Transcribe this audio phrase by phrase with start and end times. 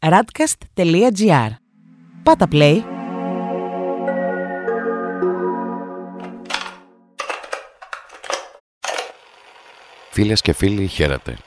[0.00, 1.50] radcast.gr.
[2.22, 2.82] Πάτα play.
[10.10, 11.38] Φίλες και φίλοι, χαίρετε.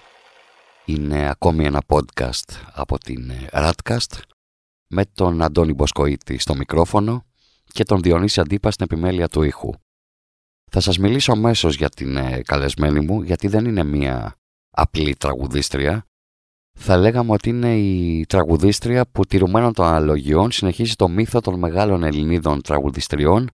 [0.85, 4.19] Είναι ακόμη ένα podcast από την Radcast
[4.87, 7.25] με τον Αντώνη Μποσκοίτη στο μικρόφωνο
[7.65, 9.71] και τον Διονύση Αντίπα στην επιμέλεια του ήχου.
[10.71, 14.35] Θα σας μιλήσω αμέσως για την ε, καλεσμένη μου, γιατί δεν είναι μία
[14.69, 16.05] απλή τραγουδίστρια.
[16.79, 22.03] Θα λέγαμε ότι είναι η τραγουδίστρια που τηρουμένων των αναλογιών συνεχίζει το μύθο των μεγάλων
[22.03, 23.49] Ελληνίδων τραγουδιστριών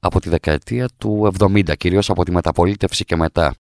[0.00, 3.54] από τη δεκαετία του 70, κυρίως από τη μεταπολίτευση και μετά.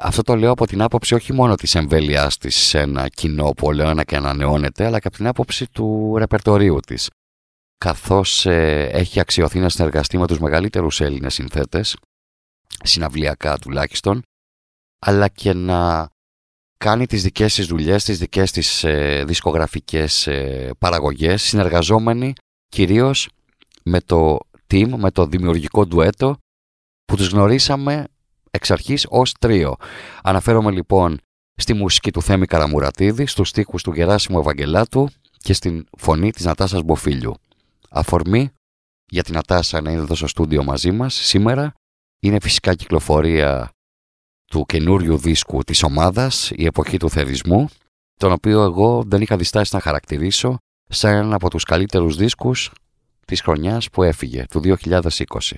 [0.00, 3.66] Αυτό το λέω από την άποψη όχι μόνο της εμβέλειάς της σε ένα κοινό που
[3.66, 7.10] ολαιόνα και ανανεώνεται, αλλά και από την άποψη του ρεπερτορίου της.
[7.78, 11.96] Καθώς ε, έχει αξιωθεί να συνεργαστεί με τους μεγαλύτερους Έλληνες συνθέτες,
[12.82, 14.22] συναυλιακά τουλάχιστον,
[14.98, 16.08] αλλά και να
[16.78, 22.32] κάνει τις δικές της δουλειές, τις δικές της ε, δισκογραφικές ε, παραγωγές, συνεργαζόμενοι
[22.68, 23.28] κυρίως
[23.84, 26.36] με το team, με το δημιουργικό ντουέτο
[27.04, 28.04] που τους γνωρίσαμε
[28.50, 29.76] εξ αρχής ως τρίο.
[30.22, 31.20] Αναφέρομαι λοιπόν
[31.54, 36.82] στη μουσική του Θέμη Καραμουρατίδη, στους στίχους του Γεράσιμου Ευαγγελάτου και στην φωνή της Νατάσας
[36.82, 37.34] Μποφίλιου.
[37.90, 38.50] Αφορμή
[39.10, 41.72] για την Νατάσα να είναι εδώ στο στούντιο μαζί μας σήμερα
[42.20, 43.70] είναι φυσικά κυκλοφορία
[44.50, 47.68] του καινούριου δίσκου της ομάδας, η εποχή του θερισμού,
[48.16, 50.56] τον οποίο εγώ δεν είχα διστάσει να χαρακτηρίσω
[50.88, 52.70] σαν έναν από τους καλύτερους δίσκους
[53.26, 55.56] της χρονιάς που έφυγε, του 2020.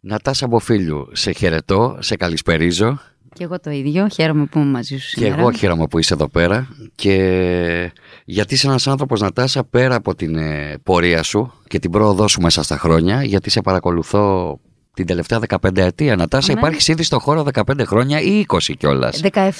[0.00, 2.98] Νατάσα Μποφίλιου, σε χαιρετώ, σε καλησπερίζω.
[3.34, 5.34] Και εγώ το ίδιο, χαίρομαι που είμαι μαζί σου σήμερα.
[5.34, 7.92] Και εγώ χαίρομαι που είσαι εδώ πέρα και
[8.24, 12.40] γιατί είσαι ένας άνθρωπος Νατάσα πέρα από την ε, πορεία σου και την πρόοδό σου
[12.40, 14.58] μέσα στα χρόνια γιατί σε παρακολουθώ
[14.94, 16.16] την τελευταία 15 ετία.
[16.16, 19.50] Νατάσα, υπάρχεις ήδη στο χώρο 15 χρόνια ή 20 κιόλας; 17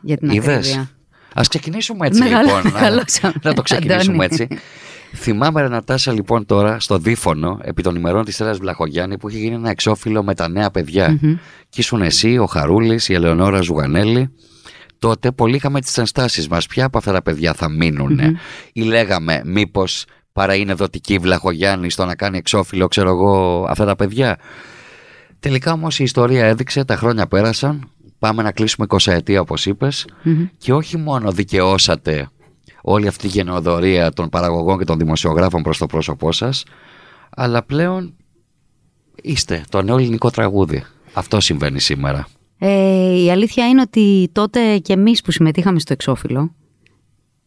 [0.00, 0.90] για την ακρίβεια.
[1.34, 2.72] Α ξεκινήσουμε έτσι λοιπόν.
[3.22, 4.48] να, να το ξεκινήσουμε έτσι.
[5.14, 9.38] Θυμάμαι ρε Νατάσα λοιπόν τώρα στο Δίφωνο επί των ημερών της Σέρας Βλαχογιάννη που είχε
[9.38, 11.38] γίνει ένα εξώφυλλο με τα νέα παιδιά mm-hmm.
[11.68, 14.30] και ήσουν εσύ, ο Χαρούλης, η Ελεονόρα Ζουγανέλη
[14.98, 18.32] τότε πολύ είχαμε τις ενστάσεις μας ποια από αυτά τα παιδιά θα μείνουν mm-hmm.
[18.72, 23.96] ή λέγαμε μήπως παρά είναι δοτική Βλαχογιάννη στο να κάνει εξώφυλλο ξέρω εγώ αυτά τα
[23.96, 24.38] παιδιά;
[25.40, 30.06] Τελικά όμως η ιστορία έδειξε τα χρόνια πέρασαν πάμε να κλείσουμε 20 ετία όπως είπες
[30.24, 30.48] mm-hmm.
[30.58, 32.28] και όχι μόνο δικαιώσατε
[32.82, 36.64] όλη αυτή η γενοδορία των παραγωγών και των δημοσιογράφων προς το πρόσωπό σας
[37.30, 38.14] αλλά πλέον
[39.22, 40.84] είστε το νέο ελληνικό τραγούδι.
[41.12, 42.28] Αυτό συμβαίνει σήμερα.
[42.58, 46.54] Ε, η αλήθεια είναι ότι τότε και εμείς που συμμετείχαμε στο εξώφυλλο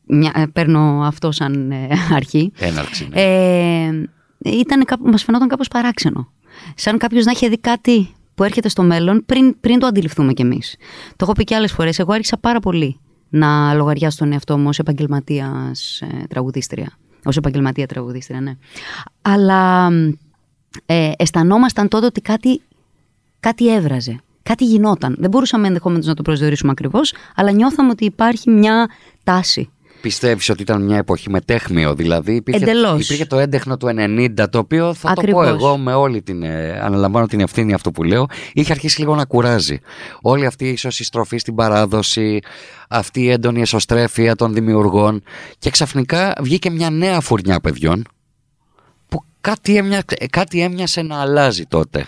[0.05, 3.21] μια, ε, παίρνω αυτό σαν ε, αρχή Έναρξη, ναι.
[3.21, 4.09] ε,
[4.39, 6.31] ήταν, μας φαινόταν κάπως παράξενο
[6.75, 10.41] σαν κάποιος να είχε δει κάτι που έρχεται στο μέλλον πριν, πριν το αντιληφθούμε κι
[10.41, 10.75] εμείς
[11.09, 12.99] το έχω πει και άλλες φορές εγώ άρχισα πάρα πολύ
[13.29, 16.97] να λογαριάσω τον εαυτό μου ως επαγγελματίας ε, τραγουδίστρια.
[17.25, 18.53] Ως επαγγελματία τραγουδίστρια, ναι.
[19.21, 19.89] Αλλά
[20.85, 22.61] ε, αισθανόμασταν τότε ότι κάτι,
[23.39, 24.19] κάτι έβραζε.
[24.43, 25.15] Κάτι γινόταν.
[25.19, 28.89] Δεν μπορούσαμε ενδεχομένω να το προσδιορίσουμε ακριβώς, αλλά νιώθαμε ότι υπάρχει μια
[29.23, 29.69] τάση
[30.01, 33.03] Πιστεύεις ότι ήταν μια εποχή με τέχμιο, δηλαδή υπήρχε, Εντελώς.
[33.03, 35.47] υπήρχε το έντεχνο του 90, το οποίο θα Ακριβώς.
[35.47, 38.99] το πω εγώ με όλη την, ε, αναλαμβάνω την ευθύνη αυτό που λέω, είχε αρχίσει
[38.99, 39.79] λίγο να κουράζει.
[40.21, 42.39] Όλη αυτή ίσως η στροφή στην παράδοση,
[42.89, 45.23] αυτή η έντονη εσωστρέφεια των δημιουργών
[45.59, 48.03] και ξαφνικά βγήκε μια νέα φουρνιά παιδιών
[49.07, 52.05] που κάτι, έμοια, κάτι έμοιασε να αλλάζει τότε.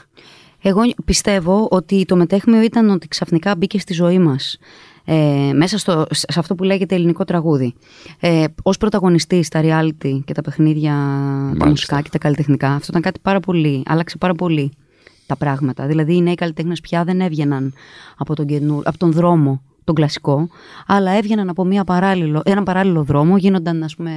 [0.62, 4.58] Εγώ πιστεύω ότι το μετέχμιο ήταν ότι ξαφνικά μπήκε στη ζωή μας
[5.06, 7.74] ε, μέσα στο, σε αυτό που λέγεται ελληνικό τραγούδι.
[8.20, 10.94] Ε, Ω πρωταγωνιστής στα reality και τα παιχνίδια,
[11.60, 13.84] τα μουσικά και τα καλλιτεχνικά, αυτό ήταν κάτι πάρα πολύ.
[13.86, 14.72] Άλλαξε πάρα πολύ
[15.26, 15.86] τα πράγματα.
[15.86, 17.74] Δηλαδή, οι νέοι καλλιτέχνες πια δεν έβγαιναν
[18.18, 20.48] από τον, καινού, από τον δρόμο τον κλασικό,
[20.88, 24.12] αλλά έβγαιναν από μια παράλληλο, έναν παράλληλο δρόμο, γίνονταν ας πούμε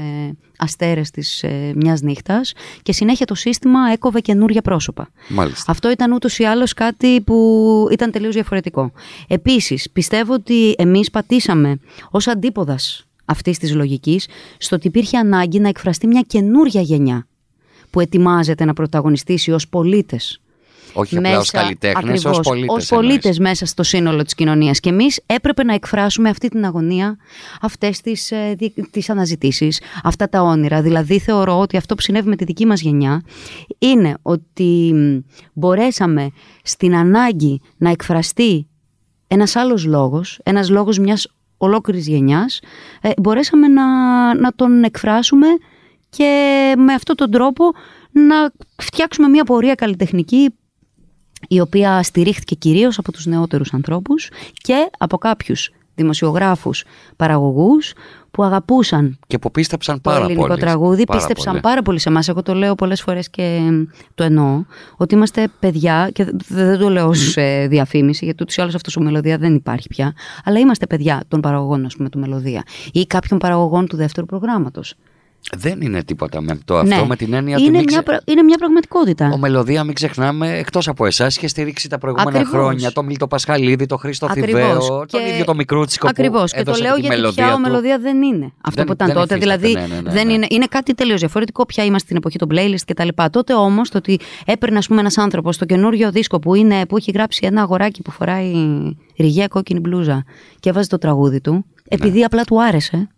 [0.59, 5.09] αστέρες της ε, μιας νύχτας και συνέχεια το σύστημα έκοβε καινούργια πρόσωπα.
[5.29, 5.71] Μάλιστα.
[5.73, 8.93] Αυτό ήταν ούτως ή άλλως κάτι που ήταν τελείως διαφορετικό.
[9.29, 11.79] Επίσης, πιστεύω ότι εμείς πατήσαμε
[12.11, 14.29] ως αντίποδας αυτής της λογικής
[14.59, 17.27] στο ότι υπήρχε ανάγκη να εκφραστεί μια καινούργια γενιά
[17.91, 20.41] που ετοιμάζεται να πρωταγωνιστήσει ως πολίτες
[20.97, 22.77] όχι απλά ως καλλιτέχνες, ως πολίτες.
[22.77, 24.81] Ως πολίτες μέσα στο σύνολο της κοινωνίας.
[24.81, 27.17] Και εμείς έπρεπε να εκφράσουμε αυτή την αγωνία,
[27.61, 28.57] αυτές τις, ε,
[28.91, 30.83] τις αναζητήσεις, αυτά τα όνειρα.
[30.83, 33.23] Δηλαδή θεωρώ ότι αυτό που συνέβη με τη δική μας γενιά
[33.79, 34.95] είναι ότι
[35.53, 36.31] μπορέσαμε
[36.63, 38.67] στην ανάγκη να εκφραστεί
[39.27, 42.61] ένας άλλος λόγος, ένας λόγος μιας ολόκληρης γενιάς,
[43.01, 43.85] ε, μπορέσαμε να,
[44.35, 45.47] να τον εκφράσουμε
[46.09, 47.65] και με αυτόν τον τρόπο
[48.11, 50.55] να φτιάξουμε μια πορεία καλλιτεχνική
[51.49, 56.85] η οποία στηρίχθηκε κυρίως από τους νεότερους ανθρώπους και από κάποιους δημοσιογράφους,
[57.17, 57.93] παραγωγούς
[58.31, 60.61] που αγαπούσαν Και που πίστεψαν το πάρα ελληνικό πολύ.
[60.61, 61.63] τραγούδι, Πάρα πίστεψαν πολύ.
[61.63, 62.29] πάρα πολύ σε εμάς.
[62.29, 63.61] Εγώ το λέω πολλές φορές και
[64.15, 64.65] το εννοώ,
[64.97, 68.75] ότι είμαστε παιδιά, και δε- δεν το λέω ως ε, διαφήμιση, γιατί ούτως ή άλλως
[68.75, 72.63] αυτός ο μελωδία δεν υπάρχει πια, αλλά είμαστε παιδιά των παραγωγών, ας πούμε, του μελωδία
[72.93, 74.95] ή κάποιων παραγωγών του δεύτερου προγράμματος.
[75.57, 77.07] Δεν είναι τίποτα με το αυτό, Ναι.
[77.07, 79.31] με την έννοια ότι είναι, μην μια, ξε- πρα- είναι μια πραγματικότητα.
[79.33, 82.51] Ο Μελωδία, μην ξεχνάμε, εκτός από εσάς, είχε στηρίξει τα προηγούμενα Ακριβώς.
[82.61, 84.61] χρόνια τον Μίλτο Πασχαλίδη, τον Χρήστο Ακριβώς.
[84.61, 86.51] Θηβαίο, τον Και- ίδιο τον Μικρούτσικο Ακριβώς.
[86.51, 87.63] που Και το έδωσε λέω τη γιατί μελωδία πια ο του.
[87.63, 89.35] μελωδία δεν είναι αυτό Δεν- που ήταν δεν τότε.
[89.35, 90.33] υφίσταται, Δηλαδή ναι, ναι, ναι, δεν ναι.
[90.33, 91.67] Είναι, είναι κάτι τελείως διαφορετικό.
[91.67, 93.09] Πια είμαστε στην εποχή των playlist κτλ.
[93.31, 97.41] Τότε όμως το ότι έπαιρνε ένας άνθρωπος στο καινούριο δίσκο που, είναι, που έχει γράψει
[97.47, 98.53] ένα αγοράκι που φοράει
[99.19, 100.25] ρηγαία κόκκινη μπλούζα
[100.61, 103.09] και έβαζε το τραγούδι του, επειδή απλά του άρεσε,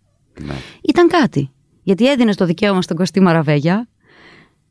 [0.46, 0.54] Ναι.
[0.82, 1.50] ήταν κάτι.
[1.88, 3.88] Γιατί έδινε το δικαίωμα στον Κωστή Μαραβέγια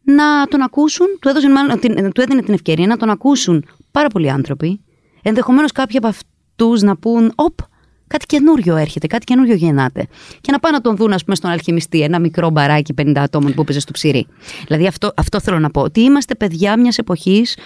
[0.04, 4.08] να τον ακούσουν, του, έδωσε, μάλλον, την, του έδινε την ευκαιρία να τον ακούσουν πάρα
[4.08, 4.82] πολλοί άνθρωποι.
[5.22, 7.60] Ενδεχομένως κάποιοι από αυτούς να πούν: Οπ,
[8.08, 10.08] κάτι καινούριο έρχεται, κάτι καινούριο γεννάται.
[10.42, 13.54] Και να πάνε να τον δουν, ας πούμε, στον Αλχημιστή, ένα μικρό μπαράκι 50 ατόμων
[13.54, 14.28] που έπαιζε στο ψυρί.
[14.68, 15.82] Δηλαδή, αυτό, αυτό θέλω να πω.
[15.82, 17.58] Ότι είμαστε παιδιά μιας εποχής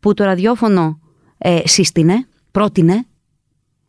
[0.00, 0.98] που το ραδιόφωνο
[1.38, 3.06] ε, σύστηνε, πρότεινε.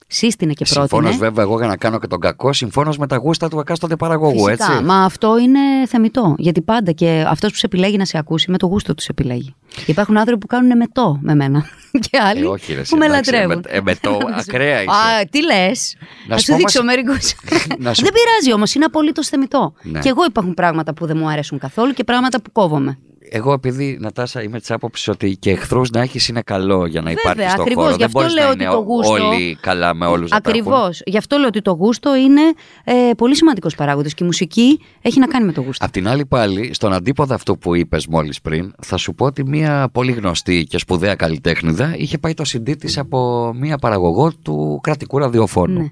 [0.08, 0.88] Σύστηνε και πρότεινε.
[0.88, 3.96] Συμφώνως βέβαια εγώ για να κάνω και τον κακό, συμφώνως με τα γούστα του εκάστοτε
[3.96, 4.84] παραγωγού, Φυσικά, έτσι.
[4.84, 6.36] Μα αυτό είναι θεμητό.
[6.38, 9.08] Γιατί πάντα και αυτός που σε επιλέγει να σε ακούσει, με το γούστο του σε
[9.12, 9.56] επιλέγει.
[9.86, 11.66] Υπάρχουν άνθρωποι που κάνουν μετό με μένα.
[12.10, 13.64] Και άλλοι Ε, όχι, ρε, που με εντάξει, λατρεύουν.
[13.68, 14.90] ε, με- ε, μετό, ακραία είσαι.
[14.90, 15.96] Α, τι λες.
[16.28, 17.34] Να, σου σου πω δείξω όμως- μερικούς.
[17.86, 19.74] Να σου- Δεν πειράζει όμως, είναι απολύτως θεμητό.
[19.84, 20.00] Ναι.
[20.00, 22.98] Και εγώ υπάρχουν πράγματα που δεν μου αρέσουν καθόλου και πράγματα που κόβομαι.
[23.30, 27.08] Εγώ επειδή, Νατάσα, είμαι της άποψης ότι και εχθρούς να έχεις είναι καλό για να
[27.08, 27.96] Βέβαια, υπάρχει στον ακριβώς, χώρο.
[27.96, 30.32] γι' Δεν αυτό μπορείς να λέω είναι ότι το γούστο- όλοι καλά με όλους.
[30.32, 31.02] Ακριβώς.
[31.06, 32.42] Γι' αυτό λέω ότι το γούστο είναι
[32.84, 35.86] ε, πολύ σημαντικός παράγοντας και η μουσική έχει να κάνει με το γούστο.
[35.86, 39.44] Απ' την άλλη πάλι, στον αντίποδα αυτό που είπες μόλις πριν, θα σου πω ότι
[39.48, 44.80] μια πολύ γνωστή και σπουδαία καλλιτέχνηδα είχε πάει το CD της από μια παραγωγό του
[44.84, 45.80] κρατικού ραδιοφώνου.
[45.82, 45.88] Ναι.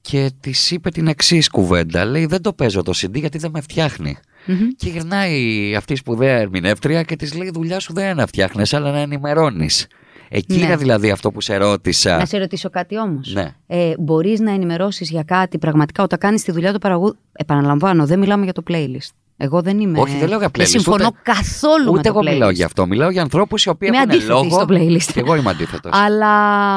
[0.00, 2.04] Και της είπε την εξής κουβέντα.
[2.04, 4.68] Λέει: Δεν το παίζω το CD γιατί δεν με φτιαχνει Μμμ.
[4.76, 8.62] Και γυρνάει αυτή η σπουδαία ερμηνεύτρια και της λέει: Δουλειά σου δεν είναι να φτιάχνει,
[8.70, 9.86] αλλά να ενημερώνεις.
[10.28, 10.64] Εκεί Ναι.
[10.64, 12.16] είναι δηλαδή αυτό που σε ρώτησα.
[12.16, 13.32] Να σε ρωτήσω κάτι όμως.
[13.34, 13.54] Ναι.
[13.66, 18.18] Ε, Μπορείς να ενημερώσεις για κάτι πραγματικά όταν κάνεις τη δουλειά του παραγωγού; Επαναλαμβάνω, δεν
[18.18, 19.10] μιλάμε για το playlist.
[19.36, 20.00] Εγώ δεν είμαι.
[20.00, 22.32] Όχι, δεν λέω για playlist, συμφωνώ ούτε- καθόλου με Ούτε το εγώ playlist.
[22.32, 22.86] μιλάω γι' αυτό.
[22.86, 24.50] Μιλάω για ανθρώπους οι οποίοι Είμαι έχουν αντίθετη λόγο.
[24.50, 25.12] στο playlist.
[25.12, 25.92] Και εγώ είμαι αντίθετος.
[25.94, 26.76] Αλλά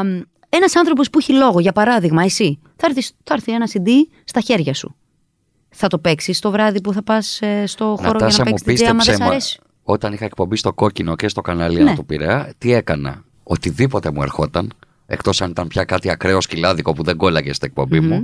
[0.50, 3.88] ένας άνθρωπος που έχει λόγο, για παράδειγμα, εσύ, θα έρθει, θα έρθει ένα CD
[4.24, 4.96] στα χέρια σου.
[5.78, 8.80] Θα το παίξεις το βράδυ που θα πας στο χώρο για Νατάσα να μου παίξεις
[8.88, 9.60] την άμα δεν πίστεψε σ' μα, αρέσει.
[9.84, 11.84] όταν είχα εκπομπή στο κόκκινο και στο κανάλι Ναι.
[11.84, 11.96] ναι.
[11.96, 14.74] του Πειραιά, τι έκανα; Οτιδήποτε μου ερχόταν,
[15.06, 18.24] εκτός αν ήταν πια κάτι ακραίο σκυλάδικο που δεν κόλλαγε στην εκπομπή μου,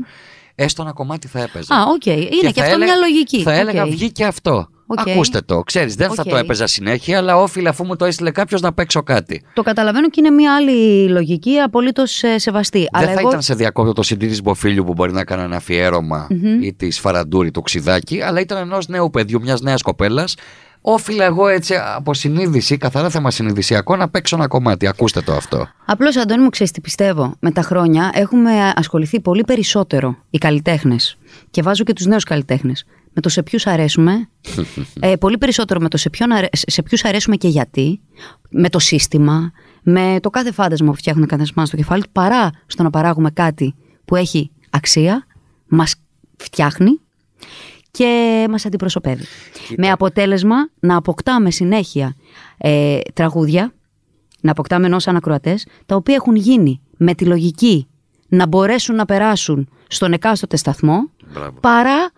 [0.56, 1.76] έστω ένα κομμάτι θα έπαιζα.
[1.76, 2.06] Α, οκ.
[2.06, 3.42] Είναι και, θα αυτό έλεγα- μια λογική.
[3.42, 3.90] Θα έλεγα Οκ.
[3.90, 4.70] βγήκε αυτό.
[4.98, 5.10] Οκ.
[5.10, 5.60] Ακούστε το.
[5.60, 6.30] Ξέρεις, δεν θα Οκ.
[6.30, 9.44] το έπαιζα συνέχεια, αλλά όφειλα αφού μου το έστειλε κάποιος να παίξω κάτι.
[9.54, 12.80] Το καταλαβαίνω και είναι μια άλλη λογική, απολύτως σεβαστή.
[12.80, 15.44] δεν Αλλά θα εγώ ήταν σε διακόπτω το CD τη Μποφίλιου που μπορεί να έκανε
[15.44, 16.28] ένα αφιέρωμα
[16.62, 20.36] ή τη Φαραντούρη του Ξιδάκη, αλλά ήταν ενός νέου παιδιού, μιας νέας κοπέλας.
[20.84, 24.88] Όφιλα εγώ έτσι από συνείδηση, καθαρά θέμα συνειδησιακό, να παίξω ένα κομμάτι.
[24.88, 25.68] Ακούστε το αυτό.
[25.86, 27.36] Απλώς, Αντώνη μου, ξέρεις τι πιστεύω.
[27.40, 31.18] Με τα χρόνια έχουμε ασχοληθεί πολύ περισσότερο οι καλλιτέχνες.
[31.52, 32.86] Και βάζω και τους νέους καλλιτέχνες.
[33.14, 34.30] Με το σε ποιους αρέσουμε.
[35.00, 38.02] ε, πολύ περισσότερο με το σε, ποιον αρέ- σε ποιους αρέσουμε και γιατί.
[38.50, 39.52] Με το σύστημα.
[39.84, 42.10] Με το κάθε φάντασμα που φτιάχνουν κάθε μας στο κεφάλι του.
[42.12, 43.76] Παρά στο να παράγουμε κάτι
[44.06, 45.26] που έχει αξία,
[45.68, 45.96] μας
[46.38, 47.00] φτιάχνει
[47.92, 49.24] και μας αντιπροσωπεύει.
[49.78, 52.16] Με αποτέλεσμα να αποκτάμε συνέχεια
[52.58, 53.74] ε, τραγούδια,
[54.42, 57.88] να αποκτάμε ενός ανακροατές, τα οποία έχουν γίνει με τη λογική
[58.28, 61.60] να μπορέσουν να περάσουν στον εκάστοτε σταθμό, Μπράβο.
[61.60, 62.12] παρά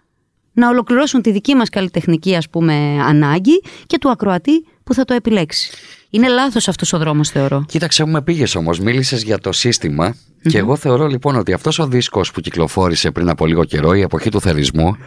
[0.53, 2.73] να ολοκληρώσουν τη δική μας καλλιτεχνική ας πούμε
[3.07, 5.71] ανάγκη και του ακροατή που θα το επιλέξει.
[6.09, 7.65] Είναι λάθος αυτός ο δρόμος θεωρώ.
[7.67, 8.79] Κοίταξε, μου με πήγες όμως.
[8.79, 10.15] Μίλησες για το συστημα
[10.49, 14.01] και εγώ θεωρώ λοιπόν ότι αυτός ο δίσκος που κυκλοφόρησε πριν από λίγο καιρό, η
[14.01, 14.97] εποχή του θερισμού,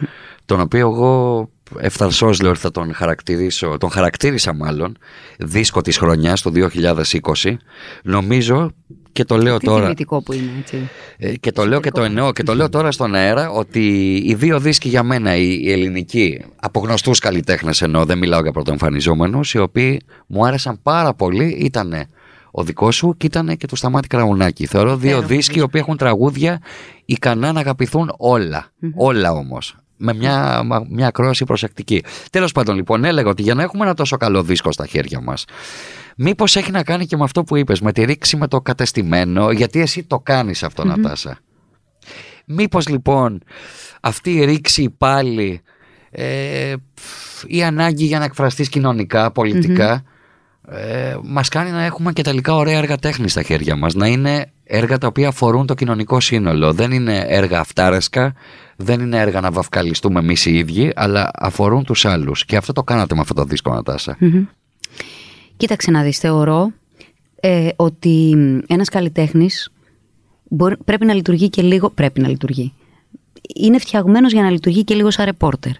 [0.45, 1.49] τον οποίο εγώ
[1.79, 4.97] ευθαρσώ λέω ότι θα τον χαρακτηρίσω, τον χαρακτήρισα μάλλον,
[5.37, 7.57] δίσκο της χρονιάς του 2020,
[8.03, 8.71] νομίζω
[9.17, 9.81] και το λέω Τι τώρα.
[9.81, 10.89] τιμητικό που είναι, έτσι.
[11.17, 14.33] Ε, Και το λέω και το εννοώ και το λέω τώρα στον αέρα ότι οι
[14.33, 19.53] δύο δίσκοι για μένα, η, η ελληνική, από γνωστού καλλιτέχνες εννοώ, δεν μιλάω για πρωτοεμφανιζόμενους,
[19.53, 21.93] οι οποίοι μου άρεσαν πάρα πολύ, ήταν
[22.51, 24.65] ο δικός σου και ήταν και του Σταμάτη Κραουνάκη.
[24.65, 26.61] Θεωρώ δύο Υπέροχο δίσκοι οι οποίοι έχουν τραγούδια
[27.05, 28.71] ικανά να αγαπηθούν όλα.
[28.95, 29.77] Όλα όμως.
[29.97, 32.03] Με μια, μα- μια ακρόαση προσεκτική.
[32.31, 35.45] Τέλος πάντων, λοιπόν, έλεγα ότι για να έχουμε ένα τόσο καλό δίσκο στα χέρια μας,
[36.17, 39.51] μήπως έχει να κάνει και με αυτό που είπες, με τη ρήξη με το κατεστημένο,
[39.51, 41.39] γιατί εσύ το κάνεις αυτό, Νατάσα.
[42.45, 43.41] Μήπως λοιπόν
[44.01, 45.61] αυτή η ρήξη πάλι
[46.09, 50.03] ε, πφ, η ανάγκη για να εκφραστείς κοινωνικά, πολιτικά,
[50.71, 53.93] ε, μας κάνει να έχουμε και τελικά ωραία έργα τέχνης στα χέρια μας.
[53.93, 56.73] Να είναι έργα τα οποία αφορούν το κοινωνικό σύνολο.
[56.73, 58.33] Δεν είναι έργα αυτάρεσκα,
[58.75, 62.45] δεν είναι έργα να βαφκαλιστούμε εμείς οι ίδιοι, αλλά αφορούν τους άλλους.
[62.45, 64.17] Και αυτό το κάνατε με αυτό το δίσκο, Νατάσα.
[65.57, 66.71] Κοίταξε να δεις, θεωρώ
[67.39, 68.35] ε, ότι
[68.67, 69.71] ένας καλλιτέχνης
[70.43, 72.73] μπορεί, πρέπει να λειτουργεί και λίγο, πρέπει να λειτουργεί.
[73.55, 75.71] Είναι φτιαγμένος για να λειτουργεί και λίγο σαν ρεπόρτερ.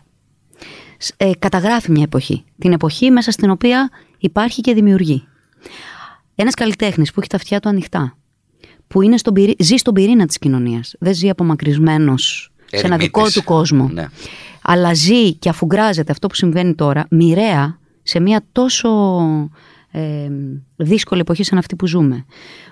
[1.18, 2.44] Ε, καταγράφει μια εποχή.
[2.60, 5.27] Την εποχή μέσα στην οποία υπάρχει και δημιουργεί.
[6.36, 8.18] Ένας καλλιτέχνης που έχει τα αυτιά του ανοιχτά,
[8.88, 13.30] που είναι στον πυρή, ζει στον πυρήνα της κοινωνίας, δεν ζει απομακρυσμένος σε ένα δικό
[13.30, 14.06] του κόσμο, Ναι.
[14.62, 18.89] αλλά ζει και αφουγκράζεται αυτό που συμβαίνει τώρα, μοιραία, σε μια τόσο
[19.92, 20.30] ε,
[20.75, 22.25] δύσκολη εποχή σαν αυτή που ζούμε.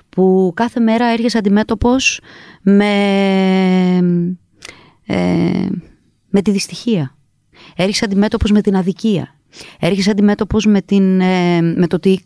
[0.10, 2.20] Που κάθε μέρα έρχεσαι αντιμέτωπος
[2.62, 2.94] με,
[5.06, 5.68] ε,
[6.30, 7.15] με τη δυστυχία.
[7.76, 9.36] Έρχεσαι αντιμέτωπος με την αδικία.
[9.80, 12.26] Έρχεσαι αντιμέτωπος με, την, ε, με το ότι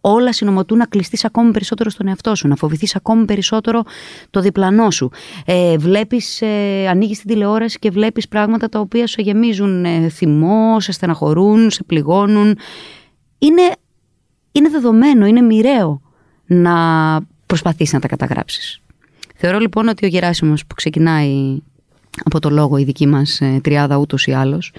[0.00, 3.82] όλα συνομωτούν να κλειστείς ακόμη περισσότερο στον εαυτό σου, να φοβηθείς ακόμη περισσότερο
[4.30, 5.10] το διπλανό σου.
[5.44, 10.80] Ε, βλέπεις, ε, ανοίγεις την τηλεόραση και βλέπεις πράγματα τα οποία σου γεμίζουν ε, θυμό,
[10.80, 12.58] σε στεναχωρούν, σε πληγώνουν.
[13.38, 13.62] Είναι,
[14.52, 16.00] είναι δεδομένο, είναι μοιραίο
[16.46, 16.74] να
[17.46, 18.80] προσπαθείς να τα καταγράψεις.
[19.36, 21.58] Θεωρώ λοιπόν ότι ο Γεράσιμος που ξεκινάει
[22.24, 24.72] από το λόγο η δική μας ε, τριάδα ούτως ή άλλως,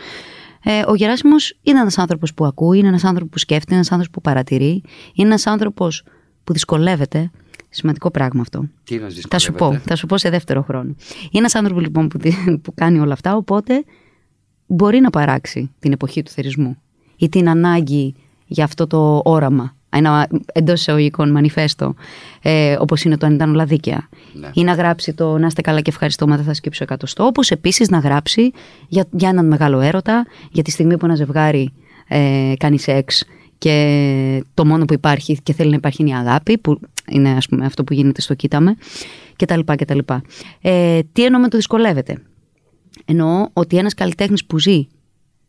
[0.63, 3.91] ε, ο Γεράσιμος είναι ένας άνθρωπος που ακούει, είναι ένας άνθρωπος που σκέφτεται, είναι ένας
[3.91, 6.03] άνθρωπος που παρατηρεί, είναι ένας άνθρωπος
[6.43, 7.31] που δυσκολεύεται.
[7.69, 8.67] Σημαντικό πράγμα αυτό.
[8.83, 10.89] Τι να Θα σου πω, θα σου πω σε δεύτερο χρόνο.
[11.19, 12.31] Είναι ένας άνθρωπος λοιπόν που, τη-
[12.63, 13.83] που κάνει όλα αυτά, οπότε
[14.65, 16.77] μπορεί να παράξει την εποχή του θερισμού
[17.15, 18.15] ή την ανάγκη
[18.45, 21.93] για αυτό το όραμα, ένα εντός εισαγωγικών μανιφέστο,
[22.41, 24.09] ε, όπως είναι το αν ήταν όλα δίκαια.
[24.33, 24.49] Ναι.
[24.53, 27.25] Ή να γράψει το να είστε καλά και ευχαριστώ, μα δεν θα σκύψω εκατοστό.
[27.25, 28.51] Όπως επίσης να γράψει
[28.87, 31.73] για, για έναν μεγάλο έρωτα, για τη στιγμή που ένα ζευγάρι
[32.07, 33.23] ε, κάνει σεξ
[33.57, 36.79] και το μόνο που υπάρχει και θέλει να υπάρχει είναι η αγάπη, που
[37.09, 38.75] είναι ας πούμε αυτό που γίνεται στο κοίταμε,
[39.35, 39.59] κτλ.
[39.65, 39.99] κτλ.
[40.61, 42.21] Ε, τι εννοώ με το δυσκολεύεται.
[43.05, 44.87] Εννοώ ότι ένας καλλιτέχνης που ζει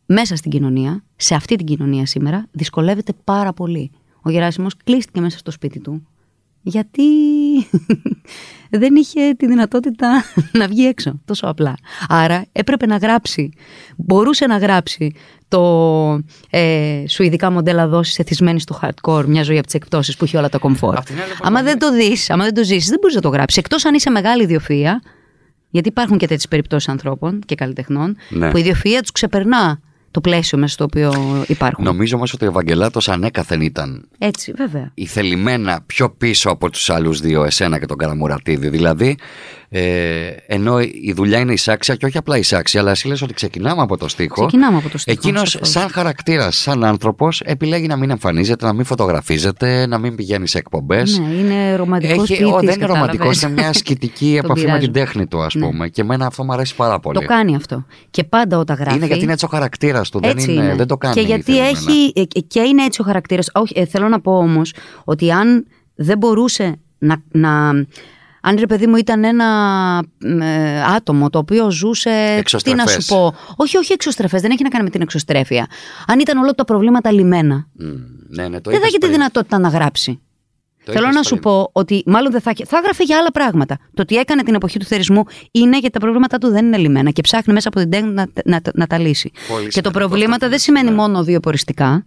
[0.07, 3.90] μέσα στην κοινωνία, σε αυτή την κοινωνία σήμερα, δυσκολεύεται πάρα πολύ.
[4.22, 6.06] Ο Γεράσιμος κλείστηκε μέσα στο σπίτι του,
[6.62, 7.02] γιατί
[8.80, 11.75] δεν είχε τη δυνατότητα να βγει έξω, τόσο απλά.
[12.08, 13.50] Άρα έπρεπε να γράψει,
[13.96, 15.12] μπορούσε να γράψει
[15.48, 15.62] το
[16.50, 20.48] ε, σουηδικά μοντέλα δόση εθισμένη στο hardcore, μια ζωή από τις εκπτώσεις που έχει όλα
[20.48, 20.96] τα κομφόρ.
[20.96, 23.22] Απ' την άλλη, λοιπόν, Άμα δεν το δεις, άμα δεν το ζήσεις, δεν μπορείς να
[23.22, 23.58] το γράψεις.
[23.58, 25.02] Εκτός αν είσαι μεγάλη ιδιοφυα,
[25.70, 28.50] γιατί υπάρχουν και τέτοιες περιπτώσεις ανθρώπων και καλλιτεχνών, Ναι.
[28.50, 29.80] που η ιδιοφυα τους ξεπερνά
[30.20, 31.12] το πλαίσιο μέσα στο οποίο
[31.46, 31.84] υπάρχουν.
[31.84, 34.90] Νομίζω όμως ότι ο Ευαγγελάτος ανέκαθεν ήταν Έτσι, βέβαια.
[34.94, 38.68] η θελημένα πιο πίσω από τους άλλους δύο, εσένα και τον Καραμουρατίδη.
[38.68, 39.16] Δηλαδή,
[39.70, 43.82] ε, ενώ η δουλειά είναι εισάξια και όχι απλά εισάξια, αλλά εσύ λες ότι ξεκινάμε
[43.82, 44.46] από το στίχο.
[44.46, 45.68] Ξεκινάμε από το στίχο, Εκείνος σαφώς.
[45.70, 50.58] σαν χαρακτήρας, σαν άνθρωπος, επιλέγει να μην εμφανίζεται, να μην φωτογραφίζεται, να μην πηγαίνει σε
[50.58, 51.18] εκπομπές.
[51.18, 53.42] Ναι, είναι ρομαντικός Έχει, ο, δεν είναι ρομαντικός, κατάλαβες.
[53.42, 54.84] είναι μια ασκητική Τον επαφή με πειράζω.
[54.84, 55.66] την τέχνη του, ας Ναι.
[55.66, 55.88] πούμε.
[55.88, 57.18] Και εμένα αυτό μου αρέσει πάρα πολύ.
[57.20, 57.84] Το κάνει αυτό.
[58.10, 58.96] Και πάντα όταν γράφει.
[58.96, 60.20] Είναι γιατί είναι έτσι ο χαρακτήρας του.
[60.20, 60.75] Δεν, Έτσι είναι, είναι.
[60.75, 61.14] δεν το κάνει.
[61.14, 61.68] Και γιατί θελημένα.
[61.68, 62.12] έχει.
[62.14, 63.50] ε, Και είναι έτσι ο χαρακτήρας.
[63.54, 64.72] Όχι, ε, θέλω να πω όμως
[65.04, 67.22] ότι αν δεν μπορούσε να.
[67.30, 67.72] να
[68.42, 69.47] αν ρε παιδί μου ήταν ένα
[70.40, 72.11] ε, άτομο το οποίο ζούσε.
[72.11, 73.07] Τι να σου Εξωστρεφές.
[73.07, 73.35] πω.
[73.57, 75.66] Όχι, όχι εξωστρεφές, δεν έχει να κάνει με την εξωστρέφεια.
[76.07, 77.87] Αν ήταν όλα τα προβλήματα λυμμένα, Μμ,
[78.28, 79.12] ναι, ναι, το δεν θα είπες έχει τη πριν.
[79.12, 80.21] δυνατότητα να γράψει.
[80.85, 81.42] Το Θέλω είπες να σου πριν.
[81.42, 83.78] πω ότι μάλλον δεν θα, είχε- θα έγραφε για άλλα πράγματα.
[83.95, 87.11] Το ότι έκανε την εποχή του θερισμού είναι γιατί τα προβλήματά του δεν είναι λυμμένα
[87.11, 89.30] και ψάχνει μέσα από την τέχνη να, να, να τα λύσει.
[89.49, 90.95] Πολύ και το σημαντικό προβλήματα αυτό που δεν λες, σημαίνει ναι.
[90.95, 92.07] μόνο βιοποριστικά.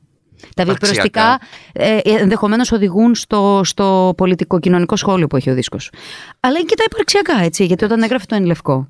[0.55, 1.39] Τα βιοποριστικά
[1.74, 2.12] Υπαρξιακά.
[2.13, 5.91] ε, ενδεχομένως οδηγούν στο, στο πολιτικό-κοινωνικό σχόλιο που έχει ο δίσκος.
[6.39, 7.65] Αλλά είναι και τα υπαρξιακά, έτσι.
[7.65, 8.88] Γιατί όταν έγραφε το εν λευκό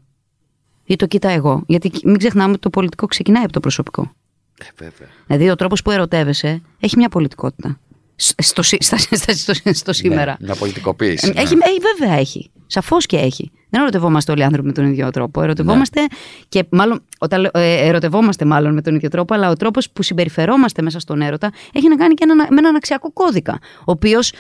[0.86, 1.64] ή το κοίτα εγώ.
[1.68, 4.12] Γιατί μην ξεχνάμε ότι το πολιτικό ξεκινάει από το προσωπικό.
[4.60, 5.08] Ε, βέβαια.
[5.28, 7.80] Δηλαδή ο τρόπος που ερωτεύεσαι έχει μια πολιτικότητα.
[8.22, 10.32] Σ- Στο, σι- στα- στα- στο, στο σήμερα.
[10.40, 11.32] Ναι, μια πολιτικοποίηση.
[11.36, 11.66] Έχει, ναι.
[11.66, 12.52] ε, βέβαια έχει.
[12.68, 13.52] Σαφώς και έχει.
[13.70, 15.42] Δεν ερωτευόμαστε όλοι οι άνθρωποι με τον ίδιο τρόπο.
[15.42, 16.02] Ερωτευόμαστε
[16.50, 17.04] και μάλλον.
[17.20, 21.00] Όταν, λέω- ε, ερωτευόμαστε μάλλον με τον ίδιο τρόπο, αλλά ο τρόπος που συμπεριφερόμαστε μέσα
[21.00, 23.60] στον έρωτα έχει να κάνει και ένα, με έναν αξιακό κώδικα.
[23.80, 24.34] Ο οποίος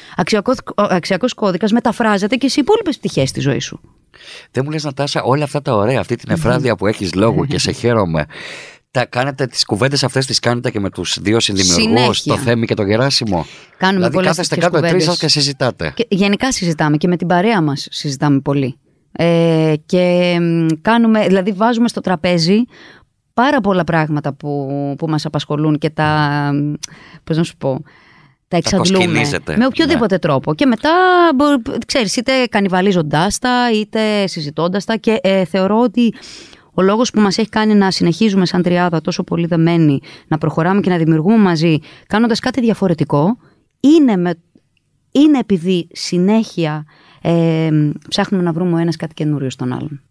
[0.89, 3.79] αξιακό κώδικας μεταφράζεται και σε υπόλοιπες πτυχές της ζωής σου.
[4.51, 7.59] Δεν μου λες Νατάσα όλα αυτά τα ωραία, αυτή την εφράδια που έχεις λόγου και
[7.59, 8.25] σε χαίρομαι.
[8.91, 11.85] Τα κάνετε, τις κουβέντες αυτές τις κάνετε και με τους δύο συνδημιουργούς,
[12.17, 12.33] Συνέχεια.
[12.33, 13.45] το Θέμη και το Γεράσιμο.
[13.77, 15.19] Κάνουμε δηλαδή πολλές κάθεστε τέτοιες κάτω τρεις κουβέντες.
[15.19, 15.91] σας και συζητάτε.
[15.95, 18.75] Και γενικά συζητάμε και με την παρέα μας συζητάμε πολύ.
[19.11, 22.63] Ε, και μ, κάνουμε, δηλαδή βάζουμε στο τραπέζι
[23.33, 26.73] πάρα πολλά πράγματα που, που μας απασχολούν και τα, μ,
[27.23, 27.83] πώς να σου πω,
[28.47, 29.57] τα εξαντλούμε κοσκινίζετε.
[29.57, 30.53] με οποιοδήποτε τρόπο.
[30.55, 30.89] Και μετά,
[31.35, 36.13] μπο- ξέρεις, είτε κανιβαλίζοντάς τα, είτε συζητώντας τα και ε, θεωρώ ότι
[36.73, 40.81] ο λόγος που μας έχει κάνει να συνεχίζουμε σαν τριάδα τόσο πολύ δεμένοι, να προχωράμε
[40.81, 43.37] και να δημιουργούμε μαζί, κάνοντας κάτι διαφορετικό,
[43.79, 44.33] είναι με
[45.11, 46.85] είναι επειδή συνέχεια
[47.21, 47.69] ε,
[48.09, 50.01] ψάχνουμε να βρούμε ο ένας κάτι καινούριο στον άλλον.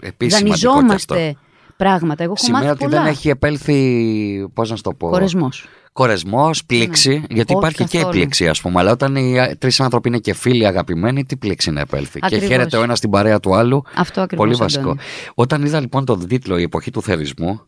[0.00, 1.36] Επίσημα Δανειζόμαστε
[1.84, 2.22] πράγματα.
[2.22, 3.02] Εγώ έχω Σημαίνει μάθει ότι πολλά.
[3.02, 5.66] δεν έχει επέλθει, πώς να σου το πω, Χωρεσμός.
[5.92, 7.14] κορεσμός, πλήξη, Ναι.
[7.30, 8.18] γιατί Όχι υπάρχει και καθόλου.
[8.18, 11.80] πλήξη ας πούμε, αλλά όταν οι τρεις άνθρωποι είναι και φίλοι αγαπημένοι, τι πλήξη να
[11.80, 12.18] επέλθει.
[12.22, 12.46] Ακριβώς.
[12.48, 14.46] Και χαίρεται ο ένας την παρέα του άλλου, Αυτό ακριβώς.
[14.46, 14.82] πολύ βασικό.
[14.82, 14.98] Αντώνη.
[15.34, 17.60] Όταν είδα λοιπόν τον τίτλο «Η εποχή του θερισμού»,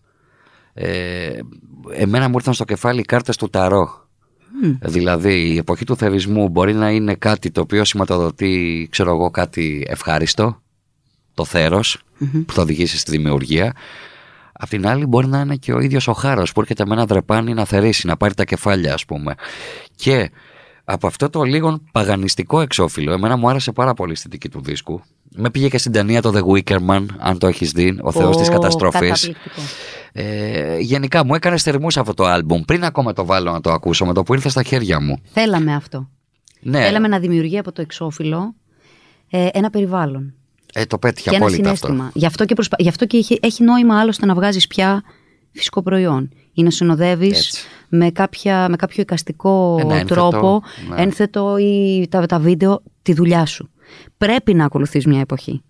[0.75, 1.29] ε,
[1.93, 3.99] εμένα μου ήρθαν στο κεφάλι οι κάρτες του Ταρό.
[4.81, 9.87] Δηλαδή η εποχή του θερισμού μπορεί να είναι κάτι το οποίο σηματοδοτεί, ξέρω εγώ, κάτι
[9.89, 10.63] ευχάριστο,
[11.35, 11.99] το θέρος
[12.47, 13.73] που θα οδηγήσει στη δημιουργία.
[14.53, 17.05] Απ' την άλλη μπορεί να είναι και ο ίδιος ο χάρος που έρχεται με ένα
[17.07, 19.35] δρεπάνι να θερήσει, να πάρει τα κεφάλια ας πούμε.
[19.97, 20.31] Και
[20.85, 25.03] από αυτό το λίγο παγανιστικό εξώφυλλο, εμένα μου άρεσε πάρα πολύ η αισθητική του δίσκου.
[25.37, 28.37] Με πήγε και στην ταινία το The Wicker Man, αν το έχεις δει, ο Θεός
[28.37, 29.01] της Ω, Καταστροφής.
[29.01, 29.61] καταπληκτικό.
[30.13, 34.07] Ε, γενικά μου έκανε στερμούς αυτό το άλμπουμ, πριν ακόμα το βάλω να το ακούσω,
[34.07, 35.19] με το που ήρθε στα χέρια μου.
[35.33, 36.09] Θέλαμε αυτό.
[36.61, 38.55] Ναι, Θέλαμε να δημιουργεί από το εξώφυλλο
[39.31, 40.35] ε, ένα περιβάλλον.
[40.75, 41.87] Ε, το πέτυχε και ένα απόλυτα αυτό.
[41.87, 42.11] συνέστημα.
[42.15, 42.77] Γι' αυτό και, προσπα...
[42.79, 45.03] Γι αυτό και έχει, έχει νόημα άλλωστε να βγάζεις πια
[45.51, 47.67] φυσικό προϊόν ή να συνοδεύεις Έτσι.
[47.89, 51.03] με, κάποια, με κάποιο εικαστικό Ένα ένθετο, τρόπο, ναι.
[51.03, 53.71] ένθετο ή τα, τα βίντεο, τη δουλειά σου.
[54.17, 55.63] Πρέπει να ακολουθείς μια εποχή.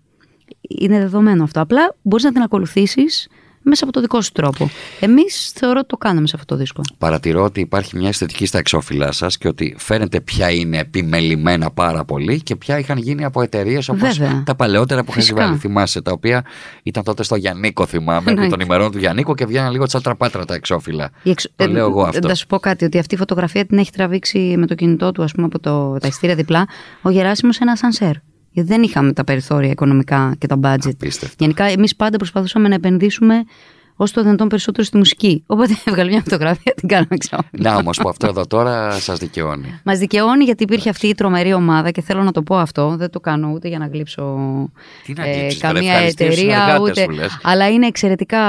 [0.61, 1.61] Είναι δεδομένο αυτό.
[1.61, 3.27] Απλά μπορείς να την ακολουθήσεις
[3.65, 4.69] μέσα από το δικό σου τρόπο.
[4.99, 6.81] Εμείς θεωρώ ότι το κάναμε σε αυτό το δίσκο.
[6.97, 12.05] Παρατηρώ ότι υπάρχει μια αισθητική στα εξώφυλλά σας και ότι φαίνεται ποια είναι επιμελημένα πάρα
[12.05, 14.43] πολύ και ποια είχαν γίνει από εταιρείες όπως Βέβαια.
[14.45, 15.45] τα παλαιότερα που είχαν Φυσικά.
[15.45, 15.57] βάλει.
[15.57, 16.45] Θυμάσαι, τα οποία
[16.83, 18.55] ήταν τότε στο Γιαννίκο, θυμάμαι, με Εννοείται.
[18.55, 21.09] των ημερών του Γιαννίκο και βγαίναν λίγο τσαλτραπάτρα τα εξώφυλλα.
[21.23, 22.27] Η εξ- Το ε, λέω εγώ αυτό.
[22.27, 25.23] Να σου πω κάτι, ότι αυτή η φωτογραφία την έχει τραβήξει με το κινητό του,
[25.23, 26.67] ας πούμε, από το, τα ειστήρια διπλά,
[27.01, 28.13] ο Γεράσιμος σε ένα σανσέρ.
[28.55, 30.89] Γιατί δεν είχαμε τα περιθώρια οικονομικά και τα budget.
[30.93, 31.35] Απίστευτο.
[31.39, 33.35] Γενικά, εμείς πάντα προσπαθούσαμε να επενδύσουμε
[33.95, 35.43] όσο το δυνατόν περισσότερο στη μουσική.
[35.47, 37.69] Οπότε έβγαλε μια φωτογραφία, την κάναμε εξώφυλλο.
[37.69, 39.79] Να όμως που αυτό εδώ τώρα σας δικαιώνει.
[39.83, 42.95] Μας δικαιώνει γιατί υπήρχε αυτή η τρομερή ομάδα και θέλω να το πω αυτό.
[42.97, 44.23] Δεν το κάνω ούτε για να γλύψω
[45.05, 46.55] Τι να ε, γλύψεις, τώρα, καμία ευχαριστείς τους εταιρεία.
[46.59, 47.01] συνεργάτες Ούτε...
[47.01, 47.39] σου, λες.
[47.43, 48.39] Αλλά είναι εξαιρετικά.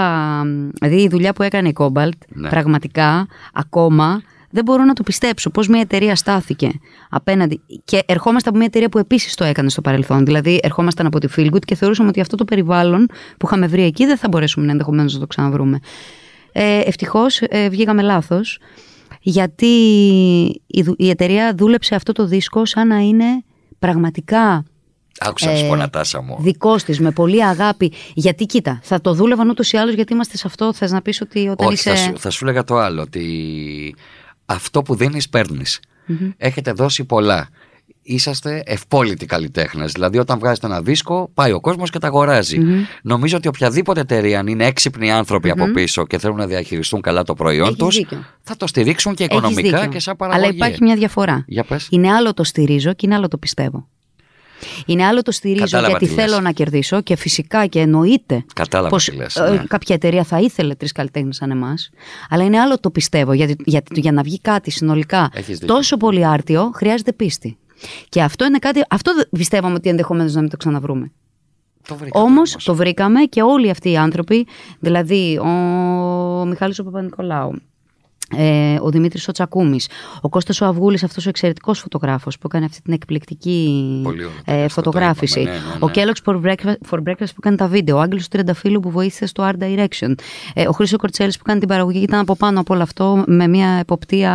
[0.80, 2.48] Δηλαδή η δουλειά που έκανε η Cobalt, Ναι.
[2.48, 6.70] πραγματικά ακόμα δεν μπορώ να το πιστέψω πώς μια εταιρεία στάθηκε
[7.10, 7.60] απέναντι.
[7.84, 10.24] Και ερχόμαστε από μια εταιρεία που επίσης το έκανε στο παρελθόν.
[10.24, 13.06] Δηλαδή, ερχόμασταν από τη Feelgood και θεωρούσαμε ότι αυτό το περιβάλλον
[13.38, 15.78] που είχαμε βρει εκεί δεν θα μπορέσουμε ενδεχομένως να το ξαναβρούμε.
[16.52, 18.58] Ε, Ευτυχώς ε, βγήκαμε λάθος.
[19.20, 19.66] Γιατί
[20.66, 23.24] η, δου- η εταιρεία δούλεψε αυτό το δίσκο σαν να είναι
[23.78, 24.64] πραγματικά
[25.18, 26.36] Άκουσα να σου Ε, πω Νατάσα μου.
[26.40, 27.92] δικός της, με πολύ αγάπη.
[28.14, 30.72] Γιατί κοίτα, θα το δούλευαν ούτως ή άλλως γιατί είμαστε σε αυτό.
[30.72, 31.90] Θες να πεις ότι όταν Όχι, είσαι.
[31.90, 33.02] θα, σου, θα σου λέγα το άλλο.
[33.02, 33.24] Ότι
[34.46, 35.80] αυτό που δίνεις, παίρνεις.
[36.36, 37.48] Έχετε δώσει πολλά.
[38.08, 39.92] Είσαστε ευπόλυτοι καλλιτέχνες.
[39.92, 42.58] Δηλαδή, όταν βγάζετε ένα δίσκο, πάει ο κόσμος και τα αγοραζει
[43.02, 47.22] Νομίζω ότι οποιαδήποτε εταιρεία, αν είναι έξυπνοι άνθρωποι από πίσω και θέλουν να διαχειριστούν καλά
[47.22, 48.24] το προϊόν Έχεις τους, δίκιο.
[48.42, 49.92] θα το στηρίξουν και Έχεις οικονομικά δίκιο.
[49.92, 50.44] και σαν παραγωγή.
[50.46, 51.44] Αλλά υπάρχει μια διαφορά.
[51.46, 51.88] Για πες.
[51.90, 53.88] Είναι άλλο το στηρίζω και είναι άλλο το πιστεύω.
[54.86, 56.24] Είναι άλλο το στηρίζω Κατάλαβα γιατί τι λες.
[56.24, 59.64] θέλω να κερδίσω και φυσικά και εννοείται Κατάλαβα πως τι λες, ε, ναι.
[59.68, 61.90] κάποια εταιρεία θα ήθελε τρεις καλλιτέχνες σαν εμάς.
[62.28, 65.74] Αλλά είναι άλλο το πιστεύω γιατί, γιατί για να βγει κάτι συνολικά Έχεις δίκιο.
[65.74, 67.58] τόσο πολύ άρτιο χρειάζεται πίστη.
[68.08, 68.84] Και αυτό είναι κάτι.
[68.90, 71.12] Αυτό δεν- πιστεύαμε ότι ενδεχομένως να μην το ξαναβρούμε.
[71.88, 72.64] Το βρήκατε Όμως όμως.
[72.64, 74.46] το βρήκαμε και όλοι αυτοί οι άνθρωποι,
[74.78, 75.46] δηλαδή ο
[76.46, 77.52] Μιχάλης ο Παπα-Νικολάου,
[78.36, 79.88] ε, ο Δημήτρης ο Τσακούμης,
[80.20, 84.36] ο Κώστας ο Αυγούλης, αυτός ο εξαιρετικός φωτογράφος που έκανε αυτή την εκπληκτική Πολύ ωραία,
[84.44, 85.40] ε, αυτό το φωτογράφηση.
[85.40, 85.92] είπαμε, ναι, ναι, Ο ναι.
[85.94, 89.50] Kellogg's for breakfast, for breakfast που κάνει τα βίντεο, ο Άγγελος Τριανταφύλου που βοήθησε στο
[89.52, 90.14] Art Direction,
[90.54, 93.24] ε, ο Χρήστο Κορτσέλης που κάνει την παραγωγή και ήταν από πάνω από όλο αυτό
[93.26, 94.34] με μια εποπτεία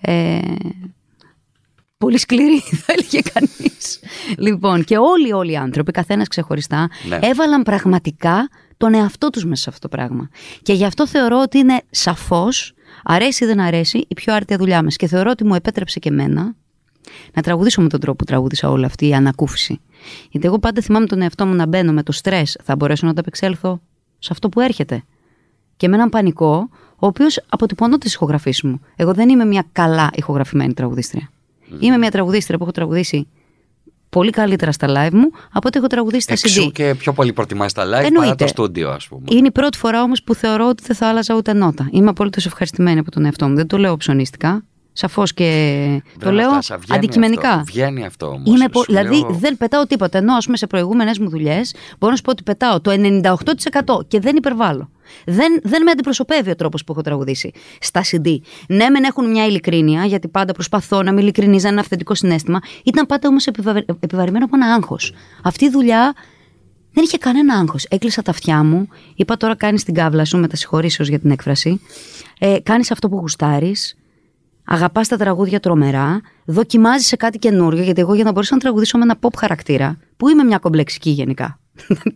[0.00, 0.38] ε,
[1.98, 3.98] πολύ σκληρή, θα έλεγε κανείς.
[4.38, 7.18] λοιπόν, και όλοι, όλοι οι άνθρωποι, καθένας ξεχωριστά, Ναι.
[7.22, 10.28] έβαλαν πραγματικά τον εαυτό τους μέσα σε αυτό το πράγμα.
[10.62, 12.74] Και γι' αυτό θεωρώ ότι είναι σαφώς,
[13.04, 14.96] αρέσει ή δεν αρέσει, η πιο άρτια δουλειά μας.
[14.96, 16.54] Και θεωρώ ότι μου επέτρεψε και εμένα
[17.34, 19.80] να τραγουδήσω με τον τρόπο που τραγούδισα όλη αυτή η ανακούφιση.
[20.30, 23.10] Γιατί εγώ πάντα θυμάμαι τον εαυτό μου να μπαίνω με το στρες, θα μπορέσω να
[23.10, 23.80] ανταπεξέλθω
[24.18, 25.04] σε αυτό που έρχεται.
[25.76, 28.80] Και με έναν πανικό, ο οποίος αποτυπωνόταν τις ηχογραφήσεις μου.
[28.96, 31.30] Εγώ δεν είμαι μια καλά ηχογραφημένη τραγουδίστρια.
[31.78, 33.28] Είμαι μια τραγουδίστρια που έχω τραγουδήσει
[34.14, 36.72] πολύ καλύτερα στα live μου από ότι έχω τραγουδήσει στα Εξού CD.
[36.72, 38.34] και πιο πολύ προτιμάς τα live παρά Εννοείται.
[38.34, 39.22] το στούντιο, ας πούμε.
[39.30, 41.88] Είναι η πρώτη φορά όμως που θεωρώ ότι δεν θα άλλαζα ούτε νότα.
[41.90, 43.54] Είμαι απολύτω ευχαριστημένη από τον εαυτό μου.
[43.54, 44.64] Δεν το λέω ψωνίστικα.
[44.96, 47.48] Σαφώς και το Βρε, λέω Νατάσα, βγαίνει αντικειμενικά.
[47.48, 48.42] Αυτό, βγαίνει αυτό όμως.
[48.46, 50.18] Είμαι πο- δηλαδή δεν πετάω τίποτα.
[50.18, 54.04] Ενώ ας πούμε σε προηγούμενες μου δουλειές μπορώ να σου πω ότι πετάω το 98%
[54.08, 54.88] και δεν υπερβάλλω.
[55.26, 58.38] Δεν, δεν με αντιπροσωπεύει ο τρόπος που έχω τραγουδήσει στα CD.
[58.68, 62.14] Ναι, μεν έχουν μια ειλικρίνεια, γιατί πάντα προσπαθώ να είμαι ειλικρινή, να είναι ένα αυθεντικό
[62.14, 62.60] συνέστημα.
[62.84, 63.46] Ήταν πάντα όμως
[64.00, 65.12] επιβαρημένο από ένα άγχος.
[65.42, 66.14] Αυτή η δουλειά
[66.92, 67.84] δεν είχε κανένα άγχος.
[67.84, 68.88] Έκλεισα τα αυτιά μου.
[69.14, 71.80] Είπα τώρα κάνεις την κάβλα σου, με τα συγχωρήσεω για την έκφραση.
[72.38, 73.96] Ε, κάνεις αυτό που γουστάρεις
[74.64, 78.98] αγαπάς τα τραγούδια τρομερά, δοκιμάζεις σε κάτι καινούριο, γιατί εγώ για να μπορέσω να τραγουδήσω
[78.98, 81.58] με ένα pop χαρακτήρα, που είμαι μια κομπλεξική γενικά.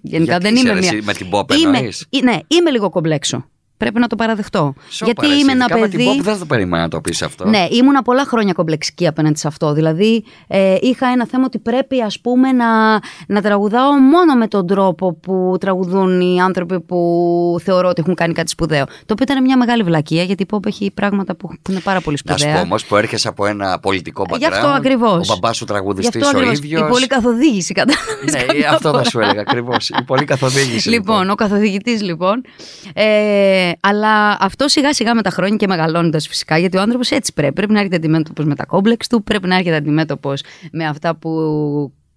[0.03, 0.89] Γενικά Γιατί δεν είσαι, είμαι ρε, μια.
[0.89, 3.49] εσύ, με την pop είμαι, εννοείς; ε, ναι, είμαι λίγο κομπλέξο.
[3.79, 4.75] Πρέπει να το παραδεχτώ.
[4.89, 6.19] Σόπα, γιατί ρε, εσύ, είμαι ένα ειδικά Με την παιδί.
[6.21, 7.49] pop δεν θα το περίμενα να το πεις αυτό.
[7.49, 9.73] Ναι, ήμουνα πολλά χρόνια κομπλεξική απέναντι σε αυτό.
[9.73, 12.93] Δηλαδή, ε, είχα ένα θέμα ότι πρέπει, ας πούμε, να,
[13.29, 16.99] να τραγουδάω μόνο με τον τρόπο που τραγουδούν οι άνθρωποι που
[17.63, 18.85] θεωρώ ότι έχουν κάνει κάτι σπουδαίο.
[18.85, 22.01] Το οποίο ήταν μια μεγάλη βλακεία, γιατί η pop έχει πράγματα που, που είναι πάρα
[22.01, 22.57] πολύ Να σου σπουδαία.
[22.61, 24.39] πω όμως που έρχεσαι από ένα πολιτικό background.
[24.39, 25.29] Γι' αυτό ακριβώς.
[25.29, 26.81] Ο μπαμπάς σου Γι' τραγουδιστή αυτό ο ακριβώς, ίδιος.
[26.81, 28.33] Η πολλή καθοδήγηση, κατάλαβες.
[28.33, 29.11] Ναι, καμιά αυτό θα φορά.
[29.11, 29.89] σου έλεγα ακριβώς.
[29.89, 30.89] Η πολύ καθοδήγηση.
[30.89, 32.43] Λοιπόν, ο καθοδηγητής λοιπόν.
[32.95, 37.33] Ε, αλλά αυτό σιγά σιγά με τα χρόνια και μεγαλώνοντας φυσικά, γιατί ο άνθρωπος έτσι
[37.33, 37.53] πρέπει.
[37.53, 41.31] Πρέπει να έρχεται αντιμέτωπος με τα κόμπλεξ του, πρέπει να έρχεται αντιμέτωπος με αυτά που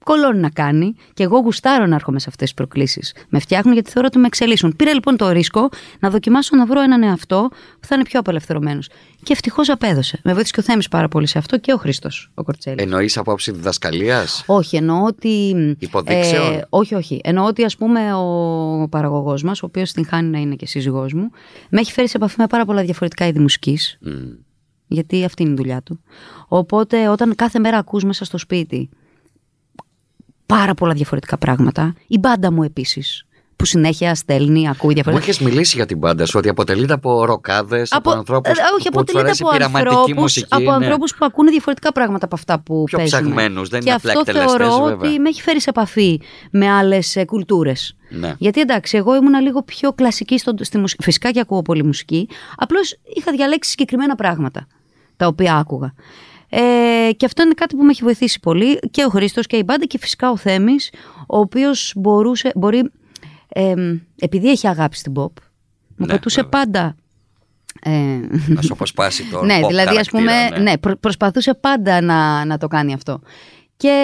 [0.03, 0.95] κολώνει να κάνει.
[1.13, 3.13] Και εγώ γουστάρω να έρχομαι σε αυτές τις προκλήσεις.
[3.29, 4.75] Με φτιάχνουν γιατί θεωρώ ότι με εξελίσσουν.
[4.75, 8.89] Πήρα λοιπόν το ρίσκο να δοκιμάσω να βρω έναν εαυτό που θα είναι πιο απελευθερωμένος.
[9.23, 10.19] Και ευτυχώς απέδωσε.
[10.23, 12.83] Με βοήθησε και ο Θέμης πάρα πολύ σε αυτό και ο Χρήστος ο Κορτσέλης.
[12.83, 15.55] Εννοείς απόψη διδασκαλίας; Όχι, εννοώ ότι.
[15.79, 17.21] Υποδείξεων; όχι, όχι.
[17.23, 21.13] Εννοώ ότι ας πούμε ο παραγωγός μας, ο οποίος την χάνει να είναι και σύζυγός
[21.13, 21.29] μου,
[21.69, 23.99] με έχει φέρει σε επαφή με πάρα πολλά διαφορετικά είδη μουσικής.
[24.87, 26.01] Γιατί αυτή είναι η δουλειά του.
[26.47, 28.89] Οπότε όταν κάθε μέρα ακούς μέσα στο σπίτι
[30.57, 35.29] πάρα πολλά διαφορετικά πράγματα, η μπάντα μου επίσης, που συνέχεια στέλνει, ακούει Μου διαφορετικά.
[35.31, 39.03] έχεις μιλήσει για την πάντα σου ότι αποτελείται από ροκάδες, από, ανθρώπους ε, όχι, που
[39.03, 40.47] τους αποτελείται αρέσει από πειραματική ανθρώπους, μουσική.
[40.49, 40.85] από ναι.
[40.85, 43.19] ανθρώπους που ακούνε διαφορετικά πράγματα από αυτά που Πιο παίζουν.
[43.19, 45.09] ψαγμένους, δεν και είναι απλά αυτό εκτελεστές, θεωρώ βέβαια.
[45.09, 47.95] ότι με έχει φέρει σε επαφή με άλλες ε, κουλτούρες.
[48.09, 48.33] Ναι.
[48.37, 51.03] Γιατί εντάξει, εγώ ήμουν λίγο πιο κλασική στο, στη μουσική.
[51.03, 52.29] Φυσικά και ακούω πολύ μουσική.
[52.57, 54.67] Απλώς είχα διαλέξει συγκεκριμένα πράγματα
[55.17, 55.93] τα οποία άκουγα.
[56.53, 59.63] Ε, και αυτό είναι κάτι που με έχει βοηθήσει πολύ και ο Χρήστος και η
[59.65, 60.89] μπάντα και φυσικά ο Θέμης,
[61.27, 62.91] ο οποίος μπορούσε, μπορεί,
[63.47, 63.73] ε,
[64.19, 65.25] επειδή έχει αγάπη στην pop,
[65.95, 66.59] μου Ναι, πετούσε βέβαια.
[66.59, 66.95] πάντα
[67.83, 70.77] ε, Να σου αποσπάσει το ναι, pop δηλαδή ας πούμε, χαρακτήρα, ναι.
[70.77, 73.19] προ- προσπαθούσε πάντα να, να το κάνει αυτό.
[73.77, 73.95] Και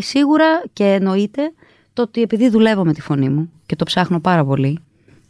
[0.00, 1.52] σίγουρα και εννοείται
[1.92, 4.78] το ότι επειδή δουλεύω με τη φωνή μου και το ψάχνω πάρα πολύ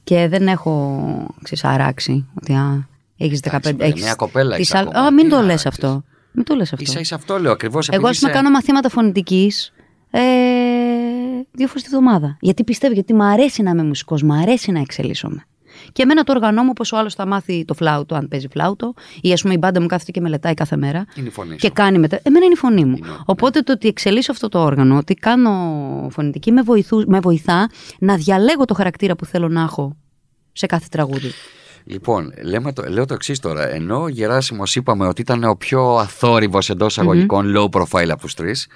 [0.05, 1.03] και δεν έχω
[1.43, 3.47] ξεσαράξει ότι α, έχεις 15...
[3.47, 5.63] Εντάξει, μωρέ, έχεις μια κοπέλα τις έχεις α- ακόμα, Α, μην τι το να λες
[5.63, 5.67] ρωτήσεις.
[5.85, 6.03] αυτό.
[6.33, 6.85] Μην το λες αυτό.
[6.85, 7.89] Ίσα ίσα αυτό λέω ακριβώς.
[7.89, 9.73] Εγώ, ας πούμε, κάνω μαθήματα φωνητικής
[10.11, 10.21] ε,
[11.53, 12.37] δύο φορές τη βδομάδα.
[12.41, 15.47] Γιατί πιστεύω, γιατί μου αρέσει να είμαι μουσικός, μου αρέσει να εξελίσσομαι.
[15.93, 18.95] Και εμένα το οργανώ μου όπως ο άλλος θα μάθει το φλάουτο, αν παίζει φλάουτο,
[19.21, 21.05] ή ας πούμε η μπάντα μου κάθεται και μελετάει κάθε μέρα.
[21.15, 21.73] Είναι η φωνή Και σου.
[21.73, 22.21] κάνει μετά.
[22.23, 22.97] Εμένα είναι η φωνή μου.
[22.97, 23.17] Είναι, ναι.
[23.25, 25.51] Οπότε το ότι εξελίσσω αυτό το όργανο, ότι κάνω
[26.11, 29.97] φωνητική, με, βοηθού, με βοηθά να διαλέγω το χαρακτήρα που θέλω να έχω
[30.53, 31.31] σε κάθε τραγούδι.
[31.85, 33.69] Λοιπόν, λέμε το, λέω το εξής τώρα.
[33.75, 38.35] Ενώ ο Γεράσιμος είπαμε ότι ήταν ο πιο αθόρυβος εντός εισαγωγικών low profile από τους
[38.35, 38.69] τρεις,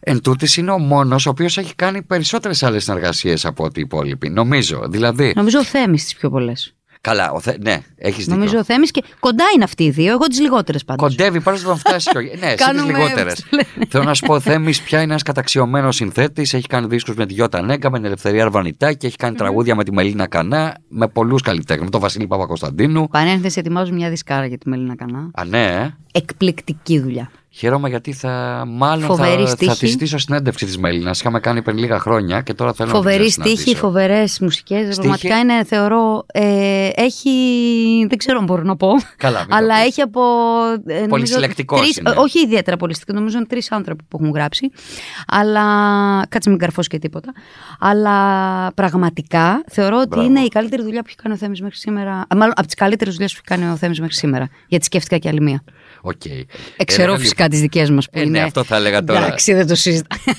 [0.00, 3.82] εν τούτης είναι ο μόνος ο οποίος έχει κάνει περισσότερες άλλες συνεργασίες από ό,τι οι
[3.82, 4.28] υπόλοιποι.
[4.28, 4.82] Νομίζω.
[4.88, 5.32] Δηλαδή.
[5.36, 6.74] Νομίζω ο Θέμης τις πιο πολλές.
[7.00, 7.54] Καλά, ο Θε...
[7.60, 8.34] ναι, έχεις δίκιο.
[8.36, 11.08] Νομίζω ο Θέμης και κοντά είναι αυτοί οι δύο, εγώ τις λιγότερες πάντως.
[11.16, 12.10] Κοντεύει πάνω να τον φτάσει.
[12.10, 13.34] και ο- ναι, εσύ τις Κάνουμε, λιγότερες.
[13.34, 13.86] πώς το λένε.
[13.88, 16.54] Θέλω να σου πω, ο Θέμης πια είναι ένας καταξιωμένος συνθέτης.
[16.54, 19.84] Έχει κάνει δίσκους με τη Γιώτα Νέγκα, με την Ελευθερία Αρβανιτάκη, έχει κάνει τραγούδια με
[19.84, 21.84] τη Μελίνα Κανά, με πολλούς καλλιτέχνες.
[21.84, 23.08] Με τον Βασίλη Παπακοσταντίνου.
[23.08, 25.30] Πανένθεση ετοιμάζουν μια δισκάρα για τη Μελίνα Κανά.
[25.34, 25.96] Α, ναι, ε.
[26.12, 27.30] Εκπληκτική δουλειά.
[27.58, 29.78] Χαίρομαι γιατί θα, μάλλον Φοβερή θα, θα στίχη.
[29.78, 31.20] τη ζητήσω συνέντευξη της Μελίνας.
[31.20, 33.86] Είχαμε κάνει πριν λίγα χρόνια και τώρα θέλω Φοβερή να την στίχη, ξανασυναντήσω.
[33.86, 34.96] φοβερές μουσικές.
[34.96, 36.26] Πραγματικά είναι, θεωρώ.
[36.32, 37.30] Ε, έχει.
[38.08, 38.88] Δεν ξέρω αν μπορώ να πω.
[39.16, 39.84] Καλά, μην το αλλά πεις.
[39.86, 40.20] έχει από.
[40.86, 42.10] ε, νομίζω, Πολυσυλλεκτικός τρεις- είναι.
[42.10, 43.12] ε, Όχι ιδιαίτερα πολυστικό.
[43.12, 44.70] Νομίζω είναι τρεις άνθρωποι που έχουν γράψει.
[45.26, 45.62] Αλλά.
[46.28, 47.32] Κάτσε μην καρφώσεις και τίποτα.
[47.80, 48.16] Αλλά
[48.74, 50.26] πραγματικά θεωρώ ότι Μπράβο.
[50.26, 52.24] είναι η καλύτερη δουλειά που έχει κάνει ο Θέμης μέχρι σήμερα.
[52.32, 54.48] ε, Μάλλον από τις καλύτερες δουλειές που έχει κάνει ο Θέμης μέχρι σήμερα.
[54.68, 55.62] Γιατί σκέφτηκα και άλλη μία.
[56.08, 56.24] Οκ.
[56.76, 58.40] Εξαιρώ Έλεγα, φυσικά τις δικές μας που Ε, ναι, είναι.
[58.42, 59.26] αυτό θα έλεγα τώρα.
[59.26, 60.18] Εντάξει, δεν το συζητάω.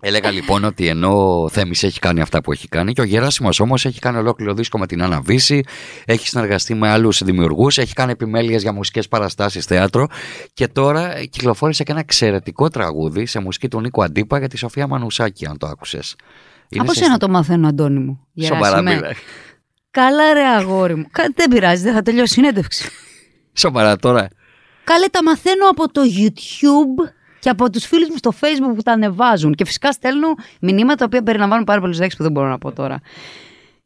[0.00, 3.60] Έλεγα λοιπόν ότι ενώ ο Θέμης έχει κάνει αυτά που έχει κάνει και ο Γεράσιμος
[3.60, 5.62] όμως έχει κάνει ολόκληρο δίσκο με την Άννα Βίσση,
[6.04, 10.06] έχει συνεργαστεί με άλλους δημιουργούς, έχει κάνει επιμέλειες για μουσικές παραστάσεις θέατρο
[10.54, 14.86] και τώρα κυκλοφόρησε και ένα εξαιρετικό τραγούδι σε μουσική του Νίκο Αντίπα για τη Σοφία
[14.86, 16.16] Μανουσάκη αν το άκουσες.
[16.68, 18.26] Είναι Από σε- σένα το μαθαίνω, Αντώνη μου.
[18.42, 18.94] Σοβαρά Γεράσιμε.
[18.94, 19.12] μιλάει.
[19.90, 21.06] Καλά ρε αγόρι μου.
[21.10, 22.88] Κα- Δεν πειράζει, δεν θα τελειώσει η συνέντευξη.
[23.58, 24.28] Σοβαρά τώρα.
[24.84, 28.92] Καλέ τα μαθαίνω από το YouTube και από τους φίλους μου στο Facebook που τα
[28.92, 29.54] ανεβάζουν.
[29.54, 30.26] Και φυσικά στέλνω
[30.60, 33.00] μηνύματα τα οποία περιλαμβάνουν πάρα πολλές λέξεις που δεν μπορώ να πω τώρα.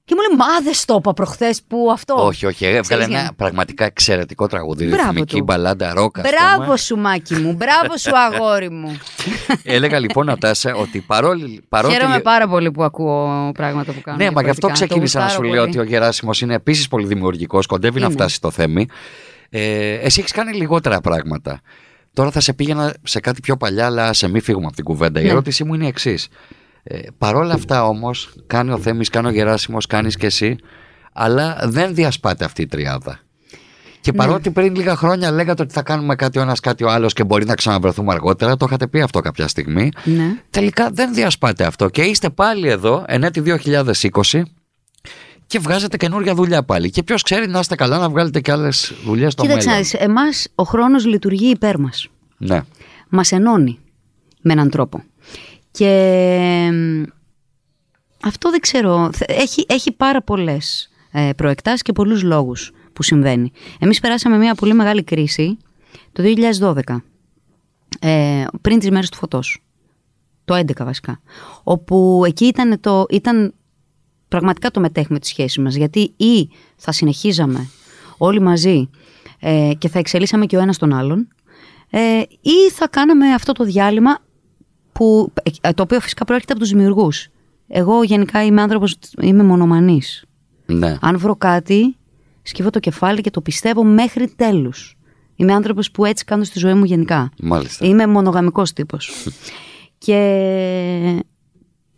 [0.04, 2.26] Και μου λέει, μα δεν στο είπα προχθές που αυτό.
[2.26, 3.34] Όχι, όχι, έβγαλε Ξέρεις ένα γιατί.
[3.34, 4.86] πραγματικά εξαιρετικό τραγούδι.
[4.86, 5.44] Μπράβο Ρυθμική του.
[5.44, 6.22] μπαλάντα ρόκα.
[6.24, 6.76] ας Μπράβο πούμε.
[6.76, 8.98] σου Μάκη μου, μπράβο σου αγόρι μου.
[9.62, 11.64] Έλεγα λοιπόν, Νατάσα, ότι παρόλη.
[11.68, 11.94] παρότι...
[11.94, 14.16] Χαίρομαι πάρα πολύ που ακούω πράγματα που κάνω.
[14.16, 14.66] Ναι, μα γι' αυτό διαφορετικά.
[14.66, 15.76] Το ξεκίνησα να σου γουστάρω λέω πολύ.
[15.78, 18.14] ότι ο Γεράσιμος είναι επίσης πολύ δημιουργικός, κοντεύει να Είναι.
[18.14, 18.86] φτάσει στο θέμη.
[19.54, 21.60] Ε, εσύ έχεις κάνει λιγότερα πράγματα.
[22.12, 25.20] Τώρα θα σε πήγαινα σε κάτι πιο παλιά, αλλά σε μη φύγουμε από την κουβέντα.
[25.20, 25.30] Η Ναι.
[25.30, 26.28] ερώτησή μου είναι η εξής.
[26.82, 30.56] Ε, παρόλα αυτά όμως, κάνει ο Θέμης, κάνει ο Γεράσιμος, κάνεις και εσύ,
[31.12, 33.20] αλλά δεν διασπάται αυτή η τριάδα.
[34.00, 37.12] Και παρότι πριν λίγα χρόνια λέγατε ότι θα κάνουμε κάτι ο ένας κάτι ο άλλος
[37.12, 39.90] και μπορεί να ξαναβρεθούμε αργότερα, το είχατε πει αυτό κάποια στιγμή.
[40.04, 40.24] Ναι.
[40.50, 44.42] Τελικά δεν διασπάτε αυτό και είστε πάλι εδώ, ενέτη 2020
[45.52, 46.90] και βγάζετε καινούργια δουλειά πάλι.
[46.90, 49.82] Και ποιος ξέρει να είστε καλά να βγάλετε και άλλες δουλειές στο Κοίταξε, μέλλον.
[49.82, 52.08] να δεις, εμάς ο χρόνος λειτουργεί υπέρ μας.
[52.38, 52.60] Ναι.
[53.08, 53.78] Μας ενώνει
[54.40, 55.02] με έναν τρόπο.
[55.70, 55.88] Και
[56.72, 57.02] μ,
[58.24, 63.52] αυτό δεν ξέρω, θε- έχει, έχει πάρα πολλές ε, προεκτάσεις και πολλούς λόγους που συμβαίνει.
[63.78, 65.56] Εμείς περάσαμε μια πολύ μεγάλη κρίση
[66.12, 67.02] το 2012,
[68.00, 69.62] ε, πριν τις μέρες του φωτός.
[70.44, 71.20] Το 11 βασικά.
[71.62, 73.54] Όπου εκεί ήταν, το, ήταν
[74.32, 75.74] πραγματικά το μετέχουμε τη σχέση μας.
[75.74, 77.68] Γιατί ή θα συνεχίζαμε
[78.16, 78.90] όλοι μαζί
[79.40, 81.28] ε, και θα εξελίσσαμε και ο ένας τον άλλον
[81.90, 84.18] ε, ή θα κάναμε αυτό το διάλειμμα
[84.92, 87.28] που, ε, το οποίο φυσικά προέρχεται από τους δημιουργούς.
[87.68, 90.24] Εγώ γενικά είμαι άνθρωπος, είμαι μονομανής.
[90.66, 90.96] ναι.
[91.00, 91.96] Αν βρω κάτι,
[92.42, 94.96] σκύβω το κεφάλι και το πιστεύω μέχρι τέλους.
[95.36, 97.30] Είμαι άνθρωπος που έτσι κάνω στη ζωή μου γενικά.
[97.42, 97.86] Μάλιστα.
[97.86, 99.10] Είμαι μονογαμικός τύπος.
[100.04, 101.24] και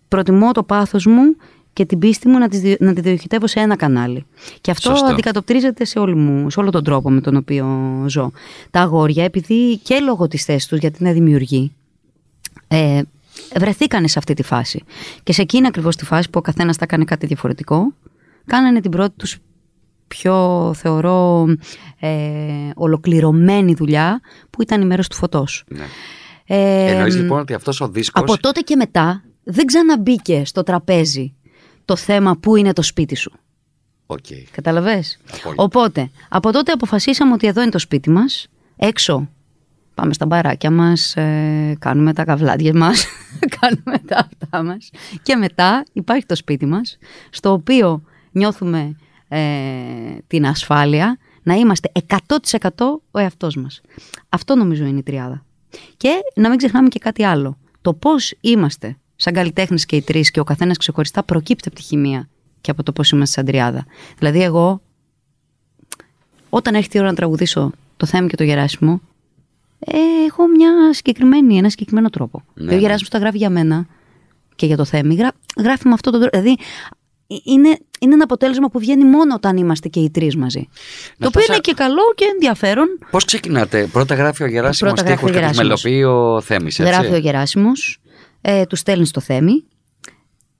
[0.09, 1.37] προτιμώ το πάθος μου
[1.75, 4.25] και την πίστη μου να τη, δι- να τη διοχετεύω σε ένα κανάλι.
[4.61, 5.07] Και αυτό Σωστό.
[5.07, 7.67] αντικατοπτρίζεται σε, όλη μου, σε όλο τον τρόπο με τον οποίο
[8.09, 8.31] ζω.
[8.71, 11.73] Τα αγόρια, επειδή και λόγω της θέσης τους, γιατί είναι δημιουργοί,
[12.69, 13.03] ε,
[13.57, 14.83] βρεθήκανε σε αυτή τη φάση.
[15.23, 17.93] Και σε εκείνη ακριβώς τη φάση που ο καθένας θα κάνει κάτι διαφορετικό,
[18.47, 19.39] κάνανε την πρώτη τους
[20.09, 21.47] πιο θεωρώ
[22.01, 22.09] ε,
[22.75, 25.65] ολοκληρωμένη δουλειά που ήταν η μέρος του φωτός.
[25.69, 25.85] ναι.
[26.47, 31.35] Ε, Εννοείς λοιπόν ότι αυτός ο δίσκος από τότε και μετά δεν ξαναμπήκε στο τραπέζι
[31.85, 33.33] το θέμα που είναι το σπίτι σου.
[34.07, 34.27] Οκ.
[34.51, 35.63] Καταλαβες; Απόλυτα.
[35.63, 39.29] Οπότε, από τότε αποφασίσαμε ότι εδώ είναι το σπίτι μας, έξω
[39.95, 43.07] πάμε στα μπαράκια μας, ε, κάνουμε τα καβλάδια μας,
[43.61, 44.91] κάνουμε τα αυτά μας
[45.23, 46.99] και μετά υπάρχει το σπίτι μας,
[47.31, 48.97] στο οποίο νιώθουμε
[49.29, 49.39] ε,
[50.27, 52.69] την ασφάλεια να είμαστε 100%
[53.11, 53.81] ο εαυτός μας.
[54.29, 55.45] Αυτό νομίζω είναι η τριάδα.
[55.97, 57.59] Και να μην ξεχνάμε και κάτι άλλο.
[57.81, 61.83] Το πώς είμαστε σαν καλλιτέχνες και οι τρεις και ο καθένας ξεχωριστά προκύπτει από τη
[61.83, 62.29] χημεία
[62.61, 63.87] και από το πώς είμαστε σαν τριάδα.
[64.19, 64.81] Δηλαδή εγώ
[66.51, 69.01] όταν έρχεται η ώρα να τραγουδήσω το θέμα και το Γεράσιμο,
[69.79, 69.97] ε,
[70.27, 72.43] έχω μια συγκεκριμένη, ένα συγκεκριμένο τρόπο.
[72.55, 72.81] Ναι, Και ο ναι.
[72.81, 73.87] Γεράσιμος τα γράφει για μένα
[74.55, 75.15] και για το θέμα.
[75.15, 76.39] Γρά, γράφει με αυτόν τον τρόπο.
[76.39, 76.57] Δηλαδή
[77.27, 80.69] ε, είναι, είναι ένα αποτέλεσμα που βγαίνει μόνο όταν είμαστε και οι τρεις μαζί.
[81.19, 82.87] το οποίο Νατάσα- είναι και καλό και ενδιαφέρον.
[83.11, 85.83] Πώς ξεκινάτε, πρώτα γράφει ο Γεράσιμος Πρώτα γράφει στίχους ο και τους Γεράσιμος.
[85.83, 86.05] μελοποιεί
[86.37, 87.99] ο Θέμης, έτσι; Γράφει ο Γεράσιμος,
[88.47, 89.65] ε, τους στέλνεις στο θέμη.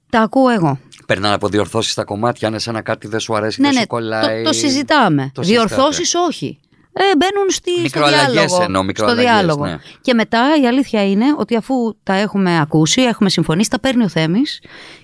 [0.09, 0.79] Τα ακούω εγώ.
[1.05, 3.87] Περνάνε από διορθώσεις στα κομμάτια, αν εσένα κάτι δεν σου αρέσει, Ναι, δεν ναι, σου
[3.87, 4.43] κολλάει.
[4.43, 5.31] το, το συζητάμε.
[5.33, 5.67] Το συζητάτε.
[5.75, 6.59] Διορθώσεις όχι.
[6.93, 8.55] Ε, μπαίνουν στη, στο Μικροαλλαγές διάλογο.
[8.63, 9.65] εννοώ, στο μικροαλλαγές, διάλογο.
[9.65, 9.77] ναι.
[10.01, 14.09] Και μετά η αλήθεια είναι ότι αφού τα έχουμε ακούσει, έχουμε συμφωνήσει, τα παίρνει ο
[14.09, 14.61] Θέμης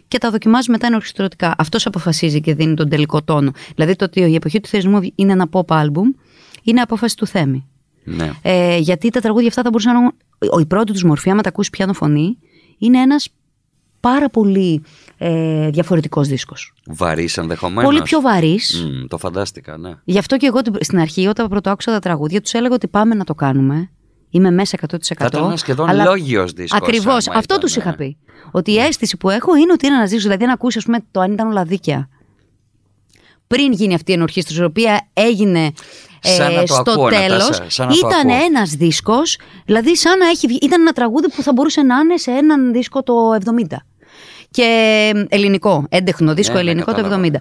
[0.08, 1.54] και τα δοκιμάζει μετά ενορχιστρωτικά.
[1.58, 3.52] Αυτός αποφασίζει και δίνει τον τελικό τόνο.
[3.76, 6.16] Δηλαδή το ότι η εποχή του θεσμού είναι ένα pop album
[6.64, 7.66] είναι απόφαση του Θέμη.
[8.04, 8.32] Ναι.
[8.42, 10.12] Ε, γιατί τα τραγούδια αυτά θα μπορούσαν να.
[10.56, 12.38] ο- Η πρώτη τους μορφή, άμα τα ακούσεις πιάνο φωνή,
[12.82, 13.28] είναι ένας
[14.00, 14.82] πάρα πολύ
[15.18, 16.74] ε, διαφορετικός δίσκος.
[16.88, 17.84] Βαρύς ενδεχομένως.
[17.84, 18.84] Πολύ πιο βαρύς.
[18.86, 19.94] Μμ, το φαντάστηκα, ναι.
[20.04, 22.88] Γι' αυτό και εγώ την- στην αρχή, όταν πρώτο άκουσα τα τραγούδια, τους έλεγα ότι
[22.88, 23.90] πάμε να το κάνουμε.
[24.30, 24.98] Είμαι μέσα 100%.
[25.18, 27.28] Θα ήταν ένας σχεδόν λόγιος δίσκος, Ακριβώς.
[27.28, 27.84] άμα Αυτό ήταν, τους ναι.
[27.84, 28.18] είχα πει.
[28.52, 30.24] Ότι η αίσθηση που έχω είναι ότι είναι ένας δίσκος.
[30.28, 32.10] Δηλαδή, αν ακούσεις, ας πούμε, το αν ήταν όλα δίκαια.
[33.48, 35.72] Πριν γίνει αυτή η ενορχήστρωση, η οποία έγινε
[36.24, 38.46] Σαν να το στο ακούω, τέλος, Νατάσα, σαν να το ήταν ακούω.
[38.46, 39.38] ένας δίσκος.
[39.66, 40.58] Δηλαδή, σαν να έχει βγει.
[40.62, 43.76] Ήταν ένα τραγούδι που θα μπορούσε να είναι σε έναν δίσκο το 70.
[44.52, 44.66] Και
[45.30, 47.28] ελληνικό, έντεχνο δίσκο Ναι, ναι, ελληνικό το κατάλαβα.
[47.28, 47.36] 70.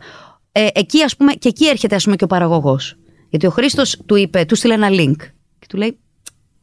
[0.52, 2.94] Ε, εκεί, ας πούμε, και εκεί έρχεται ας πούμε, και ο παραγωγός.
[3.28, 5.16] Γιατί ο Χρήστος του είπε, του στείλε ένα link.
[5.58, 5.98] Και του λέει,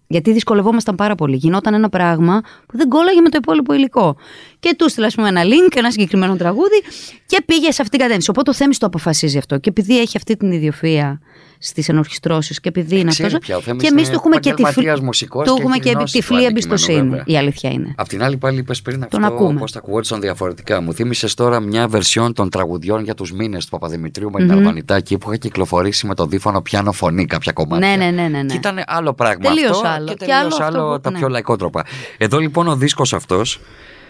[0.07, 1.35] γιατί δυσκολευόμασταν πάρα πολύ.
[1.35, 4.15] Γινόταν ένα πράγμα που δεν κόλλαγε με το υπόλοιπο υλικό.
[4.59, 6.81] Και του στείλε, ας πούμε, ένα link, ένα συγκεκριμένο τραγούδι
[7.25, 8.29] και πήγε σε αυτήν την κατεύθυνση.
[8.29, 9.57] Οπότε ο Θέμης το αποφασίζει αυτό.
[9.57, 11.19] Και επειδή έχει αυτή την ιδιοφία
[11.59, 13.41] στις ενορχιστρώσεις και επειδή είναι ξέρει αυτός.
[13.45, 15.83] πια, ο Θέμης Και εμείς είναι του έχουμε και επαγγελματίας μουσικός του και έχουμε έχει
[15.83, 17.09] και γνώση του τυφλή αντικειμένου, εμπιστοσύνη.
[17.09, 17.23] βέβαια.
[17.25, 17.93] Η αλήθεια είναι.
[17.97, 19.59] Απ' την άλλη πάλι είπες πριν Τον αυτό ακούμε.
[19.59, 20.81] πώς τα ακούγονταν διαφορετικά.
[20.81, 25.17] Μου θύμισες τώρα μια βερσιόν των τραγουδιών για τους μήνες του Παπαδημητρίου με την Αρβανιτάκη
[25.17, 27.87] που είχε κυκλοφορήσει με το δίφωνο πιάνο φωνή κάποια κομμάτια.
[27.87, 28.45] Ναι, ναι, ναι, ναι, ναι.
[28.45, 30.05] Και ήταν άλλο πράγμα Τελείως αυτό άλλο.
[30.07, 31.17] και Και τελείως άλλο αυτό άλλο που- τα ναι.
[31.17, 31.83] πιο λαϊκότροπα.
[32.17, 33.59] Εδώ λοιπόν ο δίσκος αυτός ε,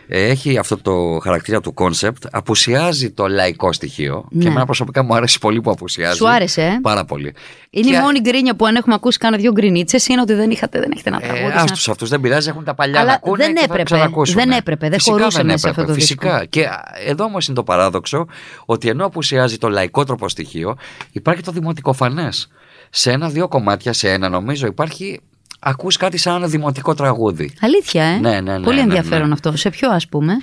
[0.07, 4.41] έχει αυτό το χαρακτήρα του concept, απουσιάζει το λαϊκό στοιχείο Ναι.
[4.41, 6.17] και εμένα προσωπικά μου άρεσε πολύ που απουσιάζει.
[6.17, 7.33] Σου άρεσε, ε; Πάρα πολύ.
[7.69, 10.49] Είναι Και- η μόνη γκρίνια που αν έχουμε ακούσει κάνα δύο γκρινίτσες είναι ότι δεν,
[10.51, 11.53] είχατε, δεν έχετε να Ε, τραγούδι.
[11.55, 13.83] ας τους αυτούς δεν πειράζει, έχουν τα παλιά Αλλά να ακούνε δεν και θα έπρεπε,
[13.83, 14.35] ξανακούσουν.
[14.35, 16.45] δεν έπρεπε, δεν Φυσικά χωρούσε δεν μέσα έπρεπε, αυτό το Φυσικά.
[16.45, 18.25] Και α, εδώ όμως είναι το παράδοξο
[18.65, 20.77] ότι ενώ απουσιάζει το λαϊκό τρόπο στοιχείο,
[21.11, 22.49] υπάρχει το δημοτικοφανές.
[22.89, 25.19] Σε ένα-δύο κομμάτια, σε ένα νομίζω, υπάρχει.
[25.59, 27.53] Ακούς κάτι σαν ένα δημοτικό τραγούδι.
[27.61, 29.33] Αλήθεια, ε; Ναι, ναι, ναι, Πολύ ναι, ενδιαφέρον ναι.
[29.33, 29.57] αυτό.
[29.57, 30.33] Σε ποιο, ας πούμε;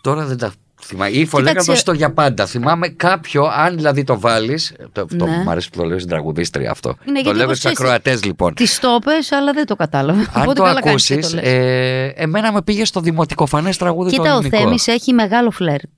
[0.00, 1.08] Τώρα δεν τα Θυμά...
[1.08, 2.46] Ή φωλέκατο στο για πάντα.
[2.46, 4.58] Θυμάμαι κάποιο, αν δηλαδή το βάλει.
[4.92, 5.42] Το, το, Ναι.
[5.44, 6.88] Μου αρέσει που το λέω στην τραγουδίστρια αυτό.
[6.88, 8.54] Είναι το γιατί λέω εγώ στου ξέρεις, ακροατές λοιπόν.
[8.54, 10.20] Τις το πες, αλλά δεν το κατάλαβα.
[10.20, 11.52] Αν Οπότε το καλά κάνεις και ακούσεις, το λες.
[11.52, 14.56] ε, εμένα με πήγε στο δημοτικοφανές τραγούδι το Κοίτα, ο ελληνικό.
[14.56, 15.90] Θέμης έχει μεγάλο φλερτ.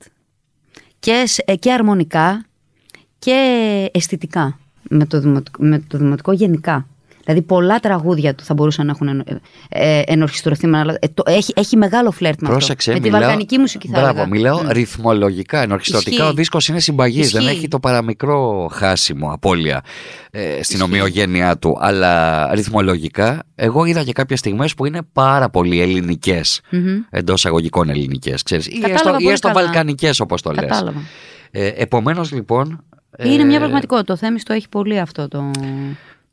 [0.99, 2.45] Και, σ- ε, και αρμονικά
[3.18, 6.87] και αισθητικά με το, δημοτικό, με το δημοτικό γενικά.
[7.25, 9.25] Δηλαδή πολλά τραγούδια του θα μπορούσαν να έχουν ενο-
[9.69, 13.03] ε, ενορχιστρωθεί με άλλα- ε, το, έχει, έχει μεγάλο φλερτ με Πρόσεξε, αυτό.
[13.03, 14.27] Με τη μιλάω- βαλκανική μουσική θα Μπράβο, έλεγα.
[14.29, 14.69] μιλάω Μμ.
[14.69, 15.63] ρυθμολογικά.
[15.63, 16.31] Ενορχιστρωτικά Ισχύει.
[16.31, 17.31] ο δίσκος είναι συμπαγής.
[17.33, 17.57] Δεν Ισχύει.
[17.57, 19.83] έχει το παραμικρό χάσιμο, απώλεια
[20.31, 20.83] ε, στην Ισχύει.
[20.83, 21.77] ομοιογένειά του.
[21.81, 26.61] Αλλά ρυθμολογικά, εγώ είδα και κάποιες στιγμές που είναι πάρα πολύ ελληνικές.
[26.71, 26.99] Μμμ.
[27.11, 28.67] Εντός αγωγικών ελληνικές, ξέρεις.
[28.67, 29.61] Ή Κατάλαβα έστω, ή πολύ έστω καλά.
[29.63, 30.61] βαλκανικές, όπως το λες.
[30.61, 31.01] Κατάλαβα.
[31.51, 32.85] Ε, Επομένως, λοιπόν.
[33.25, 34.13] Είναι ε, μια πραγματικότητα.
[34.13, 35.51] Ο Θέμης το έχει πολύ αυτό το.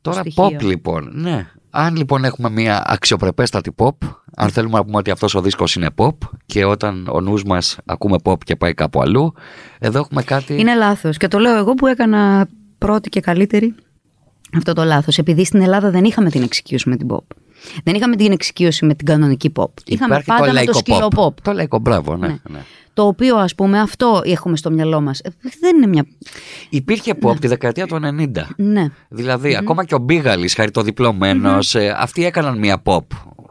[0.00, 0.58] Τώρα το στοιχείο.
[0.58, 1.46] pop λοιπόν, ναι.
[1.70, 3.96] Αν λοιπόν έχουμε μια αξιοπρεπέστατη pop,
[4.36, 6.14] αν θέλουμε να πούμε ότι αυτός ο δίσκος είναι pop
[6.46, 9.34] και όταν ο νους μας ακούμε pop και πάει κάπου αλλού,
[9.78, 10.60] εδώ έχουμε κάτι...
[10.60, 11.16] Είναι λάθος.
[11.16, 13.74] Και το λέω εγώ που έκανα πρώτη και καλύτερη
[14.56, 15.18] αυτό το λάθος.
[15.18, 17.24] Επειδή στην Ελλάδα δεν είχαμε την εξοικείωση με την pop.
[17.84, 19.68] Δεν είχαμε την εξοικείωση με την κανονική pop.
[19.84, 21.34] Είχαμε Υπάρχει πάντα με το λαϊκό σκύλο pop.
[21.42, 22.26] Το λαϊκό, μπράβο, ναι.
[22.26, 22.36] Ναι.
[22.50, 22.60] ναι.
[22.94, 25.20] Το οποίο ας πούμε αυτό έχουμε στο μυαλό μας.
[25.20, 26.06] Ε, Δεν είναι μια...
[26.68, 28.28] Υπήρχε pop τη δεκαετία του 90.
[28.56, 28.86] Ναι.
[29.08, 33.04] δηλαδη ακόμα και ο Μπίγαλης, χαριτοδιπλωμένος, ε, αυτοί έκαναν μια pop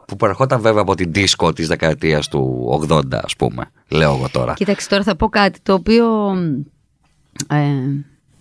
[0.06, 4.52] που προερχόταν βέβαια από την disco της δεκαετίας του 80 ας πούμε, λέω εγώ τώρα.
[4.52, 6.06] Κοίταξε τώρα θα πω κάτι το οποίο...
[7.48, 7.56] Ε,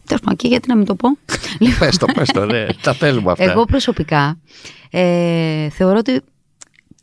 [0.05, 1.17] τέλος πάντων, και γιατί να μην το πω;
[1.79, 3.43] πες το, πες το, ναι, τα θέλουμε αυτά.
[3.51, 4.39] Εγώ προσωπικά
[4.89, 6.21] ε, θεωρώ ότι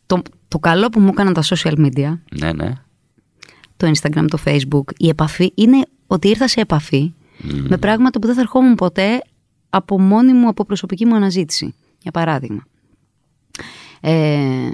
[0.06, 2.72] το, το καλό που μου έκαναν τα social media, Ναι, ναι.
[3.76, 7.12] Το Instagram, το Facebook, η επαφή είναι ότι ήρθα σε επαφή
[7.68, 9.22] με πράγματα που δεν θα ερχόμουν ποτέ
[9.70, 11.74] από μόνη μου, από προσωπική μου αναζήτηση.
[12.02, 12.62] Για παράδειγμα.
[14.00, 14.68] Ε,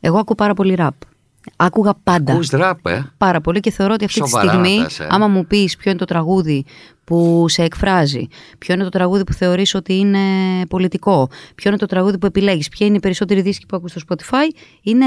[0.00, 0.94] εγώ ακούω πάρα πολύ ραπ.
[1.56, 2.32] Άκουγα πάντα.
[2.32, 5.06] Ακούς ραπ, ε; Πάρα πολύ και θεωρώ ότι αυτή Σοβαρά τη στιγμή, να θες, ε.
[5.10, 6.64] άμα μου πεις ποιο είναι το τραγούδι
[7.04, 8.26] που σε εκφράζει,
[8.58, 10.18] ποιο είναι το τραγούδι που θεωρείς ότι είναι
[10.68, 14.00] πολιτικό, ποιο είναι το τραγούδι που επιλέγεις, ποια είναι οι περισσότεροι δίσκοι που ακούς στο
[14.08, 15.06] Spotify, είναι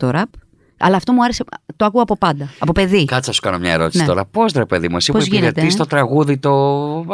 [0.00, 0.28] 90% ραπ.
[0.78, 1.44] Αλλά αυτό μου άρεσε,
[1.76, 3.04] το ακούω από πάντα, από παιδί.
[3.04, 4.06] Κάτσα σου κάνω μια ερώτηση Ναι.
[4.06, 4.24] τώρα.
[4.24, 6.54] Πώς ρε παιδί μου, εσύ Πώς που γίνεται, υπηρετεί ε; το τραγούδι, το.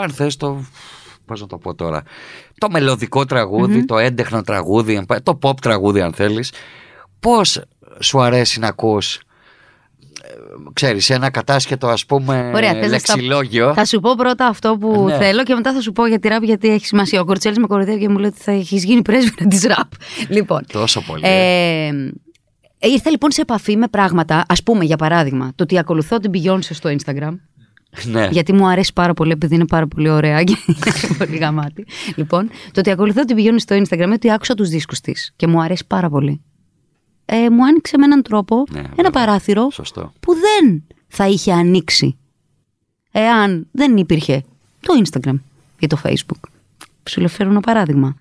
[0.00, 0.64] Αν θες το.
[1.26, 2.02] Πώς να το πω τώρα.
[2.58, 6.52] Το μελωδικό τραγούδι, το έντεχνο τραγούδι, αν πά- το pop τραγούδι, αν θέλεις.
[7.20, 7.60] Πώς
[8.00, 9.20] σου αρέσει να ακούς ε,
[10.72, 14.76] Ξέρεις, ένα κατάσχετο ας πούμε Ωραία, θες να στα- λεξιλόγιο; Θα σου πω πρώτα αυτό
[14.80, 15.16] που Ναι.
[15.16, 17.20] θέλω και μετά θα σου πω για τη ραπ γιατί έχει σημασία.
[17.20, 19.88] Ο Κορτσέλης με κοροϊδεύει και μου λέει ότι θα έχεις γίνει πρέσβυρα της ραπ.
[20.28, 20.64] Λοιπόν.
[20.72, 21.22] Τόσο πολύ.
[21.24, 21.92] Ε, ε,
[22.88, 26.58] ήρθα λοιπόν σε επαφή με πράγματα, ας πούμε για παράδειγμα, το ότι ακολουθώ την Beyoncé
[26.70, 27.34] στο Instagram.
[28.10, 28.28] ναι.
[28.30, 31.86] Γιατί μου αρέσει πάρα πολύ, επειδή είναι πάρα πολύ ωραία και είναι πολύ γαμάτι.
[32.16, 35.46] Λοιπόν, το ότι ακολουθώ την Beyoncé στο Instagram είναι ότι άκουσα τους δίσκους της και
[35.46, 36.40] μου αρέσει πάρα πολύ.
[37.24, 39.10] Ε, μου άνοιξε με έναν τρόπο Ναι, ένα βέβαια.
[39.10, 40.12] παράθυρο Σωστό.
[40.20, 42.16] που δεν θα είχε ανοίξει
[43.12, 44.42] εάν δεν υπήρχε
[44.80, 45.34] το Instagram
[45.78, 46.48] ή το Facebook.
[47.08, 48.16] Σου λέω φέρω ένα παράδειγμα.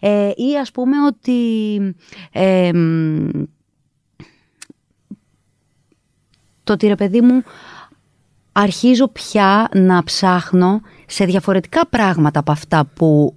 [0.00, 1.76] Ε, ή ας πούμε ότι
[2.32, 3.28] ε, μ,
[6.64, 7.42] το ότι ρε παιδί μου
[8.52, 13.36] αρχίζω πια να ψάχνω σε διαφορετικά πράγματα από αυτά που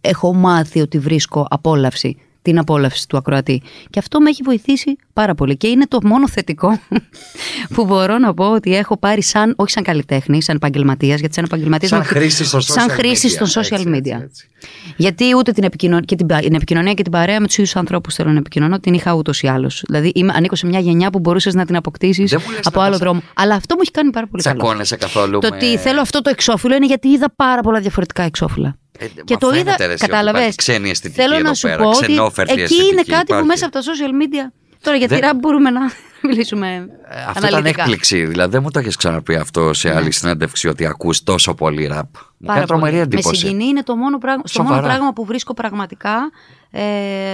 [0.00, 3.62] έχω μάθει ότι βρίσκω απόλαυση, την απόλαυση του ακροατή.
[3.90, 5.56] Και αυτό με έχει βοηθήσει πάρα πολύ.
[5.56, 6.80] Και είναι το μόνο θετικό
[7.74, 11.44] που μπορώ να πω ότι έχω πάρει σαν, όχι σαν καλλιτέχνη, σαν επαγγελματίας, γιατί σαν
[11.44, 11.90] επαγγελματίας.
[11.90, 13.46] Σαν χρήση στο social Σαν χρήση media.
[13.46, 13.96] στο social Έτσι, media.
[13.96, 14.48] έτσι, έτσι.
[14.96, 17.76] Γιατί ούτε την, επικοινωνία και την, πα- την επικοινωνία και την παρέα με τους ίδιους
[17.76, 19.82] ανθρώπους θέλω να επικοινωνώ, την είχα ούτως ή άλλως.
[19.86, 22.76] Δηλαδή είμαι, ανήκω σε μια γενιά που μπορούσες να την αποκτήσεις Δεν μου λες από
[22.78, 23.22] να άλλο πας- δρόμο.
[23.34, 24.56] Αλλά αυτό μου έχει κάνει πάρα πολύ καλό.
[24.58, 25.38] Τσακώνεσαι καθόλου.
[25.38, 28.76] Το με- ότι θέλω αυτό το εξώφυλλο είναι γιατί είδα πάρα πολλά διαφορετικά εξώφυλλα.
[28.98, 29.76] Ε, και μα το φαίνεται, είδα.
[29.78, 30.38] ρε, εσύ, ότι Κατάλαβε.
[30.38, 33.20] υπάρχει Ξένη αισθητική Θέλω εδώ να σου πέρα, πω ότι ξενόφερτη εκεί αισθητική είναι κάτι
[33.20, 33.42] υπάρχει.
[33.42, 34.52] που μέσα από τα social media.
[34.82, 35.80] Τώρα για τη Δεν- ραπ μπορούμε να
[36.28, 37.82] μιλήσουμε Ε, Αυτό ήταν αναλυτικά.
[37.82, 38.24] έκπληξη.
[38.24, 42.06] Δηλαδή δεν μου το έχεις ξαναπεί αυτό σε άλλη συνέντευξη ότι ακούς τόσο πολύ ραπ.
[42.16, 43.06] Μου Πάρα κάνει τρομερή πολύ.
[43.08, 43.40] Με εντύπωση.
[43.40, 44.92] συγκινεί είναι το μόνο πράγμα, στο μόνο Σοβαρά.
[44.94, 46.30] πράγμα που βρίσκω πραγματικά
[46.70, 46.80] ε,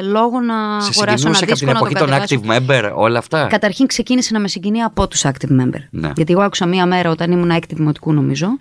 [0.03, 2.41] λόγω να Σε αγοράσω ένα συγκινούσε από δίσκο την να το εποχή των κατεβάσω.
[2.69, 5.81] active member, όλα αυτά; Καταρχήν ξεκίνησε να με συγκινεί από τους active member.
[5.91, 6.11] Ναι.
[6.17, 8.59] Γιατί εγώ άκουσα μία μέρα όταν ήμουν active δημοτικού νομίζω.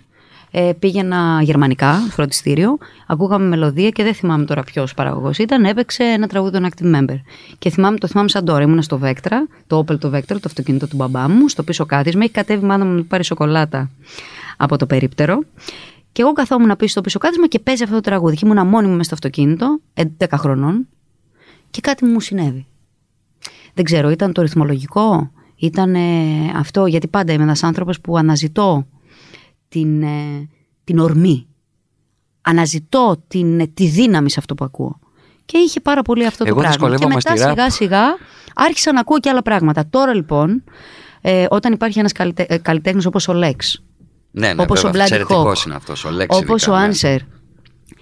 [0.56, 5.64] Ε, πήγαινα γερμανικά, φροντιστήριο, ακούγαμε μελωδία και δεν θυμάμαι τώρα ποιος παραγωγός ήταν.
[5.64, 7.16] Έπαιξε ένα τραγούδι των Active Member.
[7.58, 8.62] Και θυμάμαι, το θυμάμαι σαν τώρα.
[8.62, 9.32] Ήμουν στο Vectra,
[9.66, 12.22] το Opel το Vectra, το αυτοκίνητο του μπαμπά μου, στο πίσω κάθισμα.
[12.22, 13.90] Έχει κατέβει η μάνα μου να μου πάρει σοκολάτα
[14.56, 15.42] από το περίπτερο.
[16.12, 18.36] Και εγώ καθόμουν πίσω στο πίσω κάθισμα και παίζει αυτό το τραγούδι.
[18.36, 20.88] Και ήμουν μόνη μου μέσα στο αυτοκίνητο, 11 χρονών,
[21.70, 22.66] και κάτι μου συνέβη.
[23.74, 26.00] Δεν ξέρω, ήταν το ρυθμολογικό, ήταν ε,
[26.56, 28.86] αυτό, γιατί πάντα είμαι ένας άνθρωπος που αναζητώ
[29.74, 30.48] την, ε,
[30.84, 31.46] την ορμή.
[32.42, 34.98] Αναζητώ την, ε, τη δύναμη σε αυτό που ακούω.
[35.44, 36.76] Και είχε πάρα πολύ αυτό Εγώ το πράγμα.
[36.76, 37.70] Και δυσκολεύομαι μετά στη ραπ.
[37.70, 38.16] σιγά σιγά
[38.54, 39.86] άρχισα να ακούω και άλλα πράγματα.
[39.90, 40.64] Τώρα λοιπόν
[41.20, 43.82] ε, όταν υπάρχει ένας καλλιτέ, ε, καλλιτέχνης όπως ο Λέξ,
[44.30, 45.66] Ναι, ναι, Όπως ο βέβαια, Bloody εξαιρετικός Hawk.
[45.66, 46.84] είναι αυτός, ο Λέξ όπως ειδικά, ο ναι.
[46.84, 47.20] Άνσερ,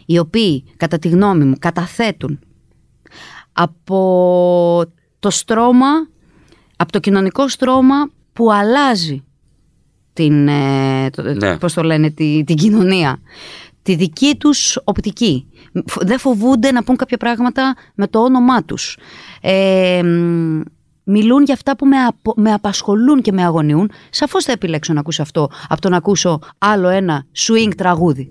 [0.07, 2.39] οι οποίοι κατά τη γνώμη μου καταθέτουν
[3.53, 4.85] από
[5.19, 5.91] το στρώμα,
[6.77, 9.25] από το κοινωνικό στρώμα που αλλάζει
[10.13, 11.59] την, ε, το, Ναι.
[11.59, 13.21] πώς το λένε, τη, την κοινωνία.
[13.83, 15.47] Τη δική τους οπτική.
[15.87, 18.97] Φ- Δεν φοβούνται να πούν κάποια πράγματα με το όνομά τους.
[19.41, 20.61] Ε, μ,
[21.05, 23.91] μιλούν για αυτά που με, απο- με απασχολούν και με αγωνιούν.
[24.11, 28.31] Σαφώς θα επιλέξω να ακούσω αυτό από το να ακούσω άλλο ένα swing τραγούδι.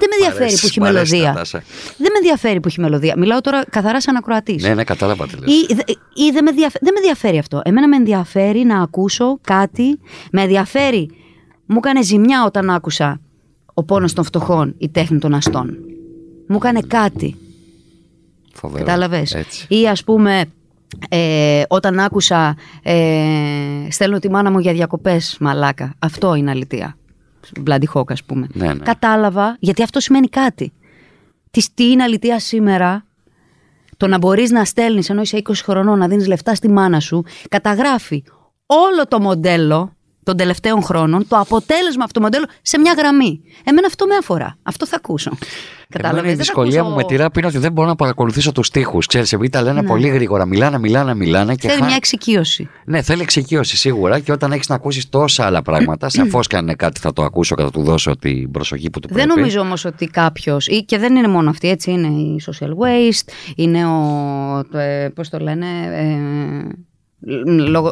[0.00, 1.32] Δεν με ενδιαφέρει Μ' που έχει αρέσει, μ' αρέσει, μελωδία.
[1.32, 1.58] Νατάσα.
[1.96, 3.14] Δεν με ενδιαφέρει που έχει μελωδία.
[3.18, 4.62] Μιλάω τώρα καθαρά σαν ακροατής.
[4.62, 5.54] Ναι, ναι, κατάλαβα τι λες.
[5.54, 5.92] Ή, δε-
[6.26, 7.60] ή δεν, με ενδιαφέρει, δεν με ενδιαφέρει αυτό.
[7.64, 9.98] Εμένα με ενδιαφέρει να ακούσω κάτι.
[10.32, 11.10] Με ενδιαφέρει.
[11.66, 13.20] Μου έκανε ζημιά όταν άκουσα
[13.74, 15.76] ο πόνος των φτωχών, η τέχνη των αστών.
[16.48, 17.36] Μου έκανε κάτι.
[18.52, 18.84] Φοβερό.
[18.84, 19.66] Κατάλαβες; Έτσι.
[19.68, 20.44] Ή ας πούμε
[21.08, 22.96] ε, όταν άκουσα ε,
[23.90, 25.94] στέλνω τη μάνα μου για διακοπές μαλάκα.
[25.98, 26.96] Αυτό είναι αλήθεια.
[27.66, 28.46] Bloody Hawk ας πούμε.
[28.52, 28.82] Ναι, ναι.
[28.84, 30.72] Κατάλαβα γιατί αυτό σημαίνει κάτι.
[31.50, 33.04] Τι, τι είναι αλήθεια σήμερα
[33.96, 37.24] το να μπορείς να στέλνεις ενώ είσαι 20 χρονών να δίνεις λεφτά στη μάνα σου
[37.48, 38.24] καταγράφει
[38.66, 39.92] όλο το μοντέλο
[40.30, 43.40] των τελευταίων χρόνων, το αποτέλεσμα αυτού του μοντέλου σε μια γραμμή.
[43.64, 44.56] Εμένα αυτό με αφορά.
[44.62, 45.30] Αυτό θα ακούσω.
[45.88, 46.18] Κατάλαβες.
[46.20, 47.94] Εμένα η Δεν θα δυσκολία ακούσω- μου με τη ράπ είναι ότι δεν μπορώ να
[47.96, 48.98] παρακολουθήσω τους τοίχου.
[48.98, 49.86] Ξέρεις, επειδή τα λένε Ναι.
[49.86, 51.54] πολύ γρήγορα, μιλάνε, μιλάνε, μιλάνε.
[51.54, 52.68] Και Θέλει χα- μια εξοικείωση.
[52.84, 56.62] Ναι, θέλει εξοικείωση σίγουρα και όταν έχεις να ακούσεις τόσα άλλα πράγματα, σαφώς και αν
[56.62, 59.26] είναι κάτι θα το ακούσω και θα του δώσω την προσοχή που του πρέπει.
[59.26, 60.56] Δεν νομίζω όμως ότι κάποιο.
[60.86, 61.90] και δεν είναι μόνο αυτή, έτσι.
[61.90, 64.78] Είναι η social waste, είναι ο.
[64.78, 65.66] Ε, Πώς το λένε.
[65.92, 66.70] Ε, λόγο-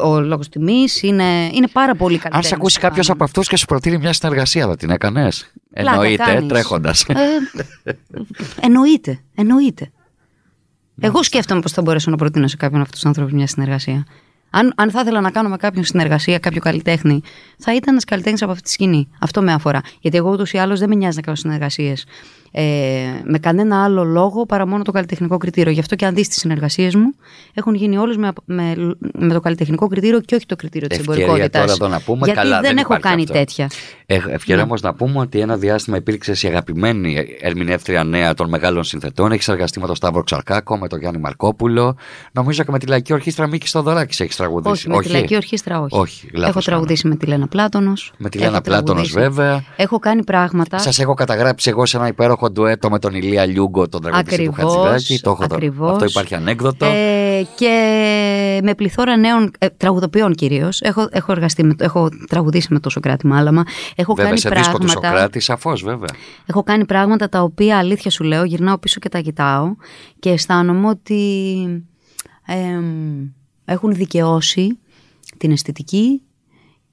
[0.03, 1.03] ο λόγος τιμής.
[1.03, 2.35] Είναι, είναι πάρα πολύ καλή.
[2.35, 6.23] Αν σε ακούσει κάποιος από αυτούς και σου προτείνει μια συνεργασία, θα την έκανες; Εννοείται,
[6.23, 6.47] κάνεις.
[6.47, 7.05] τρέχοντας.
[7.07, 7.93] Ε,
[8.61, 9.19] εννοείται.
[9.35, 9.91] Εννοείται.
[11.01, 14.05] Εγώ σκέφτομαι πώ θα μπορέσω να προτείνω σε κάποιον από τους ανθρώπους μια συνεργασία.
[14.49, 17.21] Αν, αν θα ήθελα να κάνω με κάποιον συνεργασία, κάποιο καλλιτέχνη,
[17.57, 19.09] θα ήταν ένας καλλιτέχνης από αυτή τη σκηνή.
[19.19, 19.81] Αυτό με αφορά.
[19.99, 22.05] Γιατί εγώ ούτως ή άλλως δεν με νοιάζει να κάνω συνεργασίες
[22.51, 22.63] ε,
[23.23, 25.71] με κανένα άλλο λόγο παρά μόνο το καλλιτεχνικό κριτήριο.
[25.71, 27.13] Γι' αυτό και αν δεις τις συνεργασίες μου,
[27.53, 28.75] έχουν γίνει όλες με, με,
[29.13, 31.61] με το καλλιτεχνικό κριτήριο και όχι το κριτήριο της Ευκαιρία εμπορικότητας.
[31.61, 33.33] τώρα εδώ να πούμε, Γιατί καλά, δεν, δεν έχω υπάρχει κάνει αυτό.
[33.33, 33.69] τέτοια.
[34.05, 39.31] Ευκαιρία όμως να πούμε ότι ένα διάστημα υπήρξε η αγαπημένη ερμηνεύτρια νέα των μεγάλων συνθετών.
[39.31, 41.97] Έχει εργαστεί με τον Σταύρο Ξαρκάκο, με τον Γιάννη Μαρκόπουλο.
[42.31, 44.71] Νομίζω και με τη Λαϊκή Ορχήστρα Μίκη Στοδωράκης έχει τραγουδήσει.
[44.71, 45.97] Όχι, με τη Λαϊκή Ορχήστρα όχι.
[45.97, 46.65] Όχι, λάθος έχω κάνω.
[46.65, 48.13] τραγουδήσει με τη Λένα Πλάτωνος.
[48.17, 49.63] Με τη Λένα Πλάτωνος, βέβαια.
[49.75, 50.77] Έχω κάνει πράγματα.
[50.77, 54.49] Σας έχω καταγράψει εγώ σε ένα υπέροχο ντουέτο με τον Ηλία Λιούγκο, τον τραγουδιστή του
[54.49, 55.19] Ακριβώς, Χατζηδάκη.
[55.19, 55.91] Το έχω το- ακριβώς.
[55.91, 56.85] Αυτό υπάρχει ανέκδοτο.
[56.85, 60.81] Ε, και με πληθώρα νέων ε, τραγουδοποιών κυρίως.
[60.81, 63.63] Έχω, έχω, εργαστεί με, έχω τραγουδήσει με το Σοκράτη Μάλαμα.
[63.95, 65.07] Έχω βέβαια, κάνει σε δίσκο του πράγματα.
[65.07, 66.09] Σοκράτη, σαφώς βέβαια.
[66.45, 69.75] Έχω κάνει πράγματα τα οποία αλήθεια σου λέω, γυρνάω πίσω και τα κοιτάω
[70.19, 71.63] και αισθάνομαι ότι
[72.45, 73.27] εμ,
[73.65, 74.79] έχουν δικαιώσει
[75.37, 76.21] την αισθητική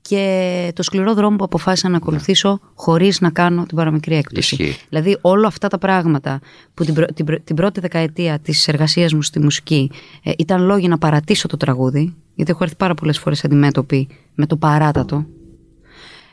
[0.08, 4.54] και το σκληρό δρόμο που αποφάσισα να ακολουθήσω χωρίς να κάνω την παραμικρή έκπτωση.
[4.62, 4.76] Ισχύει.
[4.88, 6.40] Δηλαδή όλα αυτά τα πράγματα
[6.74, 9.90] που την, πρω- την, πρω- την πρώτη δεκαετία της εργασίας μου στη μουσική
[10.22, 14.46] ε, ήταν λόγοι να παρατήσω το τραγούδι, γιατί έχω έρθει πάρα πολλές φορές αντιμέτωπη με
[14.46, 15.26] το παράτατο.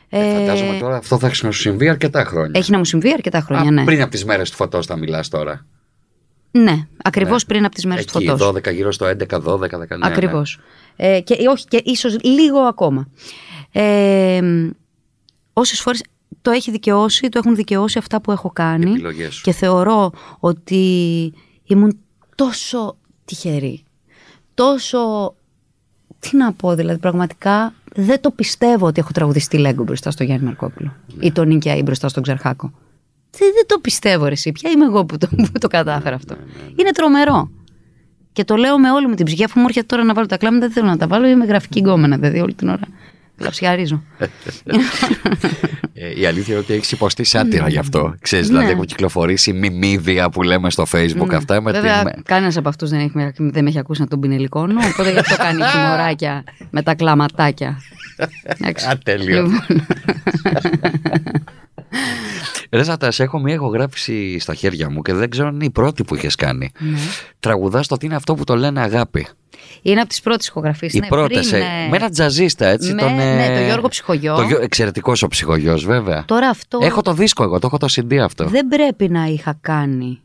[0.08, 2.50] Ε, φαντάζομαι τώρα αυτό θα έχει να σου συμβεί αρκετά χρόνια.
[2.54, 3.84] Έχει να μου συμβεί αρκετά χρόνια, Α, ναι.
[3.84, 5.66] Πριν από τις μέρες του φωτός θα μιλάς τώρα.
[6.50, 8.48] Ναι, ακριβώς πριν από τις μέρες του Εκεί, φωτός.
[8.48, 9.98] 12 γύρω στο 11, 12, 19.
[9.98, 10.58] ναι, Ακριβώς.
[10.96, 11.06] ναι.
[11.16, 13.08] Ε, και όχι, και ίσως λίγο ακόμα.
[13.76, 14.40] Ε,
[15.52, 16.02] Όσες φορές
[16.42, 18.90] το έχει δικαιώσει, το έχουν δικαιώσει αυτά που έχω κάνει.
[18.90, 19.42] Επιλογές σου.
[19.42, 21.32] Και θεωρώ ότι
[21.64, 21.98] ήμουν
[22.34, 23.82] τόσο τυχερή.
[24.54, 25.34] Τόσο.
[26.18, 30.24] Τι να πω, δηλαδή, πραγματικά δεν το πιστεύω ότι έχω τραγουδίσει τη Λέγκο μπροστά στο
[30.24, 31.26] Γιάννη Μαρκόπουλο Ναι.
[31.26, 32.72] ή τον Νίκια ή μπροστά στον Ξαρχάκο.
[33.30, 34.52] Δεν, δεν το πιστεύω, ρε, εσύ.
[34.52, 36.36] Ποια είμαι εγώ που το, που το κατάφερα αυτό.
[36.76, 37.50] Είναι τρομερό.
[38.32, 40.36] Και το λέω με όλη μου την ψυχή, αφού μου έρχεται τώρα να βάλω τα
[40.36, 41.26] κλάματα, δεν θέλω να τα βάλω.
[41.26, 42.86] Είμαι γραφική γκόμενα, δηλαδή όλη την ώρα.
[43.36, 44.02] Κλαψιαρίζω.
[45.94, 48.14] Ε, η αλήθεια είναι ότι έχεις υποστεί σάτυρα γι' αυτό.
[48.20, 48.72] Ξέρεις, δηλαδή Ναι.
[48.72, 51.60] έχουν κυκλοφορήσει μιμίδια που λέμε στο facebook αυτά.
[51.60, 52.22] Με Βέβαια, την...
[52.22, 55.36] κανένας από αυτούς δεν, έχει- δεν με έχει ακούσει να τον πινελικώνω, οπότε γι' αυτό
[55.36, 57.78] κάνει χιμωράκια με τα κλαματάκια.
[58.58, 58.86] Εντάξει.
[62.74, 62.80] Α, τέλειο.
[62.80, 65.64] Λοιπόν, Ρε Ζάτα, σε έχω μια ηχογράφηση στα χέρια μου και δεν ξέρω αν είναι
[65.64, 66.72] η πρώτη που είχες κάνει.
[66.78, 66.98] Ναι.
[67.40, 69.26] Τραγουδάς το τι είναι αυτό που το λένε αγάπη.
[69.82, 70.88] είναι από τις πρώτες ηχογραφίε.
[70.92, 71.40] Οι πρώτε.
[71.90, 72.92] Με ένα τζαζίστα, έτσι.
[72.94, 74.36] Με- τον, ναι, ε, τον Γιώργο Ψυχογιό.
[74.36, 74.58] Το Γιώ...
[74.60, 76.24] Εξαιρετικός ο ψυχογειό, βέβαια.
[76.24, 78.44] Τώρα αυτό Έχω το δίσκο εγώ, το έχω το CD αυτό.
[78.44, 80.20] δεν πρέπει να είχα κάνει.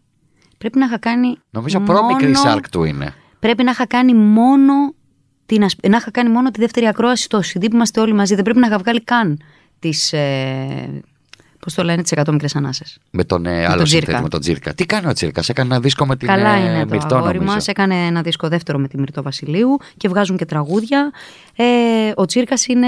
[0.57, 1.37] Πρέπει να είχα κάνει.
[1.49, 1.93] Νομίζω μόνο...
[1.93, 3.13] προ-μικρή σάρκ του είναι.
[3.39, 4.73] Πρέπει να είχα κάνει μόνο.
[5.45, 8.35] Την, ασ- να είχα κάνει μόνο τη δεύτερη ακρόαση στο CD που είμαστε όλοι μαζί.
[8.35, 9.41] Δεν πρέπει να είχα βγάλει καν
[9.79, 11.01] τις, ε,
[11.59, 12.97] Πώς το λένε, τις 100 μικρέ ανάσες.
[13.11, 14.21] Με τον ε, άλλο τον συνθέτη, Τζίρκα.
[14.21, 14.73] με τον Τζίρκα.
[14.73, 17.37] Τι κάνει ο Τζίρκα, έκανε ένα δίσκο με την Καλά ε, είναι το Μυρτώ, αγόρι
[17.37, 17.53] νομίζω.
[17.53, 17.67] μας.
[17.67, 21.11] Έκανε ένα δίσκο δεύτερο με τη Μυρτώ Βασιλείου και βγάζουν και τραγούδια.
[21.55, 21.65] Ε,
[22.15, 22.87] ο Τσίρκα είναι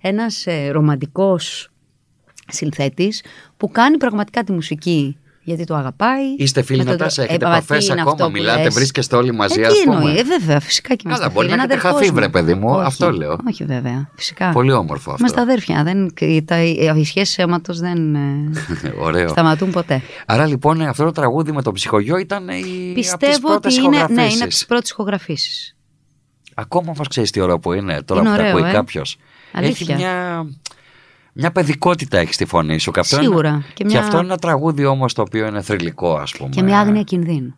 [0.00, 1.70] ένας ε, ρομαντικός
[2.48, 3.22] συνθέτης
[3.56, 5.16] που κάνει πραγματικά τη μουσική
[5.46, 6.22] γιατί το αγαπάει.
[6.38, 8.30] Είστε φίλοι Με τον Νατάσα, τρο- έχετε Ε, μα τι επαφέ είναι ακόμα, αυτό που
[8.30, 9.96] μιλάτε, λες; βρίσκεστε όλοι μαζί, ε, ας τι πούμε.
[9.96, 11.58] εννοεί, ε, βέβαια, φυσικά και είμαστε Καλά, μπορεί φίλοι.
[11.58, 12.14] να Είναι έχετε αδερφός χαθεί, μου.
[12.16, 13.36] βρε παιδί μου, Όχι, αυτό λέω.
[13.48, 14.50] Όχι, βέβαια, φυσικά.
[14.50, 15.16] Πολύ όμορφο αυτό.
[15.18, 15.82] Είμαστε αδέρφια.
[15.84, 16.12] Δεν,
[16.44, 16.62] τα,
[16.96, 18.50] οι σχέσεις αίματος δεν ε,
[19.06, 19.28] Ωραίο.
[19.28, 20.02] σταματούν ποτέ.
[20.26, 24.40] Άρα λοιπόν αυτό το τραγούδι με τον ψυχογειό ήταν η Πιστεύω ότι είναι, ναι, είναι
[24.40, 25.76] από τις πρώτες ηχογραφήσεις.
[26.54, 28.72] Ακόμα όμως ξέρεις τι ωραίο που είναι τώρα Είναι που τα ωραίο, ακούει ε.
[28.72, 29.18] κάποιος.
[29.52, 29.96] Έχει Αλήθεια.
[29.96, 30.46] μια,
[31.36, 32.90] μια παιδικότητα έχεις στη φωνή σου.
[32.90, 33.48] Και αυτό Σίγουρα.
[33.48, 36.48] Είναι, Και και, μια- αυτό είναι ένα τραγούδι όμως το οποίο είναι θρηλυκό, ας πούμε.
[36.48, 37.54] Και μια άγνοια κινδύνου.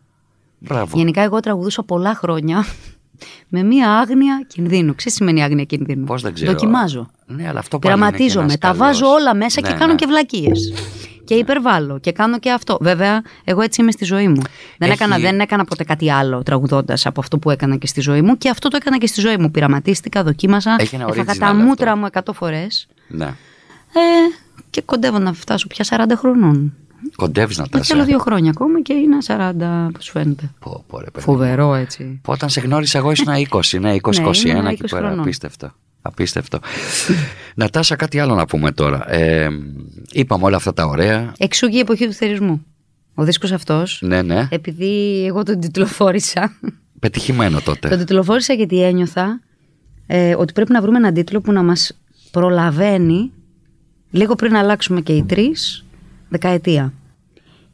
[0.59, 0.97] Μπράβο.
[0.97, 2.65] Γενικά, εγώ τραγουδούσα πολλά χρόνια
[3.53, 4.95] με μια άγνοια κινδύνου.
[4.95, 6.51] Ξέρεις τι σημαίνει άγνοια κινδύνου; Πώς δεν ξέρω.
[6.51, 7.09] Δοκιμάζω.
[7.25, 8.43] Ναι, αλλά αυτό πάλι είναι και Πειραματίζομαι.
[8.43, 8.77] ένας Τα καλός.
[8.77, 9.95] βάζω όλα μέσα και Ναι, κάνω ναι.
[9.95, 10.73] και βλακίες.
[11.23, 12.77] Και υπερβάλλω και κάνω και αυτό.
[12.81, 14.41] Βέβαια, εγώ έτσι είμαι στη ζωή μου.
[14.77, 18.01] Δεν, Έχει- έκανα, δεν έκανα ποτέ κάτι άλλο τραγουδώντας από αυτό που έκανα και στη
[18.01, 18.37] ζωή μου.
[18.37, 19.51] Και αυτό το έκανα και στη ζωή μου.
[19.51, 20.75] Πειραματίστηκα, δοκίμασα.
[20.79, 21.57] Έχει ένα Έφαγα original τα αυτό.
[21.63, 22.87] μούτρα μου 100 φορές.
[23.07, 23.33] Ναι.
[23.93, 23.99] Ε,
[24.69, 26.73] και κοντεύω να φτάσω πια 40 χρονών.
[27.15, 30.51] Κοντεύεις να τα Μα θέλω δύο χρόνια ακόμα και είναι 40, πώς σου φαίνεται.
[30.59, 31.25] Πω, πω, ρε, παιδί.
[31.25, 32.19] Φοβερό έτσι.
[32.23, 35.01] Που Όταν σε γνώρισα εγώ ήσουν 20, ναι, 20-21 Ναι, ήμουν εκεί 20 πέρα.
[35.01, 35.19] χρονών.
[35.19, 35.71] Απίστευτο.
[36.01, 36.59] Απίστευτο.
[37.55, 39.11] Νατάσα, κάτι άλλο να πούμε τώρα.
[39.13, 39.47] Ε,
[40.11, 41.31] είπαμε όλα αυτά τα ωραία.
[41.37, 42.65] Εξού και η εποχή του θερισμού.
[43.13, 44.47] Ο δίσκος αυτός, Ναι, ναι.
[44.51, 46.51] επειδή εγώ τον τιτλοφόρησα,
[46.99, 47.89] Πετυχημένο τότε.
[47.89, 49.41] τον τιτλοφόρησα γιατί ένιωθα
[50.07, 51.99] ε, ότι πρέπει να βρούμε έναν τίτλο που να μας
[52.31, 53.31] προλαβαίνει
[54.11, 55.85] λίγο πριν αλλάξουμε και οι τρεις
[56.29, 56.93] δεκαετία.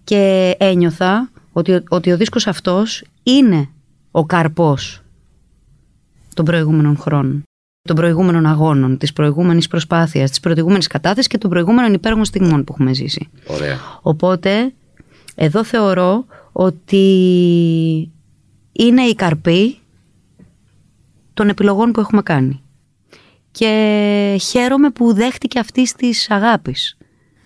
[0.03, 3.69] Και ένιωθα ότι, ότι ο δίσκος αυτός είναι
[4.11, 5.01] ο καρπός
[6.33, 7.43] των προηγούμενων χρόνων,
[7.81, 12.73] των προηγούμενων αγώνων, της προηγούμενης προσπάθειας, της προηγούμενης κατάθεσης και των προηγούμενων υπέργων στιγμών που
[12.73, 13.29] έχουμε ζήσει.
[13.47, 13.77] Ωραία.
[14.01, 14.73] Οπότε,
[15.35, 17.05] εδώ θεωρώ ότι
[18.71, 19.77] είναι η καρπή
[21.33, 22.61] των επιλογών που έχουμε κάνει.
[23.57, 26.97] Και χαίρομαι που δέχτηκε αυτής της αγάπης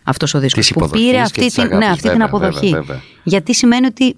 [0.10, 0.66] αυτός ο δίσκος.
[0.66, 2.66] Της Που υποδοχής πήρε και αυτή, της την, αγάπης, ναι, αυτή την βέβαια, αποδοχή.
[2.66, 3.02] βέβαια, βέβαια.
[3.24, 4.16] Γιατί σημαίνει ότι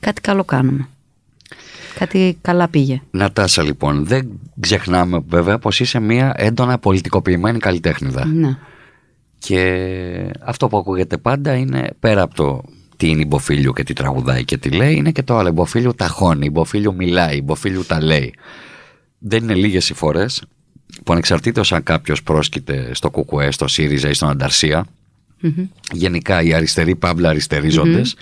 [0.00, 0.88] κάτι καλό κάνουμε.
[1.98, 3.02] Κάτι καλά πήγε.
[3.10, 8.24] Νατάσα, λοιπόν, δεν ξεχνάμε βέβαια πως είσαι μια έντονα πολιτικοποιημένη καλλιτέχνηδα.
[8.24, 8.58] Ναι.
[9.38, 12.62] Και αυτό που ακούγεται πάντα είναι πέρα από το
[12.96, 15.48] τι είναι η Μποφίλιου και τι τραγουδάει και τι λέει, είναι και το άλλο.
[15.48, 18.34] Η Μποφίλιου ταχώνει, η Μποφίλιου μιλάει, η Μποφίλιου τα λέει.
[19.18, 20.42] Δεν είναι λίγες οι φορές
[21.04, 24.86] που ανεξαρτήτως αν κάποιος πρόσκειται στο ΚΚΕ, στο ΣΥΡΙΖΑ ή στον Ανταρσία,
[25.92, 28.16] γενικά οι αριστεροί παύλα αριστεροί ζώντες,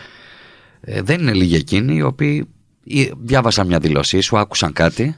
[0.81, 2.47] ε, δεν είναι λίγοι εκείνοι οι οποίοι
[2.85, 5.17] ή διάβασαν μια δήλωσή σου, άκουσαν κάτι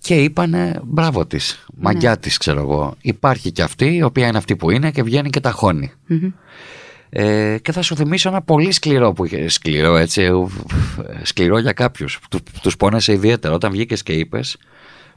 [0.00, 2.94] και είπανε μπράβο της, μαγιά της, ξέρω εγώ.
[3.00, 5.92] Υπάρχει και αυτή, η οποία είναι αυτή που είναι και βγαίνει και ταχώνει.
[7.10, 9.48] Ε, και θα σου θυμίσω ένα πολύ σκληρό που είχε.
[9.48, 10.22] Σκληρό, έτσι.
[10.22, 10.30] ε,
[11.22, 12.18] Σκληρό για κάποιους.
[12.30, 13.54] Του τους πόνεσε ιδιαίτερα.
[13.54, 14.56] Όταν βγήκες και είπες,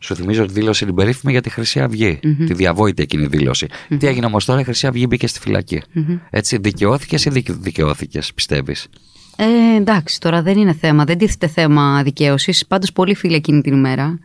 [0.04, 2.20] σου θυμίζω τη δήλωση την περίφημη για τη Χρυσή Αυγή.
[2.46, 3.68] Τη διαβόητη εκείνη δήλωση.
[3.98, 5.82] Τι έγινε όμως τώρα, η Χρυσή Αυγή μπήκε στη φυλακή.
[6.30, 8.88] Έτσι, δικαιώθηκες ή δεν δικαιώθηκες, πιστεύεις;
[9.36, 12.66] Ε, εντάξει, τώρα δεν είναι θέμα, δεν τίθεται θέμα δικαίωσης.
[12.68, 14.20] Πάντως, πολύ φίλοι εκείνη την ημέρα.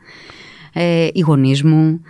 [0.73, 2.01] Ε, οι γονείς μου,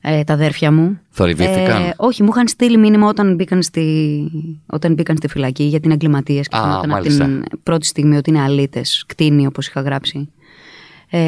[0.00, 1.00] ε, τα αδέρφια μου.
[1.10, 4.20] Θορυβήθηκαν; Ε, όχι, μου είχαν στείλει μήνυμα όταν μπήκαν στη,
[4.66, 7.24] όταν μπήκαν στη φυλακή για την εγκληματία και Α, φαινόταν από μάλιστα.
[7.24, 10.28] την πρώτη στιγμή ότι είναι αλήτες, κτίνη όπως είχα γράψει.
[11.10, 11.20] Ε,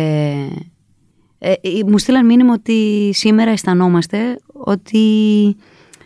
[1.39, 5.03] ε, ε, μου στείλαν μήνυμα ότι σήμερα αισθανόμαστε ότι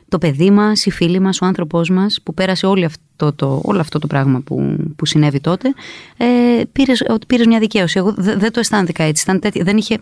[0.09, 3.81] το παιδί μας, οι φίλοι μας, ο άνθρωπός μας που πέρασε όλο αυτό το, όλο
[3.81, 5.73] αυτό το πράγμα που, που συνέβη τότε
[6.17, 6.27] ε,
[6.73, 7.99] πήρες, ότι πήρες μια δικαίωση.
[7.99, 9.23] Εγώ δε- δεν το αισθάνθηκα έτσι.
[9.27, 9.97] Ήταν τέτοια- δεν, είχε,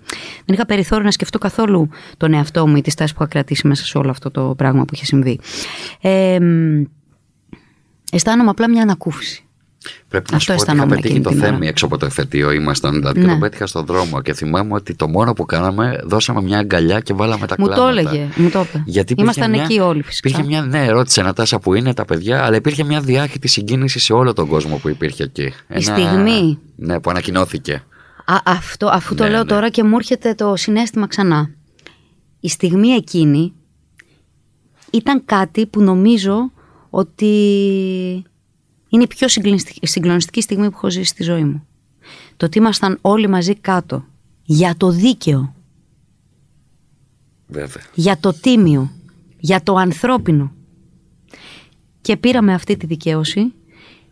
[0.45, 3.67] δεν είχα περιθώριο να σκεφτώ καθόλου τον εαυτό μου ή τη στάση που είχα κρατήσει
[3.67, 5.41] μέσα σε όλο αυτό το πράγμα που είχε συμβεί.
[6.01, 6.83] Ε, μ,
[8.13, 9.45] αισθάνομαι απλά μια ανακούφιση.
[10.09, 11.67] Πρέπει να Αυτό σου πω ότι είχα αισθανόμουν πετύχει εκείνη το την θέμη ώρα.
[11.69, 12.51] έξω από το εφετείο.
[12.51, 13.31] Ήμασταν δηλαδή και Ναι.
[13.33, 14.21] τον πέτυχα στον δρόμο.
[14.23, 17.83] Και θυμάμαι ότι το μόνο που κάναμε, δώσαμε μια αγκαλιά και βάλαμε τα Μου κλάματα.
[17.93, 18.83] το έλεγε, μου το είπε.
[18.87, 20.29] Γιατί υπήρχε Ήμασταν μια- εκεί όλοι φυσικά.
[20.29, 23.99] Υπήρχε μια, ναι, ρώτησε ένα τάσα που είναι τα παιδιά, αλλά υπήρχε μια διάχυτη συγκίνηση
[23.99, 25.53] σε όλο τον κόσμο που υπήρχε εκεί.
[25.69, 26.59] Ένα- στιγμή.
[26.77, 27.83] Ναι, που ανακοινώθηκε.
[28.25, 29.45] Α, αυτό, αφού το Ναι, λέω ναι.
[29.49, 31.51] τώρα και μου έρχεται το συνέστημα ξανά.
[32.41, 33.53] Η στιγμή εκείνη
[34.91, 36.53] ήταν κάτι που νομίζω
[36.91, 37.33] ότι
[38.91, 41.67] είναι η πιο συγκλονιστική, συγκλονιστική στιγμή που έχω ζήσει στη ζωή μου.
[42.37, 44.05] Το ότι ήμασταν όλοι μαζί κάτω
[44.43, 45.55] για το δίκαιο,
[47.47, 47.83] Βέβαια.
[47.95, 48.91] για το τίμιο,
[49.39, 50.53] για το ανθρώπινο
[52.01, 53.53] και πήραμε αυτή τη δικαίωση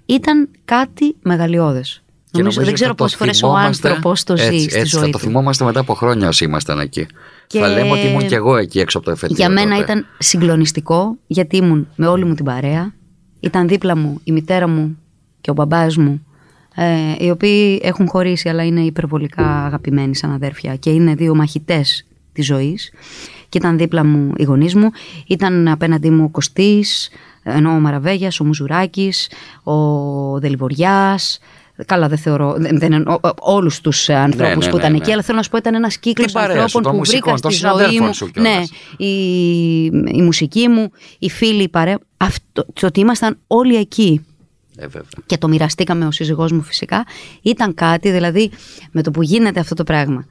[0.07, 2.03] ήταν κάτι μεγαλειώδες.
[2.31, 4.59] Και Νομίζω, νομίζω δεν ξέρω θα το πόσες φορές ο θυμόμαστε- άνθρωπος το ζει έτσι,
[4.69, 5.25] στη έτσι, ζωή θα το του.
[5.25, 7.07] θυμόμαστε μετά από χρόνια όσοι ήμασταν εκεί.
[7.47, 9.37] Και Θα λέμε ότι ήμουν κι εγώ εκεί έξω από το εφετείο.
[9.37, 9.83] για μένα τότε.
[9.83, 12.95] ήταν συγκλονιστικό γιατί ήμουν με όλη μου την παρέα.
[13.41, 14.99] Ήταν δίπλα μου η μητέρα μου
[15.41, 16.27] και ο μπαμπάς μου
[16.75, 22.07] ε, οι οποίοι έχουν χωρίσει αλλά είναι υπερβολικά αγαπημένοι σαν αδέρφια και είναι δύο μαχητές
[22.33, 22.93] της ζωής.
[23.49, 24.91] Και ήταν δίπλα μου οι γονείς μου.
[25.27, 27.11] Ήταν απέναντί μου ο Κωστής
[27.43, 29.31] ενώ ο Μαραβέγιας, ο Μουζουράκης
[29.63, 29.75] ο
[30.39, 31.39] Δελιβοριάς
[31.87, 32.55] Καλά, δεν θεωρώ.
[32.59, 34.99] Δεν, δεν εννοώ όλους τους ανθρώπους ναι, που ναι, ήταν ναι.
[34.99, 36.99] εκεί, αλλά θέλω να σου πω ήταν ένας κύκλος Την παρέα σου, ανθρώπων των που
[36.99, 38.15] μουσικών, βρήκα των στη ζωή συναδέλφων μου.
[38.15, 38.53] σου κιόλας.
[38.99, 39.85] Ναι, η,
[40.19, 41.99] η μουσική μου, οι φίλοι, η παρέα.
[42.17, 44.27] Αυτό, το ότι ήμασταν όλοι εκεί
[44.77, 45.03] Ε, βέβαια.
[45.27, 47.07] και το μοιραστήκαμε ο σύζυγός μου φυσικά,
[47.43, 48.51] ήταν κάτι δηλαδή
[48.91, 50.27] με το που γίνεται αυτό το πράγμα.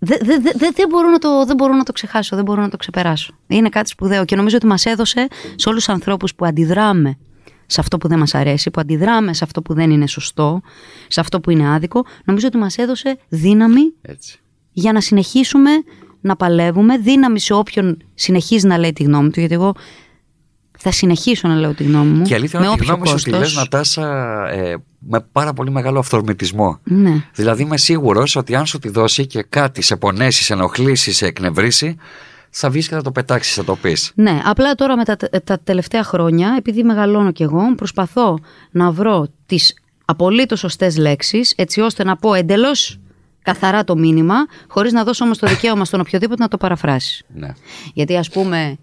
[0.00, 2.60] Δεν δε, δε, δε, δεν μπορώ, να το, δεν μπορώ να το ξεχάσω, δεν μπορώ
[2.62, 3.34] να το ξεπεράσω.
[3.46, 7.18] Είναι κάτι σπουδαίο και νομίζω ότι μας έδωσε σε όλους τους ανθρώπους που αντιδράμε
[7.70, 10.60] σε αυτό που δεν μας αρέσει, που αντιδράμε σε αυτό που δεν είναι σωστό,
[11.08, 14.38] σε αυτό που είναι άδικο, νομίζω ότι μας έδωσε δύναμη Έτσι.
[14.72, 15.70] για να συνεχίσουμε
[16.20, 19.74] να παλεύουμε, δύναμη σε όποιον συνεχίζει να λέει τη γνώμη του, γιατί εγώ
[20.78, 22.22] θα συνεχίσω να λέω τη γνώμη μου.
[22.22, 23.54] Και η αλήθεια με είναι ότι η όποιο γνώμη σου τη κόστος.
[23.54, 24.06] λες Νατάσα
[24.50, 26.78] ε, με πάρα πολύ μεγάλο αυθορμητισμό.
[26.84, 27.24] Ναι.
[27.34, 31.26] Δηλαδή είμαι σίγουρος ότι αν σου τη δώσει και κάτι σε πονέσει, σε ενοχλήσει, σε
[31.26, 31.96] εκνευρίσει,
[32.50, 34.12] θα βγεις και θα το πετάξεις, θα το πεις.
[34.14, 38.38] Ναι, απλά τώρα με τα, τα τελευταία χρόνια, επειδή μεγαλώνω κι εγώ, προσπαθώ
[38.70, 39.74] να βρω τις
[40.04, 43.00] απολύτως σωστές λέξεις, έτσι ώστε να πω εντελώς
[43.42, 44.34] καθαρά το μήνυμα,
[44.68, 47.24] χωρίς να δώσω όμως το δικαίωμα στον οποιοδήποτε να το παραφράσει.
[47.34, 47.48] Ναι.
[47.94, 48.76] Γιατί ας πούμε,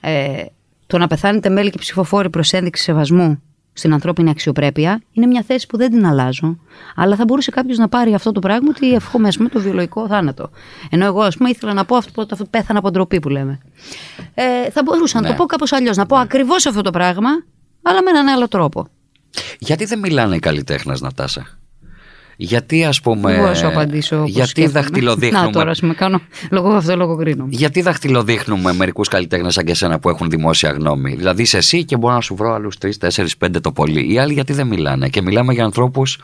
[0.00, 0.44] ε,
[0.86, 3.42] το να πεθάνετε μέλη και ψηφοφόροι προς ένδειξη σεβασμού
[3.76, 6.58] στην ανθρώπινη αξιοπρέπεια είναι μια θέση που δεν την αλλάζω.
[6.96, 10.06] Αλλά θα μπορούσε κάποιος να πάρει αυτό το πράγμα ότι ευχόμαι ας πούμε, το βιολογικό
[10.08, 10.50] θάνατο.
[10.90, 13.58] Ενώ εγώ, ας πούμε, ήθελα να πω αυτό που πέθανα από ντροπή που λέμε.
[14.34, 15.34] Ε, θα μπορούσα να Ναι.
[15.34, 15.96] το πω κάπως αλλιώς.
[15.96, 17.30] Να πω ακριβώς αυτό το πράγμα,
[17.82, 18.86] αλλά με έναν άλλο τρόπο.
[19.58, 21.46] Γιατί δεν μιλάνε οι καλλιτέχνες, Νατάσα;
[22.36, 23.34] Γιατί ας πούμε.
[23.34, 24.16] Εγώ θα σου απαντήσω.
[24.16, 24.80] όπως γιατί σκέφτομαι.
[24.80, 25.44] δαχτυλοδείχνουμε.
[25.44, 26.20] Να τώρα, ας πούμε, κάνω
[26.50, 27.46] λόγω αυτό λογοκρίνω.
[27.48, 31.96] Γιατί δαχτυλοδείχνουμε μερικούς καλλιτέχνες σαν και εσένα που έχουν δημόσια γνώμη; Δηλαδή είσαι εσύ και
[31.96, 34.12] μπορώ να σου βρω άλλους 3, 4, 5 το πολύ.
[34.12, 36.20] Οι άλλοι γιατί δεν μιλάνε; Και μιλάμε για ανθρώπους.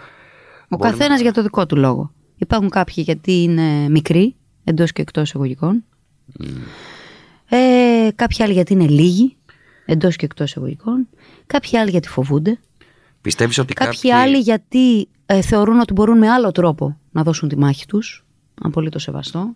[0.69, 2.13] Ο καθένας για το δικό του λόγο.
[2.37, 5.85] Υπάρχουν κάποιοι γιατί είναι μικροί, εντός και εκτός εισαγωγικών.
[7.49, 9.37] Ε, κάποιοι άλλοι γιατί είναι λίγοι,
[9.87, 11.09] εντός και εκτός εισαγωγικών.
[11.47, 12.59] Κάποιοι άλλοι γιατί φοβούνται.
[13.21, 14.13] Πιστεύεις ότι Κάποιοι, κάποιοι.
[14.13, 18.25] άλλοι γιατί ε, θεωρούν ότι μπορούν με άλλο τρόπο να δώσουν τη μάχη τους.
[18.63, 19.55] Απολύτως σεβαστό.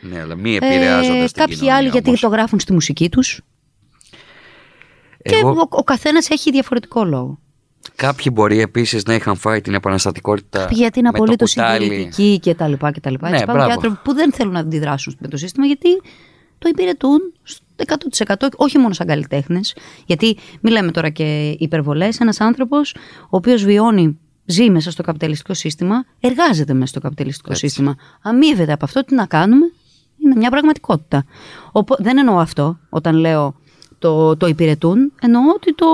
[0.00, 2.20] Ναι, αλλά μη επηρεάζονται στην Ε, κάποιοι κοινωνία άλλοι γιατί όμως.
[2.20, 3.40] το γράφουν στη μουσική τους.
[5.22, 7.38] Και Εγώ, ο, ο καθένας έχει διαφορετικό λόγο.
[7.96, 10.58] Κάποιοι μπορεί επίσης να είχαν φάει την επαναστατικότητα.
[10.58, 11.84] Κάποιοι γιατί είναι με το απολύτως κουτάλι.
[11.84, 13.28] συντηρητικοί και τα λοιπά και τα λοιπά.
[13.28, 13.86] Ναι, Έτσι, υπάρχουν και μπράβο.
[13.86, 15.88] άνθρωποι που δεν θέλουν να αντιδράσουν με το σύστημα γιατί
[16.60, 17.64] το υπηρετούν στο
[18.36, 19.76] 100% όχι μόνο σαν καλλιτέχνες.
[20.06, 22.20] Γιατί μην λέμε τώρα και υπερβολές.
[22.20, 27.66] Ένας άνθρωπος ο οποίος βιώνει, ζει μέσα στο καπιταλιστικό σύστημα, εργάζεται μέσα στο καπιταλιστικό Έτσι.
[27.66, 27.96] σύστημα.
[28.22, 29.72] Αμείβεται από αυτό, τι να κάνουμε,
[30.24, 31.24] είναι μια πραγματικότητα.
[31.72, 33.54] Οπό, δεν εννοώ αυτό όταν λέω
[33.98, 35.86] το, το υπηρετούν, εννοώ ότι το,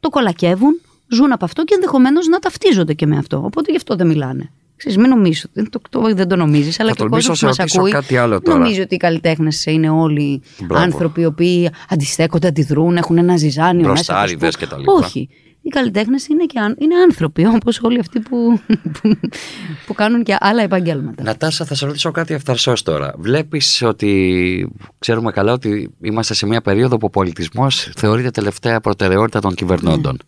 [0.00, 3.42] το κολακεύουν, ζουν από αυτό και ενδεχομένως να ταυτίζονται και με αυτό.
[3.44, 4.50] Οπότε γι' αυτό δεν μιλάνε.
[4.76, 7.42] Ξέρεις, μην νομίζεις, δεν το, το, δεν το νομίζεις, αλλά Θα και ο τολμήσω κόσμος
[7.42, 8.58] να που σε μας ρωτήσω ακούει κάτι άλλο τώρα.
[8.58, 10.84] νομίζει ότι οι καλλιτέχνες είναι όλοι Μπράβο.
[10.84, 13.92] άνθρωποι οι οποίοι αντιστέκονται, αντιδρούν, έχουν ένα ζυζάνιο μέσα.
[13.92, 14.92] Μπροστάριδες τους που- και τα λοιπά.
[14.92, 15.28] Όχι.
[15.62, 18.60] Οι καλλιτέχνες είναι, και, αν- είναι άνθρωποι, όπως όλοι αυτοί που,
[18.92, 19.18] που,
[19.86, 21.22] που κάνουν και άλλα επαγγέλματα.
[21.22, 23.14] Νατάσα, θα σε ρωτήσω κάτι αυθαρσό τώρα.
[23.18, 29.40] Βλέπεις ότι ξέρουμε καλά ότι είμαστε σε μια περίοδο που ο πολιτισμός θεωρείται τελευταία προτεραιότητα
[29.40, 30.18] των κυβερνώντων.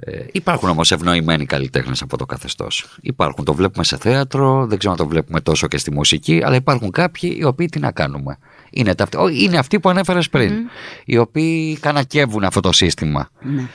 [0.00, 2.96] Ε, υπάρχουν όμως ευνοημένοι καλλιτέχνες από το καθεστώς.
[3.00, 6.56] Υπάρχουν, το βλέπουμε σε θέατρο, δεν ξέρω αν το βλέπουμε τόσο και στη μουσική, αλλά
[6.56, 8.38] υπάρχουν κάποιοι οι οποίοι τι να κάνουμε.
[8.70, 10.52] Είναι, τα, ο, είναι αυτοί που ανέφερες πριν,
[11.04, 13.28] οι οποίοι κανακεύουν αυτό το σύστημα.
[13.42, 13.68] Ναι.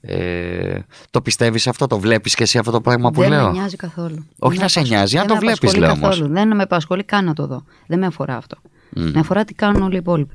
[0.00, 0.78] Ε,
[1.10, 3.76] το πιστεύεις αυτό, το βλέπεις και εσύ αυτό το πράγμα που δεν λέω; με νοιάζει
[3.76, 4.26] καθόλου.
[4.38, 6.08] Όχι Δεν να με σε απασχολεί- νοιάζει, αν δεν το με βλέπεις, απασχολεί λέω όμως.
[6.08, 6.32] καθόλου.
[6.32, 7.64] Δεν με απασχολεί καν να το δω.
[7.86, 8.56] Δεν με αφορά αυτό.
[8.90, 9.02] Μμ.
[9.10, 10.34] Με αφορά τι κάνουν όλοι οι υπόλοιποι.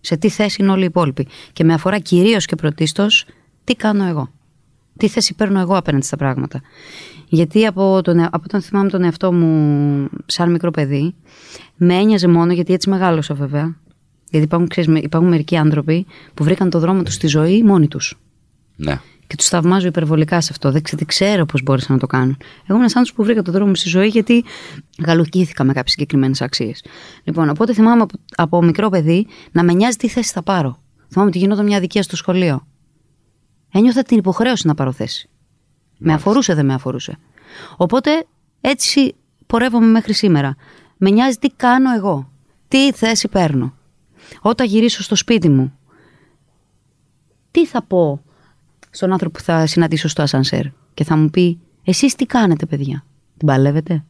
[0.00, 1.28] Σε τι θέση είναι όλοι οι υπόλοιποι.
[1.52, 3.24] Και με αφορά κυρίως και πρωτίστως
[3.64, 4.30] τι κάνω εγώ.
[4.96, 6.60] Τι θέση παίρνω εγώ απέναντι στα πράγματα.
[7.28, 11.14] Γιατί από, τον, ε- από όταν θυμάμαι τον εαυτό μου σαν μικρό παιδί,
[11.76, 13.76] με ένοιαζε μόνο γιατί έτσι μεγάλωσα βέβαια.
[14.30, 17.88] Γιατί υπάρχουν, ξέρεις, με- υπάρχουν μερικοί άνθρωποι που βρήκαν το δρόμο τους στη ζωή μόνοι
[17.88, 18.18] τους.
[18.76, 19.00] Ναι.
[19.26, 20.70] Και τους θαυμάζω υπερβολικά σε αυτό.
[20.72, 22.36] Δεν ξε- δεν ξέρω πώς μπόρεσαν να το κάνουν.
[22.66, 24.44] Εγώ είμαι ένα άνθρωπο που βρήκα τον δρόμο μου στη ζωή γιατί
[25.06, 26.84] γαλοκύθηκα με κάποιες συγκεκριμένες αξίες.
[27.24, 30.78] Λοιπόν, οπότε θυμάμαι από, από μικρό παιδί να με νοιάζει τι θέση θα πάρω.
[31.08, 32.66] Θυμάμαι ότι γινόταν μια αδικία στο σχολείο.
[33.72, 35.28] Ένιωθα την υποχρέωση να πάρω θέση.
[35.98, 37.18] Με αφορούσε, δεν με αφορούσε.
[37.76, 38.26] Οπότε
[38.60, 39.14] έτσι
[39.46, 40.56] πορεύομαι μέχρι σήμερα.
[40.96, 42.30] Με νοιάζει τι κάνω εγώ.
[42.68, 43.74] Τι θέση παίρνω.
[44.40, 45.78] Όταν γυρίσω στο σπίτι μου,
[47.50, 48.20] τι θα πω
[48.90, 50.64] στον άνθρωπο που θα συναντήσω στο ασανσέρ
[50.94, 53.04] και θα μου πει εσείς τι κάνετε παιδιά,
[53.36, 54.04] την παλεύετε;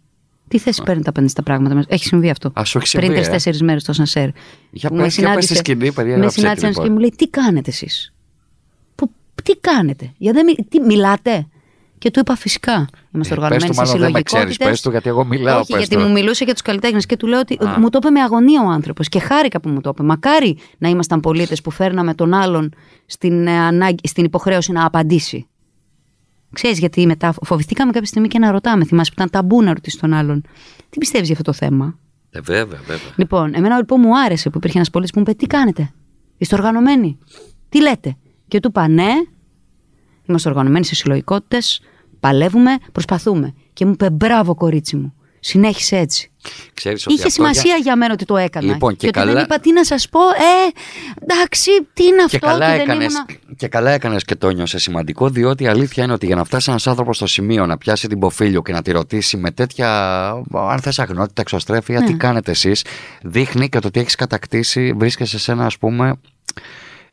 [0.49, 1.85] Τι θέση παίρνει τα πέντε στα πράγματα.
[1.89, 2.53] Έχει συμβεί αυτό.
[2.61, 3.07] Α, σου έχει συμβεί.
[3.07, 4.29] Πριν ε; τρει-τέσσερι μέρες στο Σανσέρ.
[4.71, 6.75] Για που με πες, για πες στη συνάντησε- σκηνή, παιδιά, Με γράψε συνάντησε τη, ένα
[6.75, 6.93] και λοιπόν.
[6.93, 8.15] μου λέει: Τι κάνετε εσείς;
[9.47, 11.47] Τι κάνετε; Για δεν μι- τι, μιλάτε;
[11.99, 12.89] Και του είπα φυσικά.
[13.15, 14.69] Είμαστε Ε, οργανωμένοι πες του, σε μάλλον δεν με ξέρεις, συλλογικότητες.
[14.71, 16.03] πες του, γιατί εγώ μιλάω, Όχι, πες γιατί του.
[16.03, 17.79] μου μιλούσε για τους καλλιτέχνες και του λέω ότι Α.
[17.81, 20.03] μου το είπε με αγωνία ο άνθρωπος και χάρηκα που μου το είπε.
[20.03, 22.73] Μακάρι να ήμασταν πολίτες που φέρναμε τον άλλον
[23.07, 25.47] στην, ε, ανάγκη, στην υποχρέωση να απαντήσει.
[26.53, 28.85] Ξέρεις γιατί μετά φοβηθήκαμε κάποια στιγμή και να ρωτάμε.
[28.85, 30.43] Θυμάσαι που ήταν ταμπού να ρωτήσεις τον άλλον.
[30.91, 31.99] Τι πιστεύεις για αυτό το θέμα;
[32.31, 33.13] Ε, βέβαια, βέβαια.
[33.17, 35.91] Λοιπόν, εμένα λοιπόν μου άρεσε που υπήρχε ένας πολίτης που μου είπε: Τι κάνετε,
[36.39, 37.19] Είστε οργανωμένοι,
[37.69, 38.17] Τι λέτε;
[38.49, 39.13] Και του είπα: Ναι,
[40.29, 41.81] είμαστε οργανωμένοι σε συλλογικότητες,
[42.21, 43.55] παλεύουμε, προσπαθούμε.
[43.73, 45.15] Και μου είπε: Μπράβο, κορίτσι μου.
[45.41, 46.31] Συνέχισε έτσι.
[46.75, 47.97] Ξέρεις ότι Είχε αυτό σημασία για...
[47.97, 48.67] μένα ότι το έκανα.
[48.73, 50.21] Λοιπόν, και ότι καλά- δεν είπα τι να σας πω.
[50.21, 50.71] Ε,
[51.23, 52.39] εντάξει, τι είναι αυτό.
[52.39, 56.05] Και καλά, δεν έκανες, ήμουνα- και καλά έκανες και το νιώσες σημαντικό, διότι η αλήθεια
[56.05, 58.83] είναι ότι για να φτάσει ένας άνθρωπος στο σημείο να πιάσει την ποφίλιο και να
[58.83, 59.89] τη ρωτήσει με τέτοια,
[60.53, 62.07] αν θες αγνότητα, εξωστρέφεια, Ναι.
[62.07, 62.85] τι κάνετε εσείς,
[63.23, 66.15] δείχνει και το ότι έχεις κατακτήσει, βρίσκεσαι σε ένα ας πούμε,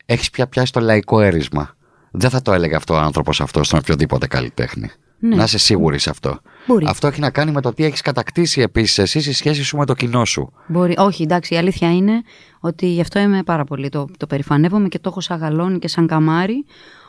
[0.06, 1.76] έχεις πια πιάσει το λαϊκό έρισμα.
[2.16, 4.90] Δεν θα το έλεγε αυτό ο άνθρωπος αυτός στον οποιοδήποτε καλλιτέχνη.
[5.18, 5.36] Ναι.
[5.36, 6.38] Να είσαι σίγουρη σε αυτό.
[6.66, 6.86] Μπορεί.
[6.88, 9.86] Αυτό έχει να κάνει με το τι έχεις κατακτήσει επίσης εσύ στη σχέση σου με
[9.86, 10.52] το κοινό σου.
[10.66, 10.94] Μπορεί.
[10.98, 12.22] Όχι, εντάξει, η αλήθεια είναι
[12.60, 13.88] ότι γι' αυτό είμαι πάρα πολύ.
[13.88, 16.64] Το, το περηφανεύομαι και το έχω σαν γαλόνι και σαν καμάρι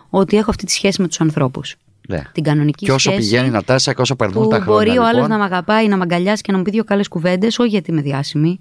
[0.09, 1.75] ότι έχω αυτή τη σχέση με τους ανθρώπους.
[2.07, 2.21] Ναι.
[2.31, 3.17] Την κανονική Και όσο σχέση.
[3.29, 4.73] πηγαίνει να τάσει και όσο περνούν που τα χρόνια.
[4.73, 6.83] μπορεί ο άλλος λοιπόν, να με αγαπάει, να με αγκαλιάσει και να μου πει δύο
[6.83, 8.59] καλές κουβέντες, όχι γιατί είμαι διάσημη.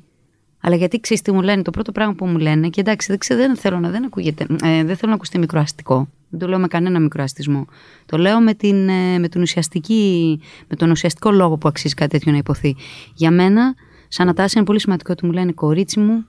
[0.66, 3.18] Αλλά γιατί ξέρεις τι μου λένε, το πρώτο πράγμα που μου λένε, και εντάξει, δεν,
[3.18, 6.08] ξέρω, δεν θέλω να δεν ακούγεται, ε, δεν θέλω να ακουστεί μικροαστικό.
[6.28, 7.66] Δεν το λέω με κανένα μικροαστισμό.
[8.06, 12.10] Το λέω με, την, ε, με, την ουσιαστική, με τον ουσιαστικό λόγο που αξίζει κάτι
[12.10, 12.76] τέτοιο να υποθεί.
[13.14, 13.74] Για μένα,
[14.08, 16.26] σαν Νατάση, είναι πολύ σημαντικό ότι μου λένε κορίτσι μου,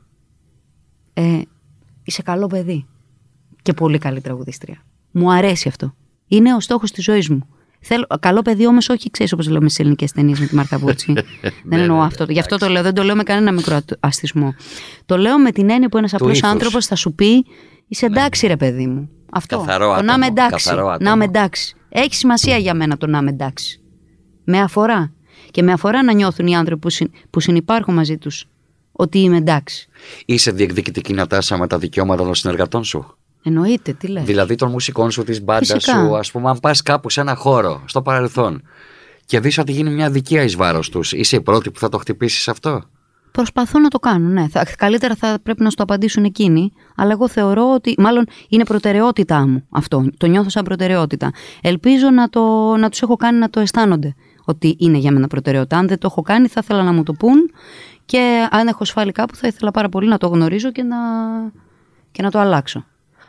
[1.13, 1.41] ε,
[2.03, 2.85] είσαι καλό παιδί.
[3.61, 4.83] Και πολύ καλή τραγουδίστρια.
[5.11, 5.95] Μου αρέσει αυτό.
[6.27, 7.47] Είναι ο στόχος της ζωής μου.
[7.87, 11.13] Θέλω, καλό παιδί όμως, όχι ξέρεις όπως λέμε στι ελληνικές ταινίες με τη Μάρτα Βούτσι.
[11.69, 12.25] δεν εννοώ αυτό.
[12.29, 12.83] Γι' αυτό το λέω.
[12.83, 14.55] Δεν το λέω με κανένα μικρό αστισμό.
[15.05, 16.49] Το λέω με την έννοια που ένας απλός ήθους.
[16.49, 17.45] άνθρωπος θα σου πει
[17.87, 19.09] Είσαι εντάξει, ρε παιδί μου.
[19.31, 19.57] Αυτό.
[19.57, 20.69] Καθαρό το άτομο, να είμαι εντάξει.
[20.69, 21.09] καθαρό άτομο.
[21.09, 21.75] Να είμαι εντάξει.
[21.89, 23.79] Έχει σημασία για μένα το να είμαι εντάξει.
[24.43, 25.13] Με αφορά.
[25.51, 28.45] Και με αφορά να νιώθουν οι άνθρωποι που, συν, που συνυπάρχω μαζί τους
[28.91, 29.87] ότι είμαι εντάξει.
[30.25, 33.17] Είσαι διεκδικητική Νατάσα με τα δικαιώματα των συνεργατών σου.
[33.47, 34.23] Εννοείται, τι λες.
[34.23, 35.99] Δηλαδή των μουσικών σου, της μπάντας Φυσικά.
[35.99, 38.61] σου, ας πούμε, αν πας κάπου σε ένα χώρο στο παρελθόν
[39.25, 41.97] και δεις ότι γίνει μια δικαία εις βάρος τους, είσαι η πρώτη που θα το
[41.97, 42.83] χτυπήσεις αυτό;
[43.35, 44.47] Προσπαθώ να το κάνω, ναι.
[44.47, 46.71] Θα, καλύτερα θα πρέπει να σου το απαντήσουν εκείνοι.
[46.95, 47.95] Αλλά εγώ θεωρώ ότι.
[47.97, 50.05] Μάλλον είναι προτεραιότητά μου αυτό.
[50.17, 51.31] Το νιώθω σαν προτεραιότητα.
[51.61, 54.15] Ελπίζω να, το, να τους έχω κάνει να το αισθάνονται
[54.45, 55.77] ότι είναι για μένα προτεραιότητα.
[55.77, 57.51] Αν δεν το έχω κάνει, θα ήθελα να μου το πούν.
[58.05, 60.97] Και αν έχω σφάλει κάπου, θα ήθελα πάρα πολύ να το γνωρίζω και να,
[62.11, 62.85] και να το αλλάξω.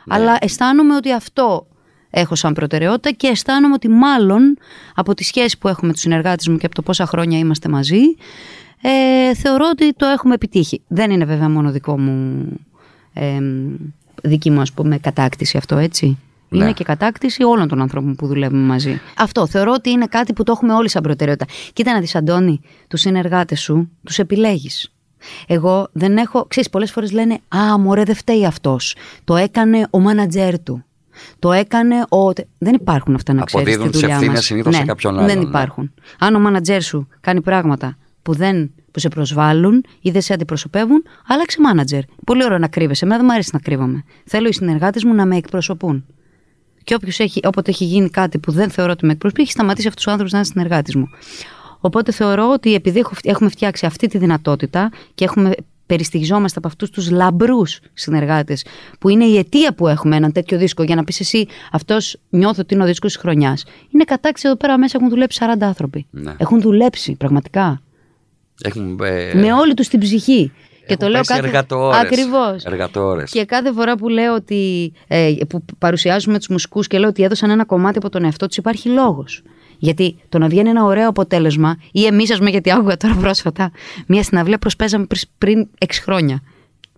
[0.07, 1.67] Αλλά αισθάνομαι ότι αυτό
[2.09, 4.57] έχω σαν προτεραιότητα και αισθάνομαι ότι μάλλον
[4.95, 7.69] από τη σχέση που έχουμε με τους συνεργάτες μου και από το πόσα χρόνια είμαστε
[7.69, 8.01] μαζί,
[8.81, 10.81] ε, θεωρώ ότι το έχουμε επιτύχει.
[10.87, 12.47] Δεν είναι βέβαια μόνο δικό μου,
[13.13, 13.39] ε,
[14.23, 16.17] δική μου ας πούμε κατάκτηση αυτό έτσι.
[16.49, 16.63] Ναι.
[16.63, 19.01] Είναι και κατάκτηση όλων των ανθρώπων που δουλεύουμε μαζί.
[19.17, 21.53] Αυτό θεωρώ ότι είναι κάτι που το έχουμε όλοι σαν προτεραιότητα.
[21.73, 24.91] Κοίτα να δεις Αντώνη, τους συνεργάτες σου τους επιλέγεις.
[25.47, 29.99] Εγώ δεν έχω, ξέρεις πολλές φορές λένε «Α, μωρέ δεν φταίει αυτός, το έκανε ο
[29.99, 30.81] μάνατζέρ του».
[31.39, 32.31] Το έκανε ο.
[32.57, 33.67] Δεν υπάρχουν αυτά να ξέρεις.
[33.67, 35.43] Αποδίδουν τις ευθύνες συνήθως σε κάποιον άλλον, Δεν ναι.
[35.43, 35.93] υπάρχουν.
[36.19, 41.03] Αν ο μάνατζέρ σου κάνει πράγματα που, δεν, που σε προσβάλλουν ή δεν σε αντιπροσωπεύουν,
[41.27, 42.01] άλλαξε μάνατζερ.
[42.25, 43.05] Πολύ ωραίο να κρύβεσαι.
[43.05, 44.03] Εμένα δεν μου αρέσει να κρύβομαι.
[44.25, 46.05] Θέλω οι συνεργάτες μου να με εκπροσωπούν.
[46.83, 49.87] Και όποιος έχει, όποτε έχει γίνει κάτι που δεν θεωρώ ότι με εκπροσωπεί, έχει σταματήσει
[49.87, 51.09] αυτού του άνθρωπου να είναι συνεργάτης μου.
[51.79, 55.51] Οπότε θεωρώ ότι επειδή έχω- έχουμε φτιάξει αυτή τη δυνατότητα και έχουμε
[55.85, 58.65] περιστοιχιζόμαστε από αυτούς τους λαμπρούς συνεργάτες,
[58.99, 62.61] που είναι η αιτία που έχουμε έναν τέτοιο δίσκο, για να πεις εσύ, αυτός νιώθω
[62.61, 63.65] ότι είναι ο δίσκος της χρονιάς.
[63.89, 66.05] Είναι κατάξυ εδώ πέρα μέσα έχουν δουλέψει 40 άνθρωποι.
[66.11, 66.33] Ναι.
[66.37, 67.81] Έχουν δουλέψει πραγματικά.
[68.63, 70.51] Έχουν, ε, με όλη τους την ψυχή.
[70.87, 71.47] Και έχουν το λέω πέσει κάθε...
[71.47, 71.99] εργατοώρες.
[71.99, 72.63] Ακριβώς.
[72.63, 73.31] Εργατοώρες.
[73.31, 74.93] Και κάθε φορά που λέω ότι.
[75.07, 78.57] Ε, που παρουσιάζουμε τους μουσικούς και λέω ότι έδωσαν ένα κομμάτι από τον εαυτό τους,
[78.57, 79.41] υπάρχει λόγος.
[79.77, 83.71] Γιατί το να βγαίνει ένα ωραίο αποτέλεσμα, ή εμείς, ας πούμε, γιατί άκουγα τώρα πρόσφατα,
[84.07, 86.41] μια συναυλία προσπέζαμε πριν, πριν 6 χρόνια.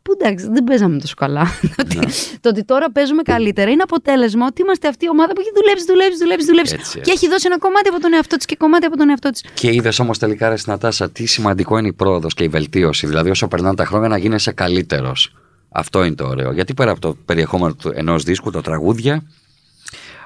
[0.01, 1.41] Που εντάξει, δεν παίζαμε τόσο καλά.
[1.61, 1.69] Ναι.
[1.75, 2.07] Το ότι-
[2.41, 5.85] το ότι τώρα παίζουμε καλύτερα είναι αποτέλεσμα ότι είμαστε αυτή η ομάδα που έχει δουλέψει,
[5.87, 6.75] δουλέψει, δουλέψει, δουλέψει.
[6.79, 9.29] Έτσι, Και έχει δώσει ένα κομμάτι από τον εαυτό της και κομμάτι από τον εαυτό
[9.29, 9.43] της.
[9.53, 13.07] Και είδες όμως τελικά, ρε Νατάσα, τι σημαντικό είναι η πρόοδος και η βελτίωση.
[13.07, 15.33] Δηλαδή, όσο περνάνε τα χρόνια, να γίνεσαι καλύτερος.
[15.69, 16.51] Αυτό είναι το ωραίο.
[16.51, 19.23] Γιατί πέρα από το περιεχόμενο ενός δίσκου, τα τραγούδια,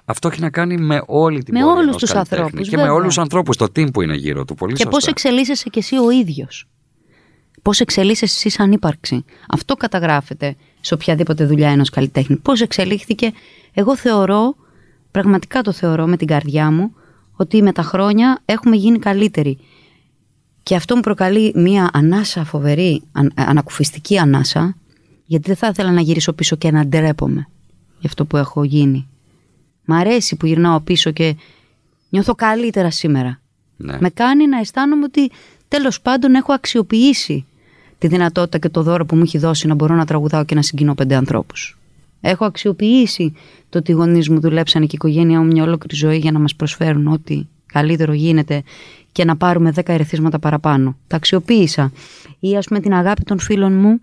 [0.06, 2.44] αυτό έχει να κάνει με όλη την Με πορεία όλους ενός τους καλλιτέχνη.
[2.44, 2.98] ανθρώπους, Και με βέβαια.
[2.98, 4.56] όλους τους ανθρώπους, το team που είναι γύρω του.
[4.56, 5.10] Πολύ Και πώς σωστά.
[5.10, 6.68] εξελίσσεσαι κι εσύ ο ίδιος.
[7.62, 9.26] Πώς εξελίσσεσαι εσύ σαν ύπαρξη.
[9.50, 12.36] Αυτό καταγράφεται σε οποιαδήποτε δουλειά ενός καλλιτέχνη.
[12.36, 13.32] Πώς εξελίχθηκε.
[13.74, 14.56] Εγώ θεωρώ,
[15.12, 16.94] πραγματικά το θεωρώ με την καρδιά μου,
[17.36, 19.58] ότι με τα χρόνια έχουμε γίνει καλύτεροι.
[20.64, 24.76] Και αυτό μου προκαλεί μία ανάσα φοβερή, αν, ανακουφιστική ανάσα,
[25.26, 27.48] γιατί δεν θα ήθελα να γυρίσω πίσω και να ντρέπομαι
[28.00, 29.08] για αυτό που έχω γίνει.
[29.86, 31.36] Μ' αρέσει που γυρνάω πίσω και
[32.10, 33.40] νιώθω καλύτερα σήμερα.
[33.78, 33.98] Ναι.
[34.00, 35.32] Με κάνει να αισθάνομαι ότι
[35.68, 37.46] τέλος πάντων έχω αξιοποιήσει
[37.98, 40.62] τη δυνατότητα και το δώρο που μου έχει δώσει να μπορώ να τραγουδάω και να
[40.62, 41.78] συγκινώ πέντε ανθρώπους.
[42.22, 43.34] Έχω αξιοποιήσει
[43.70, 46.40] το ότι οι γονείς μου δουλέψαν και η οικογένειά μου μια ολόκληρη ζωή για να
[46.40, 48.64] μας προσφέρουν ό,τι καλύτερο γίνεται
[49.12, 50.98] και να πάρουμε δέκα ερεθίσματα παραπάνω.
[51.08, 51.92] Τα αξιοποίησα.
[52.40, 54.00] Ή ας πούμε την αγάπη των φίλων μου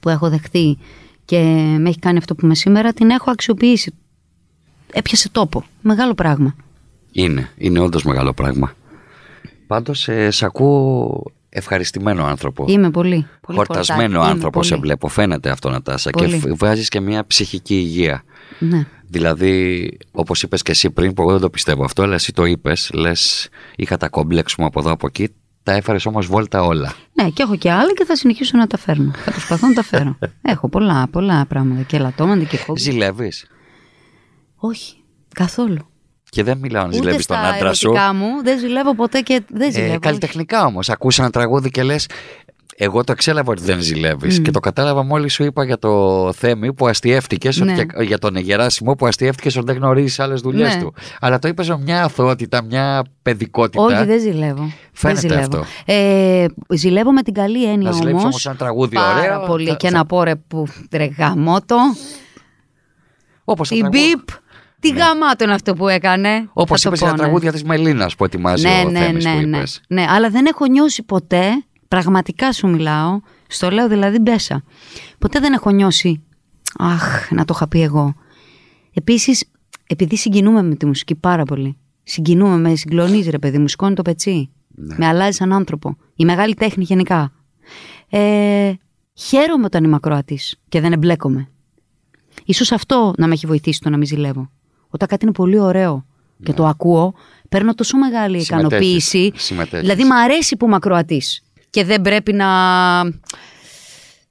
[0.00, 0.78] που έχω δεχτεί
[1.24, 1.38] και
[1.78, 3.94] με έχει κάνει αυτό που είμαι σήμερα, την έχω αξιοποιήσει.
[4.92, 5.64] Έπιασε τόπο.
[5.80, 6.54] Μεγάλο πράγμα.
[7.12, 8.72] Είναι, είναι όντως μεγάλο πράγμα.
[9.66, 12.64] Πάντως, ε, σε ακούω ευχαριστημένο άνθρωπο.
[12.68, 13.26] Είμαι πολύ.
[13.40, 14.24] πολύ Χορτασμένο χορτάτη.
[14.24, 14.82] Είμαι άνθρωπο σε πολύ.
[14.82, 15.08] βλέπω.
[15.08, 16.10] Φαίνεται αυτό, Νατάσα.
[16.10, 16.40] Πολύ.
[16.40, 18.22] Και βγάζει και μια ψυχική υγεία.
[18.58, 18.86] Ναι.
[19.06, 22.44] Δηλαδή, όπως είπες και εσύ πριν, που εγώ δεν το πιστεύω αυτό, αλλά εσύ το
[22.44, 25.28] είπες, λες, είχα τα κόμπλεξ μου από εδώ από εκεί,
[25.62, 26.94] τα έφερες όμως βόλτα όλα.
[27.12, 29.12] Ναι, και έχω και άλλα και θα συνεχίσω να τα φέρνω.
[29.24, 30.18] Θα προσπαθώ να τα φέρω.
[30.42, 31.82] έχω πολλά, πολλά πράγματα.
[31.82, 32.82] Και ελαττώματα και κόμπλεξ.
[32.82, 33.46] Ζηλεύεις.
[34.64, 34.94] Όχι,
[35.34, 35.86] καθόλου.
[36.28, 37.86] Και δεν μιλάω να Ούτε ζηλεύει τον στα άντρα σου.
[37.88, 39.92] ερωτικά μου δεν ζηλεύω ποτέ και δεν ζηλεύω.
[39.94, 40.88] Ε, καλλιτεχνικά όμως.
[40.90, 42.06] Ακούσα ένα τραγούδι και λες.
[42.76, 44.38] Εγώ το εξέλαβα ότι δεν ζηλεύεις.
[44.38, 44.42] Μμ.
[44.42, 47.74] Και το κατάλαβα μόλις σου είπα για το Θέμη που αστιεύτηκε, Ναι.
[48.04, 50.80] για τον Γεράσιμο που αστιεύτηκε ότι δεν γνωρίζεις άλλες δουλειές Ναι.
[50.82, 50.94] του.
[51.20, 53.82] Αλλά το είπες με μια αθωότητα, μια παιδικότητα.
[53.82, 54.72] Όχι, δεν ζηλεύω.
[54.92, 55.58] Φαίνεται δεν ζηλεύω.
[55.60, 55.92] αυτό.
[55.92, 58.24] Ε, ζηλεύω με την καλή έννοια Να ζηλέψεις όμως.
[58.24, 59.68] όμως ένα τραγούδι πάρα ωραίο, πολύ.
[59.68, 61.76] θα- και θα- να πω ρε που τρεγαμότο.
[63.44, 64.28] Όπως το Η τραγούδι- μπιπ.
[64.82, 66.48] Τι γαμάτο είναι αυτό που έκανε.
[66.52, 67.22] Όπως Θα το είπες για τα πω, ναι.
[67.22, 69.80] τραγούδια της Μελίνας που ετοιμάζει ναι, ο ναι, Θέμης ναι, που ναι, είπες.
[69.88, 70.04] ναι.
[70.08, 71.48] Αλλά δεν έχω νιώσει ποτέ,
[71.88, 74.64] πραγματικά σου μιλάω, στο λέω δηλαδή μπέσα.
[75.18, 76.22] Ποτέ δεν έχω νιώσει,
[76.78, 78.14] αχ, να το είχα πει εγώ.
[78.92, 79.44] Επίσης,
[79.86, 81.76] επειδή συγκινούμε με τη μουσική πάρα πολύ.
[82.02, 84.50] Συγκινούμε, με συγκλονίζει ρε παιδί μου, σηκώνει το πετσί.
[84.74, 84.94] Ναι.
[84.98, 85.96] Με αλλάζει σαν άνθρωπο.
[86.14, 87.32] Η μεγάλη τέχνη γενικά.
[88.08, 88.72] Ε,
[89.14, 91.48] χαίρομαι όταν είμαι ακροατής και δεν εμπλέκομαι.
[92.44, 94.50] Ίσως αυτό να με έχει βοηθήσει το να μην ζηλεύω.
[94.94, 96.06] Όταν κάτι είναι πολύ ωραίο
[96.42, 97.14] και το ακούω,
[97.48, 98.42] παίρνω τόσο μεγάλη Ναι.
[98.42, 98.68] Συμμετέχεις.
[98.78, 99.32] ικανοποίηση.
[99.36, 99.80] Συμμετέχεις.
[99.80, 102.48] Δηλαδή, μου αρέσει που είμαι ακροατής και δεν πρέπει να,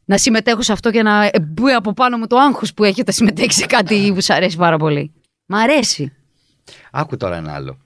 [0.06, 3.14] να συμμετέχω σε αυτό και να μπει από πάνω μου το άγχος που έχει όταν
[3.14, 5.12] συμμετέχει σε κάτι που σου αρέσει πάρα πολύ.
[5.46, 6.14] Μ' αρέσει.
[6.92, 7.78] Άκου τώρα ένα άλλο.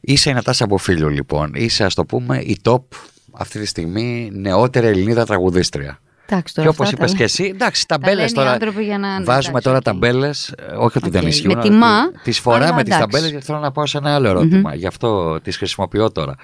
[0.00, 1.52] Είσαι η Νατάσα Μποφίλιου λοιπόν.
[1.54, 2.82] Είσαι, ας το πούμε, η top
[3.32, 5.98] αυτή τη στιγμή νεότερη Ελληνίδα τραγουδίστρια.
[6.28, 8.50] Εντάξει, Και τώρα όπως αυτά είπες τα- και εσύ, εντάξει, τα ταμπέλες λένε οι τώρα.
[8.50, 9.82] άνθρωποι για να- Βάζουμε εντάξει, τώρα οκ.
[9.82, 10.54] ταμπέλες.
[10.78, 11.28] Όχι ότι δεν Οκ.
[11.28, 11.56] ισχύουν.
[11.56, 12.98] Με τιμά, Τι φορά αλλά με τις εντάξει.
[13.10, 14.74] ταμπέλες γιατί θέλω να πάω σε ένα άλλο ερώτημα.
[14.74, 16.34] Γι' αυτό τις χρησιμοποιώ τώρα.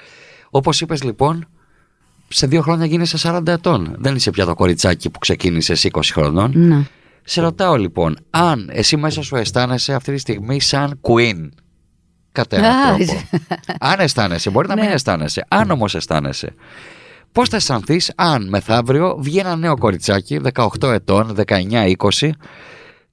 [0.51, 1.49] Όπως είπες λοιπόν,
[2.29, 3.95] σε δύο χρόνια γίνεσαι 40 ετών.
[3.99, 6.53] Δεν είσαι πια το κοριτσάκι που ξεκίνησες 20 χρονών.
[6.55, 6.83] Ναι.
[7.25, 11.49] Σε ρωτάω λοιπόν, αν εσύ μέσα σου αισθάνεσαι αυτή τη στιγμή σαν queen.
[12.33, 13.03] Κατά έναν Α, τρόπο.
[13.03, 13.29] είσαι.
[13.81, 14.93] αν αισθάνεσαι, μπορεί να μην Ναι.
[14.93, 15.45] αισθάνεσαι.
[15.49, 16.55] Αν όμως αισθάνεσαι,
[17.33, 22.31] πώς θα αισθανθείς αν μεθαύριο βγει ένα νέο κοριτσάκι 18 ετών, 19-20,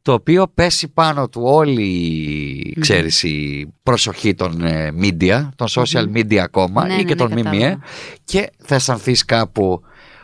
[0.01, 6.05] το οποίο πέσει πάνω του όλη η, ξέρεις, η προσοχή των ε, media, των social
[6.15, 7.79] media ακόμα Ναι, ή ναι, και ναι, των ΜΜΕ κατάλαβα.
[8.23, 9.81] και θα αισθανθείς κάπου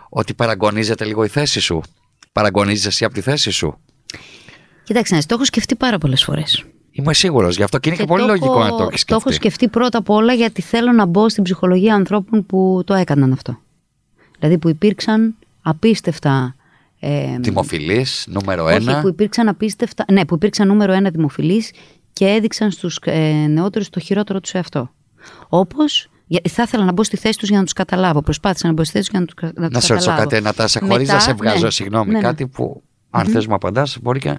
[0.09, 1.81] ότι παραγωνίζεται λίγο η θέση σου;
[2.31, 3.77] Παραγωνίζεσαι εσύ από τη θέση σου;
[4.83, 6.63] Κοίταξε, να δεις, το έχω σκεφτεί πάρα πολλές φορές.
[6.91, 8.97] Είμαι σίγουρος γι' αυτό και είναι και, πολύ το λογικό έχω- να το έχεις Το
[8.97, 9.13] σκεφτεί.
[9.15, 13.31] έχω σκεφτεί πρώτα απ' όλα γιατί θέλω να μπω στην ψυχολογία ανθρώπων που το έκαναν
[13.31, 13.57] αυτό.
[14.43, 16.55] Δηλαδή που υπήρξαν απίστευτα.
[16.99, 19.01] Ε, Δημοφιλή, νούμερο όχι, ένα.
[19.01, 20.05] που υπήρξαν απίστευτα.
[20.11, 21.71] Ναι, που υπήρξαν νούμερο ένα δημοφιλείς
[22.13, 24.91] και έδειξαν στους ε, νεότερους το χειρότερο τους εαυτό.
[25.49, 26.07] Όπως.
[26.49, 28.21] Θα ήθελα να μπω στη θέση τους για να τους καταλάβω.
[28.21, 29.73] Προσπάθησα να μπω στη θέση τους για να τους καταλάβω.
[29.73, 32.23] Να σε ρωτήσω κάτι, Νατάσα, χωρί Μετά, να σε βγάζω, ναι, συγγνώμη, ναι, ναι.
[32.23, 34.37] κάτι που αν θες μου απαντάς, μπορεί και.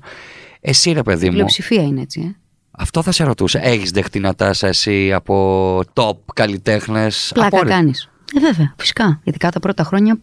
[0.61, 2.21] Εσύ, ρε παιδί Η μου, πλειοψηφία είναι έτσι.
[2.21, 2.37] Ε.
[2.71, 3.65] αυτό θα σε ρωτούσα.
[3.65, 8.09] Έχεις δεχτεί Νατάσα εσύ από top καλλιτέχνες; Πλάκα κάνεις.
[8.35, 9.21] Ε, βέβαια, φυσικά.
[9.25, 10.19] Ειδικά τα πρώτα χρόνια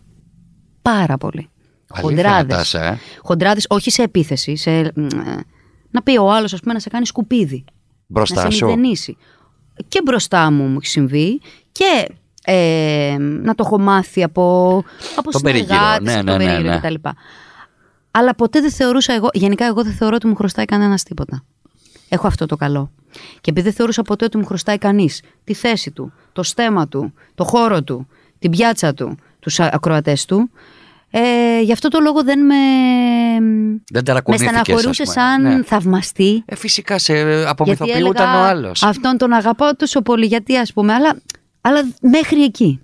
[0.81, 1.49] πάρα πολύ.
[1.87, 2.47] Χοντράδες.
[2.47, 4.55] Νατάσα, ε; Χοντράδες, όχι σε επίθεση.
[4.55, 4.91] Σε, ε,
[5.91, 7.65] να πει ο άλλος, ας πούμε, να σε κάνει σκουπίδι.
[8.07, 8.65] Μπροστά να σε σου.
[8.65, 9.17] μηδενίσει.
[9.87, 11.41] Και μπροστά μου μου έχει συμβεί
[11.71, 12.07] και
[12.43, 14.77] ε, να το έχω μάθει από,
[15.15, 16.79] από Τον περίγυρο, συνεργάτες, ναι, από ναι, τον ναι, περίγυρο ναι.
[16.79, 17.09] κτλ.
[18.11, 21.43] Αλλά ποτέ δεν θεωρούσα εγώ, γενικά εγώ δεν θεωρώ ότι μου χρωστάει κανένας τίποτα.
[22.09, 22.91] Έχω αυτό το καλό.
[23.41, 27.13] Και επειδή δεν θεωρούσα ποτέ ότι μου χρωστάει κανείς τη θέση του, το στέμα του,
[27.35, 28.07] το χώρο του,
[28.39, 30.49] την πιάτσα του, τους ακροατές του,
[31.13, 32.55] ε, γι' αυτό το λόγο δεν με,
[33.35, 35.25] Δεν με ταρακουνήθηκες, στεναχωρούσε ας πούμε.
[35.25, 35.63] σαν Ναι.
[35.63, 36.43] θαυμαστή.
[36.45, 38.83] Ε, φυσικά σε Γιατί απομυθοποιούταν έλεγα, ο άλλος.
[38.83, 41.19] Αυτόν τον αγαπάω τόσο πολύ, γιατί ας πούμε, αλλά,
[41.61, 42.81] αλλά μέχρι εκεί.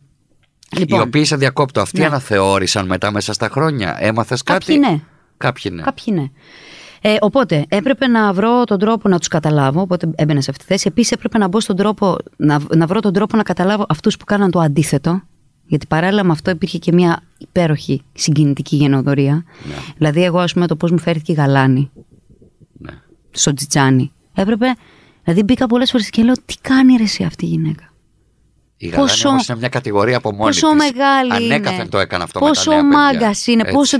[0.71, 2.05] Οι Λοιπόν, οποίοι σε διακόπτω, αυτοί Ναι.
[2.05, 3.97] αναθεώρησαν μετά μέσα στα χρόνια.
[3.99, 4.99] Έμαθες κάτι; κάποιοι ναι.
[5.37, 5.81] Κάποιοι ναι.
[5.81, 6.25] Κάποιοι ναι.
[7.01, 10.71] Ε, οπότε έπρεπε να βρω τον τρόπο να τους καταλάβω, οπότε έμπαινα σε αυτή τη
[10.71, 10.87] θέση.
[10.87, 14.25] Επίσης έπρεπε να μπω στον τρόπο, να, να βρω τον τρόπο να καταλάβω αυτούς που
[14.25, 15.21] κάναν το αντίθετο.
[15.65, 19.33] Γιατί παράλληλα με αυτό υπήρχε και μια υπέροχη συγκινητική γενοδορία.
[19.33, 19.75] Ναι.
[19.97, 21.91] Δηλαδή, εγώ, ας πούμε, το πώς μου φέρθηκε η γαλάνη
[22.77, 22.91] Ναι.
[23.31, 24.11] στο τζιτζάνι.
[24.33, 24.65] Έπρεπε.
[25.23, 27.86] Δηλαδή, μπήκα πολλές φορές και λέω: Τι κάνει ρε εσύ αυτή η γυναίκα;
[28.77, 30.77] Η Γαλάνη Πόσο- όμως είναι μια κατηγορία από μόνη πόσο της.
[30.77, 31.89] μεγάλη Ανέκαθεν είναι.
[31.89, 33.19] το έκανε αυτό πόσο με τα νέα παιδιά.
[33.19, 33.61] μάγκας είναι.
[33.61, 33.73] Έτσι.
[33.73, 33.97] Πόσο...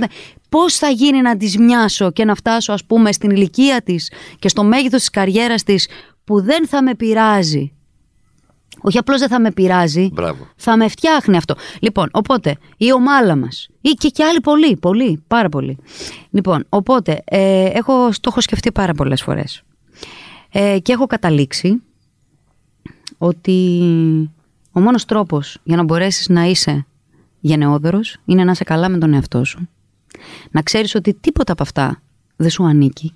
[0.48, 4.48] Πώς θα γίνει να τη μοιάσω και να φτάσω, ας πούμε, στην ηλικία της και
[4.48, 5.88] στο μέγεθος της καριέρας της
[6.24, 7.72] που δεν θα με πειράζει.
[8.80, 10.48] Όχι απλώς δεν θα με πειράζει, Μπράβο.
[10.56, 11.54] θα με φτιάχνει αυτό.
[11.80, 15.78] Λοιπόν, οπότε, η ομάλα μας, ή και, και άλλοι πολλοί, πολλοί, πάρα πολλοί.
[16.30, 19.62] Λοιπόν, οπότε, ε, έχω, το έχω σκεφτεί πάρα πολλές φορές.
[20.52, 21.82] Ε, και έχω καταλήξει
[23.18, 23.82] ότι
[24.78, 26.86] ο μόνος τρόπος για να μπορέσεις να είσαι
[27.40, 29.68] γενναιόδωρος είναι να είσαι καλά με τον εαυτό σου.
[30.50, 32.02] Να ξέρεις ότι τίποτα από αυτά
[32.36, 33.14] δεν σου ανήκει.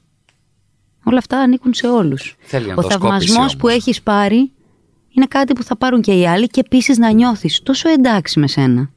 [1.05, 2.37] Όλα αυτά ανήκουν σε όλους.
[2.41, 3.57] Θέλει Ο ενδοσκόπηση θαυμασμός όμως.
[3.57, 4.53] που έχεις πάρει
[5.09, 8.47] είναι κάτι που θα πάρουν και οι άλλοι και επίσης να νιώθεις τόσο εντάξει με
[8.49, 8.91] σένα.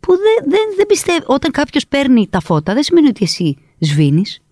[0.00, 4.42] Που δεν, δεν, δεν πιστεύω, όταν κάποιος παίρνει τα φώτα δεν σημαίνει ότι εσύ σβήνεις.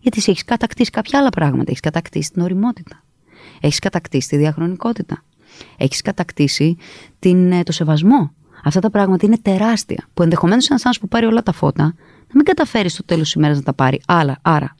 [0.00, 1.64] Γιατί εσύ έχεις κατακτήσει κάποια άλλα πράγματα.
[1.66, 3.04] Έχεις κατακτήσει την οριμότητα.
[3.60, 5.22] Έχεις κατακτήσει τη διαχρονικότητα.
[5.76, 6.76] Έχεις κατακτήσει
[7.18, 8.30] την, ε, το σεβασμό.
[8.64, 10.08] Αυτά τα πράγματα είναι τεράστια.
[10.14, 11.82] Που ενδεχομένως ένας άνθρωπος που πάρει όλα τα φώτα
[12.28, 14.00] να μην καταφέρει στο τέλος της ημέρας να τα πάρει.
[14.06, 14.74] Άρα, άρα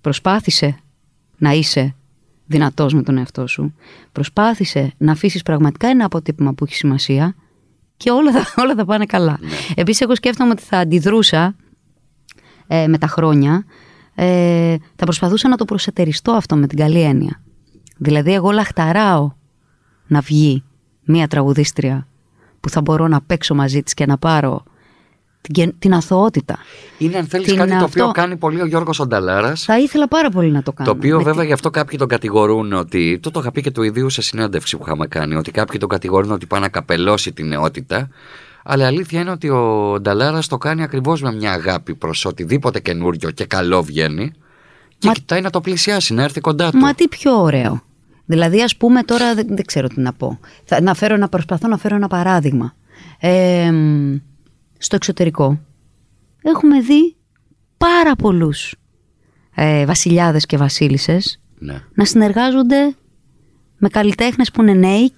[0.00, 0.78] προσπάθησε
[1.38, 1.94] να είσαι
[2.46, 3.74] δυνατός με τον εαυτό σου.
[4.12, 7.34] Προσπάθησε να αφήσεις πραγματικά ένα αποτύπωμα που έχει σημασία
[7.96, 9.38] και όλα θα, όλα θα πάνε καλά.
[9.74, 11.56] Επίσης, εγώ σκέφτομαι ότι θα αντιδρούσα
[12.66, 13.64] ε, με τα χρόνια.
[14.14, 17.42] Ε, θα προσπαθούσα να το προσετεριστώ αυτό με την καλή έννοια.
[17.98, 19.32] Δηλαδή, εγώ λαχταράω
[20.06, 20.62] να βγει
[21.04, 22.06] μία τραγουδίστρια
[22.60, 24.62] που θα μπορώ να παίξω μαζί της και να πάρω
[25.40, 26.58] την, κεν- την αθωότητα.
[26.98, 29.62] Είναι αν θέλεις Την κάτι το αυτό- οποίο κάνει πολύ ο Γιώργος Ονταλάρας.
[29.64, 30.90] Θα ήθελα πάρα πολύ να το κάνω.
[30.90, 33.18] Το οποίο Με βέβαια τη- γι' αυτό κάποιοι τον κατηγορούν ότι.
[33.22, 35.34] Το το είχα πει και του ιδίου σε συνέντευξη που είχαμε κάνει.
[35.34, 38.08] Ότι κάποιοι τον κατηγορούν ότι πάει να καπελώσει την νεότητα.
[38.64, 42.80] Αλλά η αλήθεια είναι ότι ο Νταλάρας το κάνει ακριβώς με μια αγάπη προς οτιδήποτε
[42.80, 44.32] καινούριο και καλό βγαίνει.
[44.98, 46.78] Και Μα- κοιτάει να το πλησιάσει, να έρθει κοντά του.
[46.78, 47.82] Μα τι πιο ωραίο.
[48.28, 50.38] Δηλαδή, ας πούμε τώρα, δεν, δεν ξέρω τι να πω.
[50.64, 52.74] Θα, να, φέρω, να προσπαθώ να φέρω ένα παράδειγμα.
[53.20, 54.16] Ε, μ,
[54.78, 55.60] στο εξωτερικό
[56.42, 57.16] έχουμε δει
[57.76, 58.74] πάρα πολλούς
[59.54, 61.82] ε, βασιλιάδες και βασίλισσες Ναι.
[61.94, 62.94] να συνεργάζονται
[63.78, 65.12] με καλλιτέχνες που είναι νέοι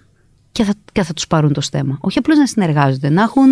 [0.53, 1.99] και θα, και θα τους πάρουν το στέμα.
[2.01, 3.49] Όχι απλώς να συνεργάζονται, να έχουν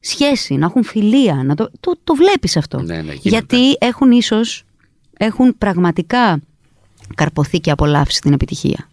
[0.00, 1.34] σχέση, να έχουν φιλία.
[1.34, 2.80] Να το, το, το βλέπεις αυτό.
[2.80, 3.20] Ναι, ναι, γίνεται.
[3.28, 4.64] Γιατί έχουν ίσως,
[5.16, 6.40] έχουν πραγματικά
[7.14, 8.88] καρποθεί και απολαύσει την επιτυχία.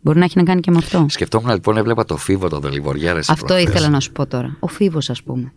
[0.00, 1.06] Μπορεί να έχει να κάνει και με αυτό.
[1.08, 3.20] Σκεφτόμουν λοιπόν, έβλεπα το φίβο το Δελιβοριάρε.
[3.28, 4.56] Αυτό ήθελα να σου πω τώρα.
[4.60, 5.52] Ο Φίβος ας πούμε.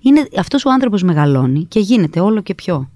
[0.00, 2.90] Είναι, αυτός ο άνθρωπος μεγαλώνει και γίνεται όλο και πιο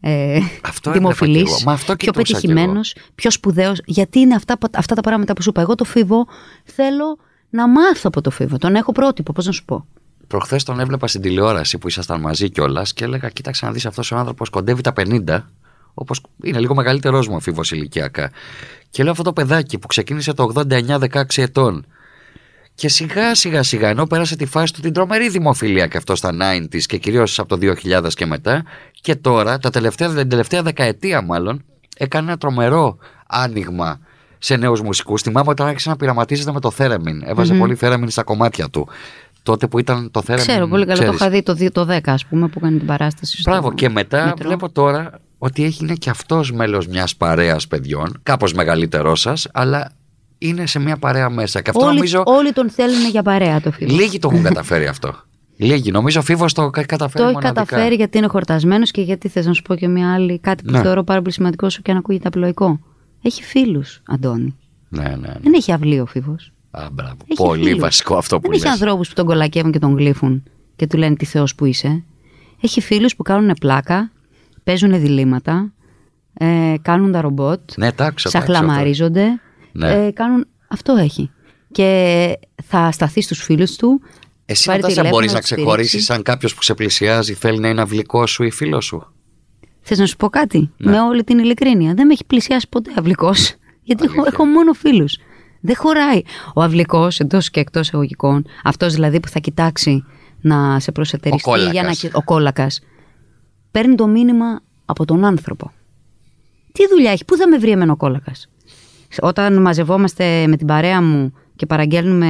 [0.00, 1.60] ε, Αυτό έβλεπα κι δημοφιλής, εγώ.
[1.64, 3.80] Μα αυτό πιο κοιτούσα κι πετυχημένος, πιο σπουδαίος.
[3.84, 5.60] Γιατί είναι αυτά, αυτά τα πράγματα που σου είπα.
[5.60, 6.26] Εγώ το Φίβο
[6.64, 7.18] θέλω
[7.50, 8.58] να μάθω από το Φίβο.
[8.58, 9.86] Τον έχω πρότυπο, πώς να σου πω.
[10.26, 14.12] Προχθές τον έβλεπα στην τηλεόραση που ήσασταν μαζί κιόλας και έλεγα: Κοίταξε να δεις αυτός
[14.12, 15.40] ο άνθρωπος κοντεύει τα 50,
[15.98, 18.30] όπως είναι λίγο μεγαλύτερός μου ο φίβο ηλικιακά.
[18.90, 21.86] Και λέω αυτό το παιδάκι που ξεκίνησε το 89-16 ετών.
[22.74, 26.30] Και σιγά σιγά σιγά, ενώ πέρασε τη φάση του την τρομερή δημοφιλία και αυτό στα
[26.40, 28.64] 90s και κυρίως από το 2000 και μετά,
[29.00, 31.64] και τώρα, τα τελευταία, την τελευταία δεκαετία μάλλον,
[31.96, 34.00] έκανε ένα τρομερό άνοιγμα
[34.38, 35.22] σε νέους μουσικούς.
[35.22, 37.22] Θυμάμαι όταν άρχισε να πειραματίζεται με το Θέρεμιν.
[37.26, 38.88] Έβαζε πολύ Θέρεμιν στα κομμάτια του.
[39.42, 40.46] Τότε που ήταν το Θέρεμιν.
[40.48, 41.20] Ξέρω πολύ καλά, το ξέρεις.
[41.20, 43.72] είχα δει το, δι- το 10 ας πούμε που κάνει την παράσταση στο Μπράβο.
[43.72, 44.46] Και μετά μετρό.
[44.46, 49.92] βλέπω τώρα ότι έχει είναι και αυτός μέλος μιας παρέας παιδιών, κάπως μεγαλύτερός σας, αλλά
[50.38, 51.60] είναι σε μια παρέα μέσα.
[51.62, 52.22] Και αυτό όλοι, νομίζω.
[52.26, 53.94] όλοι τον θέλουν για παρέα το Φίβο.
[53.94, 55.14] Λίγοι το έχουν καταφέρει αυτό.
[55.56, 55.90] Λίγοι.
[55.90, 57.22] Νομίζω ο Φίβος το κα- καταφέρει.
[57.22, 57.64] Το έχει μοναδικά.
[57.64, 60.70] καταφέρει γιατί είναι χορτασμένος και γιατί θες να σου πω και μια άλλη κάτι που
[60.70, 60.82] Ναι.
[60.82, 62.80] θεωρώ πάρα πολύ σημαντικό όσο και αν ακούγεται απλοϊκό.
[63.22, 64.56] Έχει φίλους, Αντώνη.
[64.88, 65.08] Ναι, ναι.
[65.16, 65.32] ναι.
[65.42, 66.52] Δεν έχει αυλή ο Φίβος.
[66.70, 67.16] Α, μπράβο.
[67.28, 67.80] Έχει Πολύ φίλους.
[67.80, 68.72] βασικό αυτό που Δεν έχει λες.
[68.72, 70.42] ανθρώπους που τον κολακεύουν και τον γλύφουν
[70.76, 72.02] και του λένε τι Θεός που είσαι.
[72.60, 74.10] Έχει φίλους που κάνουν πλάκα,
[74.68, 75.72] παίζουν διλήμματα,
[76.34, 78.30] ε, κάνουν τα ρομπότ, Ναι, τα άκουσα.
[78.30, 78.52] τα άκουσα αυτό.
[78.52, 79.26] σαχλαμαρίζονται.
[79.72, 80.06] Ναι.
[80.06, 80.46] Ε, κάνουν...
[80.68, 81.30] Αυτό έχει.
[81.72, 84.00] Και θα σταθεί στους φίλους του.
[84.46, 85.68] Εσύ πάρει μετά τηλέφωνο, μπορείς να τους στηρίξει.
[85.70, 89.12] ξεχωρίσεις αν κάποιος που σε πλησιάζει θέλει να είναι αυλικό σου ή φίλο σου;
[89.80, 90.90] Θες να σου πω κάτι, Ναι.
[90.90, 91.94] με όλη την ειλικρίνεια.
[91.94, 93.54] Δεν με έχει πλησιάσει ποτέ αυλικός,
[93.88, 94.32] γιατί έχω, Αλήθεια.
[94.34, 95.18] έχω μόνο φίλους.
[95.60, 96.20] Δεν χωράει.
[96.54, 100.04] Ο αυλικός εντός και εκτός εγωγικών, αυτός δηλαδή που θα κοιτάξει
[100.40, 101.72] να σε προσετεριστεί Ο για να...
[101.72, 101.98] κόλακας.
[101.98, 102.80] κοι- Ο κόλακας.
[103.78, 105.72] Παίρνει το μήνυμα από τον άνθρωπο.
[106.72, 108.48] Τι δουλειά έχει, πού θα με βρει εμένα ο κόλακας;
[109.20, 112.26] Όταν μαζευόμαστε με την παρέα μου και παραγγέλνουμε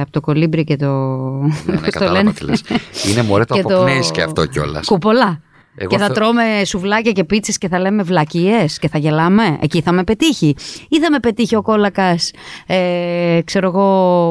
[0.00, 0.86] από το κολύμπρι και το...
[0.86, 2.62] Ναι, ναι, πώς το κατάλαβα λένε; τι λες.
[3.10, 4.86] Είναι μωρέ το Και αποπνέεις και αυτό κιόλας.
[4.86, 5.40] Κουπολά.
[5.74, 9.58] Εγώ και θα θε- τρώμε σουβλάκια και πίτσες και θα λέμε βλακίες και θα γελάμε.
[9.60, 10.54] Εκεί θα με πετύχει.
[10.88, 12.30] Ή θα με πετύχει ο κόλακας,
[12.66, 13.86] ε, ξέρω εγώ,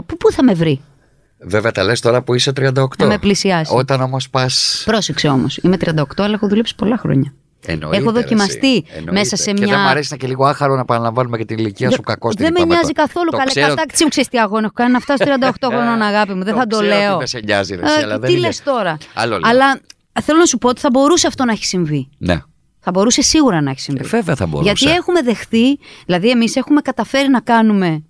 [0.05, 0.81] πού, πού θα με βρει;
[1.43, 2.85] Βέβαια τα λες τώρα που είσαι 38.
[2.97, 3.73] Να με πλησιάσει.
[3.75, 4.81] Όταν όμως πας...
[4.85, 7.33] Πρόσεξε όμως, είμαι 38 αλλά έχω δουλέψει πολλά χρόνια.
[7.65, 8.83] Εννοείται, Έχω ρε, δοκιμαστεί εσύ.
[8.87, 9.11] Εννοείται.
[9.11, 11.57] μέσα σε Και μια- δεν μου αρέσει να και λίγο άχαρο να επαναλαμβάνουμε και την
[11.57, 13.07] ηλικία σου κακό στην Δεν με είπαμε νοιάζει τώρα.
[13.07, 13.29] καθόλου.
[13.31, 14.91] Το Καλέ ξέρω- κατάκτηση μου ξέρεις τι αγώνα έχω κάνει.
[14.91, 16.43] Να φτάσω 38 χρονών, αγάπη μου.
[16.43, 17.09] Δεν θα το ξέρω λέω.
[17.09, 19.49] ότι δεν σε νοιάζει, ρε, εσύ, Ε, αλλά δεν τι είναι- λες τώρα; Άλλο λέω.
[19.49, 19.79] Αλλά
[20.21, 22.09] θέλω να σου πω ότι θα μπορούσε αυτό να έχει συμβεί.
[22.17, 22.41] Ναι.
[22.79, 24.01] Θα μπορούσε σίγουρα να έχει συμβεί.
[24.03, 24.73] Ε, βέβαια θα μπορούσε.
[24.75, 28.03] Γιατί έχουμε δεχθεί, δηλαδή εμείς έχουμε καταφέρει να κάνουμε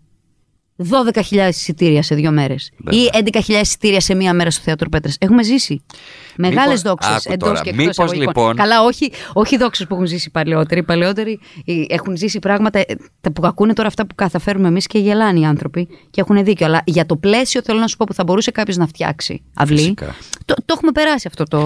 [0.89, 3.01] 12.000 εισιτήρια σε δύο μέρες Βέβαια.
[3.03, 3.09] ή
[3.47, 5.11] 11.000 εισιτήρια σε μία μέρα στο Θέατρο Πέτρε.
[5.19, 5.83] Έχουμε ζήσει.
[6.37, 9.93] Μεγάλες Μήπως- δόξες άκου εντός τώρα, και εκτός μήπως λοιπόν- Καλά, όχι, όχι δόξες που
[9.93, 10.79] έχουν ζήσει οι παλαιότεροι.
[10.79, 12.83] Οι παλαιότεροι ε, έχουν ζήσει πράγματα ε,
[13.21, 16.65] τα που ακούνε τώρα αυτά που καταφέρουμε εμείς και γελάνε οι άνθρωποι και έχουν δίκιο.
[16.65, 19.77] Αλλά για το πλαίσιο θέλω να σου πω που θα μπορούσε κάποιος να φτιάξει αυλή.
[19.77, 20.15] Φυσικά.
[20.45, 21.59] Το, το έχουμε περάσει αυτό το,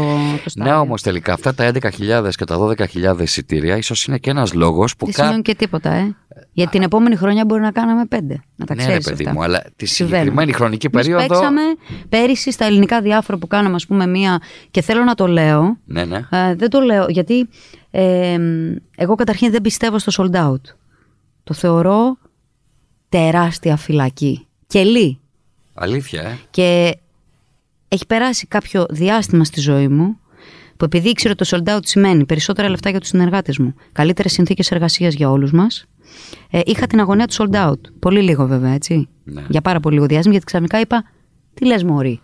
[0.43, 0.71] το στάδιο.
[0.73, 4.95] Ναι, όμως τελικά αυτά τα 11.000 και τα 12.000 εισιτήρια ίσως είναι και ένας λόγος
[4.95, 5.23] που Δεν κα...
[5.23, 6.15] σημαίνει και τίποτα, ε.
[6.51, 8.41] Για την επόμενη χρονιά μπορεί να κάναμε πέντε.
[8.55, 9.33] Να τα Ναι, ρε ξέρεις παιδί αυτά.
[9.35, 10.19] μου, αλλά τη Συμβαίνουν.
[10.19, 11.27] συγκεκριμένη χρονική Εμείς περίοδο.
[11.27, 11.61] παίξαμε
[12.09, 14.41] πέρυσι στα ελληνικά διάφορα που κάναμε, ας πούμε, μία.
[14.71, 15.77] Και θέλω να το λέω.
[15.85, 16.17] Ναι, ναι.
[16.29, 17.49] Ε, δεν το λέω γιατί
[17.91, 18.37] ε,
[18.95, 20.61] εγώ καταρχήν δεν πιστεύω στο sold out.
[21.43, 22.17] Το θεωρώ
[23.09, 24.47] τεράστια φυλακή.
[24.67, 25.19] Κελί.
[25.73, 26.37] Αλήθεια, ε.
[26.49, 26.97] Και
[27.87, 30.19] έχει περάσει κάποιο διάστημα στη ζωή μου
[30.77, 34.31] που επειδή ήξερε ότι το sold out σημαίνει περισσότερα λεφτά για τους συνεργάτες μου, καλύτερες
[34.31, 35.85] συνθήκες εργασίας για όλους μας,
[36.49, 37.79] ε, είχα την αγωνία του sold out.
[37.99, 39.07] Πολύ λίγο βέβαια, έτσι.
[39.23, 39.43] Ναι.
[39.49, 41.03] Για πάρα πολύ λίγο διάστημα, γιατί ξαφνικά είπα,
[41.53, 42.21] τι λες μωρή;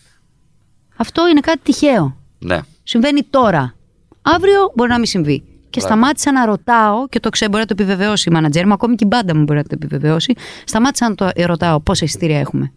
[0.96, 2.16] Αυτό είναι κάτι τυχαίο.
[2.38, 2.60] Ναι.
[2.82, 3.74] Συμβαίνει τώρα.
[4.22, 5.44] Αύριο μπορεί να μην συμβεί.
[5.70, 8.94] Και σταμάτησα να ρωτάω, και το ξέρω, μπορεί να το επιβεβαιώσει η μάνατζέρ μου, ακόμη
[8.94, 10.34] και η μπάντα μου μπορεί να το επιβεβαιώσει.
[10.64, 12.72] Σταμάτησα να το ρωτάω πόσα εισιτήρια έχουμε.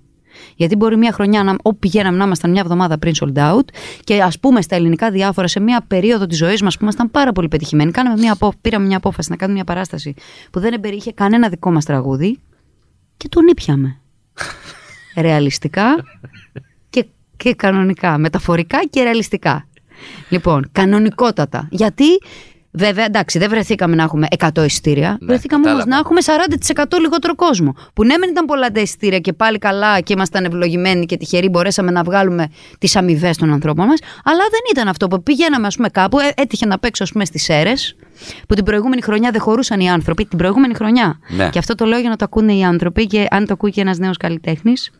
[0.55, 3.65] Γιατί μπορεί μια χρονιά, να, όπου πηγαίναμε να ήμασταν μια εβδομάδα πριν sold out
[4.03, 7.31] και ας πούμε στα ελληνικά διάφορα σε μια περίοδο της ζωής μας που ήμασταν πάρα
[7.31, 7.91] πολύ πετυχημένοι.
[7.91, 10.13] Κάναμε μια, απο- πήραμε μια απόφαση να κάνουμε μια παράσταση
[10.51, 12.39] που δεν εμπεριείχε κανένα δικό μας τραγούδι
[13.17, 13.99] και τον ήπιαμε.
[15.21, 16.03] Ρεαλιστικά
[16.89, 17.05] και,
[17.37, 18.17] και κανονικά.
[18.17, 19.67] Μεταφορικά και ρεαλιστικά.
[20.29, 21.67] Λοιπόν, κανονικότατα.
[21.71, 22.05] Γιατί,
[22.71, 25.09] βέβαια, εντάξει, δεν βρεθήκαμε να έχουμε 100 εισιτήρια.
[25.09, 25.89] Ναι, βρεθήκαμε όμως κατάλαβα.
[25.89, 26.45] να έχουμε
[26.97, 27.75] 40% λιγότερο κόσμο.
[27.93, 31.49] Που ναι, μεν ήταν πολλά τα εισιτήρια και πάλι καλά και ήμασταν ευλογημένοι και τυχεροί,
[31.49, 32.47] μπορέσαμε να βγάλουμε
[32.79, 33.99] τις αμοιβές των ανθρώπων μας.
[34.23, 36.19] Αλλά δεν ήταν αυτό που πηγαίναμε, ας πούμε, κάπου.
[36.19, 37.95] Ε, έτυχε να παίξω, ας πούμε, στις Σέρες,
[38.47, 40.25] που την προηγούμενη χρονιά δεν χωρούσαν οι άνθρωποι.
[40.25, 41.19] Την προηγούμενη χρονιά.
[41.29, 41.49] Ναι.
[41.49, 43.81] Και αυτό το λέω για να το ακούνε οι άνθρωποι και αν το ακούει και
[43.81, 44.91] ένας νέος καλλιτέχνης.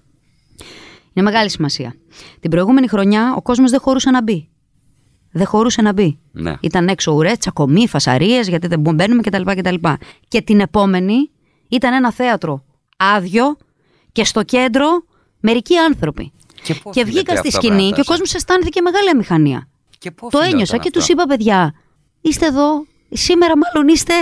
[1.14, 1.96] Είναι μεγάλη σημασία.
[2.40, 4.50] Την προηγούμενη χρονιά ο κόσμος δεν χωρούσε να μπει.
[5.32, 6.20] Δεν χωρούσε να μπει.
[6.32, 6.54] Ναι.
[6.60, 9.76] Ήταν έξω ουρές, τσακωμοί, φασαρίες, γιατί δεν μπο- μπαίνουμε κτλ, κτλ.
[10.28, 11.30] Και την επόμενη
[11.70, 12.64] ήταν ένα θέατρο
[12.98, 13.58] άδειο
[14.12, 14.88] και στο κέντρο
[15.40, 16.32] μερικοί άνθρωποι.
[16.64, 19.10] Και πώς και γίνεται βγήκα στη αυτό, σκηνή Βράντα, και ο σε; κόσμος αισθάνθηκε μεγάλη
[19.10, 19.68] αμηχανία.
[19.98, 21.74] Και πώς Το γινόταν ένιωσα και αυτό; τους είπα, παιδιά,
[22.22, 22.86] είστε εδώ.
[23.10, 24.14] Σήμερα, μάλλον είστε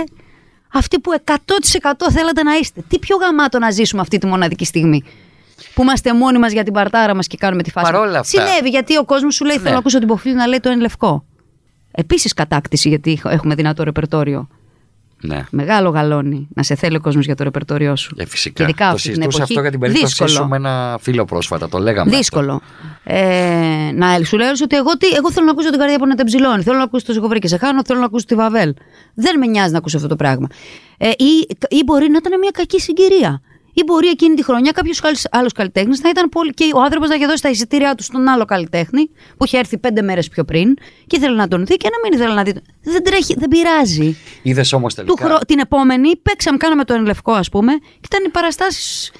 [0.72, 1.34] αυτοί που 100%
[2.10, 2.82] θέλατε να είστε.
[2.88, 5.02] Τι πιο γαμάτο να ζήσουμε αυτή τη μοναδική στιγμή.
[5.74, 7.92] Που είμαστε μόνοι μας για την παρτάρα μας και κάνουμε τη φάση.
[7.92, 8.42] Παρόλα αυτά.
[8.42, 9.62] Συνέβη, γιατί ο κόσμος σου λέει: Ναι.
[9.62, 11.24] Θέλω να ακούσω την Ποφίλη να λέει το είναι λευκό.
[11.90, 14.48] Επίσης κατάκτηση, γιατί έχουμε δυνατό ρεπερτόριο.
[15.20, 15.44] Ναι.
[15.50, 18.14] Μεγάλο γαλόνι να σε θέλει ο κόσμος για το ρεπερτόριό σου.
[18.18, 18.54] Ε, φυσικά.
[18.54, 19.52] Και ειδικά το αυτή την συζητούσα εποχή.
[19.52, 20.30] αυτό για την περίπτωση δύσκολο.
[20.30, 21.68] σου με ένα φίλο πρόσφατα.
[21.68, 22.16] Το λέγαμε.
[22.16, 22.60] Δύσκολο.
[23.04, 26.14] Ε, να σου λέω ότι εγώ, τι, εγώ θέλω να ακούσω την καρδιά που να
[26.14, 26.62] τα ψηλώνει.
[26.62, 27.82] Θέλω να ακούσω το ζυγοβρί και σε χάνω.
[27.84, 28.74] Θέλω να ακούσω τη Βαβέλ.
[29.14, 30.46] Δεν με νοιάζει να ακούσω αυτό το πράγμα.
[30.98, 33.40] Ε, ή, ή μπορεί να ήταν μια κακή συγκυρία.
[33.78, 35.00] Ή μπορεί εκείνη τη χρονιά κάποιος
[35.30, 36.50] άλλος καλλιτέχνης να ήταν πολύ.
[36.50, 39.78] και ο άνθρωπος να είχε δώσει τα εισιτήριά του στον άλλο καλλιτέχνη που είχε έρθει
[39.78, 40.74] πέντε μέρες πιο πριν
[41.06, 42.54] και ήθελε να τον δει και να μην ήθελε να δει.
[42.82, 44.16] Δεν τρέχει, δεν πειράζει.
[44.42, 45.24] Είδες όμως Του τελικά.
[45.24, 45.38] χρο...
[45.46, 49.12] Την επόμενη παίξαμε, κάναμε το Λευκό, ας πούμε, και ήταν οι παραστάσεις.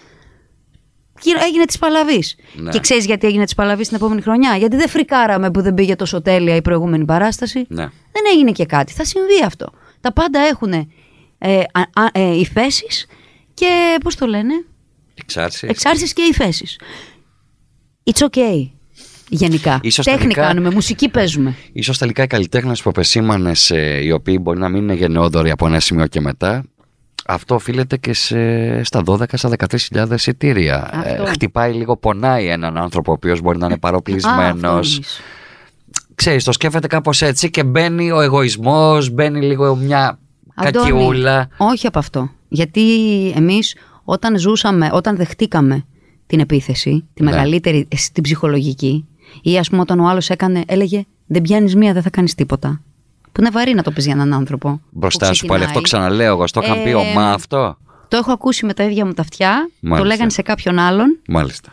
[1.46, 2.36] Έγινε της Παλαβής.
[2.54, 2.70] Ναι.
[2.70, 5.96] Και ξέρεις γιατί έγινε της Παλαβής την επόμενη χρονιά; Γιατί δεν φρικάραμε που δεν πήγε
[5.96, 7.66] τόσο τέλεια η προηγούμενη παράσταση.
[7.68, 7.88] Ναι.
[8.12, 8.93] Δεν έγινε και κάτι.
[8.93, 9.72] Θα συμβεί αυτό.
[10.01, 13.06] Τα πάντα έχουν ε, α, α, ε, υφέσεις
[13.59, 14.52] και πώς το λένε,
[15.14, 15.62] Εξάρσεις.
[15.62, 16.78] εξάρσεις και υφέσεις.
[18.12, 18.70] It's okay.
[19.28, 19.78] Γενικά.
[19.82, 21.55] Ίσως Τέχνη τελικά- κάνουμε, μουσική παίζουμε.
[21.72, 23.72] Ίσως τελικά οι καλλιτέχνες που επεσήμανες,
[24.02, 26.64] οι οποίοι μπορεί να μην είναι γενναιόδοροι από ένα σημείο και μετά,
[27.26, 30.90] αυτό οφείλεται και σε, στα 12, στα 13.000 εισιτήρια.
[30.93, 31.22] Αυτό.
[31.22, 34.44] Ε, χτυπάει λίγο, πονάει έναν άνθρωπο ο οποίος μπορεί να είναι Α, παροπλισμένος.
[34.44, 34.62] αυτός
[34.97, 35.20] εννοείς.
[36.14, 40.27] Ξέρεις, το σκέφτεται κάπως έτσι και μπαίνει ο εγωισμός, μπαίνει λίγο μια Αντώνη,
[40.64, 41.48] κακιούλα.
[41.56, 42.30] Όχι από αυτό.
[42.48, 42.82] Γιατί
[43.36, 43.74] εμείς
[44.05, 45.85] όταν ζούσαμε, όταν δεχτήκαμε
[46.26, 47.30] την επίθεση, τη Ναι.
[47.30, 49.06] μεγαλύτερη, ε, την ψυχολογική,
[49.43, 52.80] ή ας πούμε όταν ο άλλος έκανε, έλεγε δεν πιάνεις μία, δεν θα κάνεις τίποτα.
[53.32, 54.80] Που είναι βαρύ να το πεις για έναν άνθρωπο.
[54.90, 56.09] Μπροστά που σου πάλι αυτό ξεκινάει.
[56.09, 57.76] ξαναλέω εγώ, στο είχαν πει Ε, ομά αυτό.
[58.09, 60.06] Το έχω ακούσει με τα ίδια μου τα αυτιά, το Μάλιστα.
[60.09, 61.72] λέγανε σε κάποιον άλλον Μάλιστα.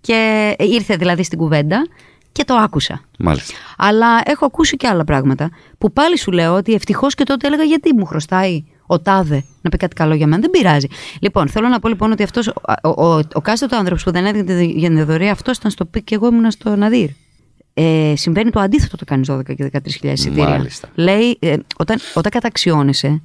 [0.00, 1.86] και ήρθε δηλαδή στην κουβέντα
[2.32, 3.00] και το άκουσα.
[3.18, 3.54] Μάλιστα.
[3.76, 7.62] Αλλά έχω ακούσει και άλλα πράγματα που πάλι σου λέω ότι ευτυχώς και τότε έλεγα
[7.62, 10.40] γιατί μου χρωστάει ο τάδε να πει κάτι καλό για μένα.
[10.40, 10.86] Δεν πειράζει.
[11.20, 12.52] Λοιπόν, θέλω να πω λοιπόν ότι αυτός ο,
[12.82, 16.04] ο, ο, ο εκάστοτε άνθρωπος που δεν έδινε για την δωρεία, αυτός ήταν στο peak
[16.04, 17.08] και εγώ ήμουν στο Ναδίρ.
[17.74, 20.48] Ε, συμβαίνει το αντίθετο το κάνεις 12 και 13.000 εισιτήρια.
[20.48, 20.88] Μάλιστα.
[20.94, 23.22] Λέει, ε, όταν, όταν καταξιώνεσαι,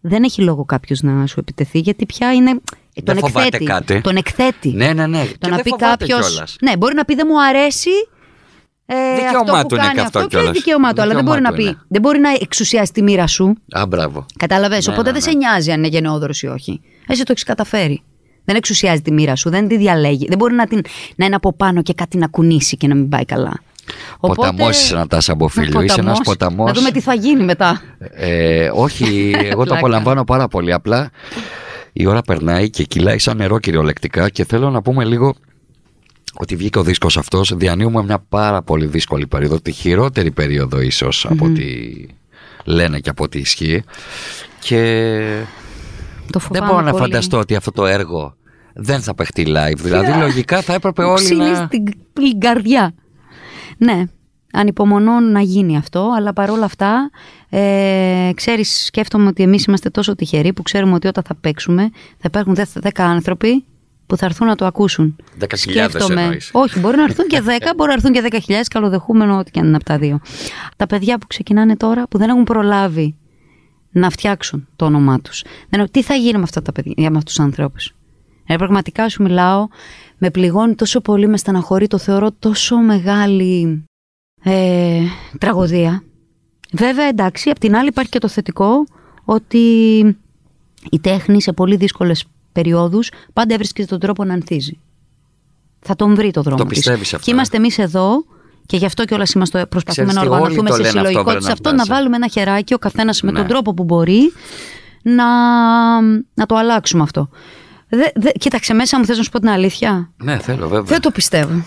[0.00, 2.50] δεν έχει λόγο κάποιος να σου επιτεθεί, γιατί πια είναι.
[2.50, 2.54] ε,
[2.94, 3.64] Δεν τον φοβάται εκθέτει.
[3.64, 4.00] κάτι.
[4.00, 4.68] Τον εκθέτει.
[4.72, 5.24] Ναι, ναι, ναι.
[5.24, 6.06] Το Και να δεν πει φοβάται κάποιο.
[6.06, 6.56] κιόλας.
[6.60, 7.90] Ναι, μπορεί να πει δεν μου αρέσει.
[8.90, 10.30] Ε, Δικαίωμά αυτό που του είναι κάνει και αυτό αυτό.
[10.30, 10.52] Και κιόλας.
[10.56, 11.68] δικαίωμά του, αλλά δεν μπορεί Δικαίωμά να του πει.
[11.76, 11.84] είναι.
[11.88, 13.54] Δεν μπορεί να εξουσιάσει τη μοίρα σου.
[13.70, 14.26] Α, μπράβο.
[14.36, 15.30] Κατάλαβες; Ναι, Οπότε ναι, δεν ναι.
[15.32, 16.80] σε νοιάζει αν είναι γενναιόδωρος ή όχι.
[17.06, 18.02] Εσύ το έχεις καταφέρει.
[18.44, 20.26] Δεν εξουσιάζει τη μοίρα σου, δεν τη διαλέγει.
[20.28, 20.82] Δεν μπορεί να, την,
[21.16, 23.52] να είναι από πάνω και κάτι να κουνήσει και να μην πάει καλά.
[24.20, 25.80] Ποταμός είσαι, Νατάσα Μποφίλιο.
[25.80, 26.66] Είσαι ένας ποταμός.
[26.66, 27.82] Να δούμε τι θα γίνει μετά.
[28.14, 29.74] Ε, όχι, εγώ το Πλάκα.
[29.78, 30.72] απολαμβάνω πάρα πολύ.
[30.72, 31.10] Απλά
[31.92, 35.34] η ώρα περνάει και κυλάει σαν νερό κυριολεκτικά και θέλω να πούμε λίγο
[36.40, 37.52] ότι βγήκε ο δίσκος αυτός.
[37.56, 41.64] Διανύουμε μια πάρα πολύ δύσκολη περίοδο, τη χειρότερη περίοδο ίσως από ό,τι
[42.64, 43.82] λένε και από ό,τι ισχύει.
[44.60, 44.80] Και
[46.30, 47.02] Το δεν φοβάμαι μπορώ να πολύ.
[47.02, 48.36] φανταστώ ότι αυτό το έργο
[48.74, 49.76] δεν θα παιχτεί live.
[49.76, 51.68] Δηλαδή λογικά θα έπρεπε Μου όλοι ξύνει να...
[51.68, 52.94] την την καρδιά.
[53.78, 54.04] Ναι,
[54.52, 57.10] ανυπομονώ να γίνει αυτό, αλλά παρόλα αυτά,
[57.48, 62.24] ε, ξέρεις, σκέφτομαι ότι εμείς είμαστε τόσο τυχεροί που ξέρουμε ότι όταν θα παίξουμε θα
[62.26, 63.64] υπάρχουν 10 άνθρωποι
[64.08, 65.16] που θα έρθουν να το ακούσουν.
[65.40, 66.50] 10.000 εννοείς.
[66.52, 69.66] Όχι, μπορεί να έρθουν και 10, μπορεί να έρθουν και 10.000, καλοδεχούμενο ό,τι και αν
[69.66, 70.20] είναι από τα δύο.
[70.76, 73.16] Τα παιδιά που ξεκινάνε τώρα, που δεν έχουν προλάβει
[73.90, 75.44] να φτιάξουν το όνομά τους.
[75.68, 77.94] Δεν, τι θα γίνει με αυτά τα παιδιά, με αυτούς τους ανθρώπους;
[78.46, 79.68] Ε, πραγματικά σου μιλάω,
[80.18, 83.84] με πληγώνει τόσο πολύ, με στεναχωρεί, το θεωρώ τόσο μεγάλη
[84.42, 85.00] ε,
[85.38, 86.02] τραγωδία.
[86.72, 88.86] Βέβαια, εντάξει, απ' την άλλη υπάρχει και το θετικό
[89.24, 89.58] ότι
[90.90, 92.24] η τέχνη σε πολύ δύσκολες
[92.62, 94.78] περιόδους πάντα έβρισκες τον τρόπο να ανθίζει.
[95.80, 96.76] Θα τον βρει το δρόμο Το της.
[96.78, 98.24] πιστεύεις αυτό, Και ε; είμαστε εμείς εδώ
[98.66, 101.08] και γι' αυτό κιόλας είμαστε, προσπαθούμε Ξέρεις να τι, όλοι οργανωθούμε το σε λένε αυτό,
[101.08, 101.94] συλλογικότητα σε Βρένα αυτό, να Μπλάζα.
[101.94, 103.38] βάλουμε ένα χεράκι ο καθένας με Ναι.
[103.38, 104.32] τον τρόπο που μπορεί
[105.02, 105.24] να,
[106.34, 107.28] να το αλλάξουμε αυτό.
[107.88, 110.82] Δε, δε, κοίταξε μέσα μου, θες να σου πω την αλήθεια; Ναι, θέλω βέβαια.
[110.82, 111.64] Δεν το πιστεύω.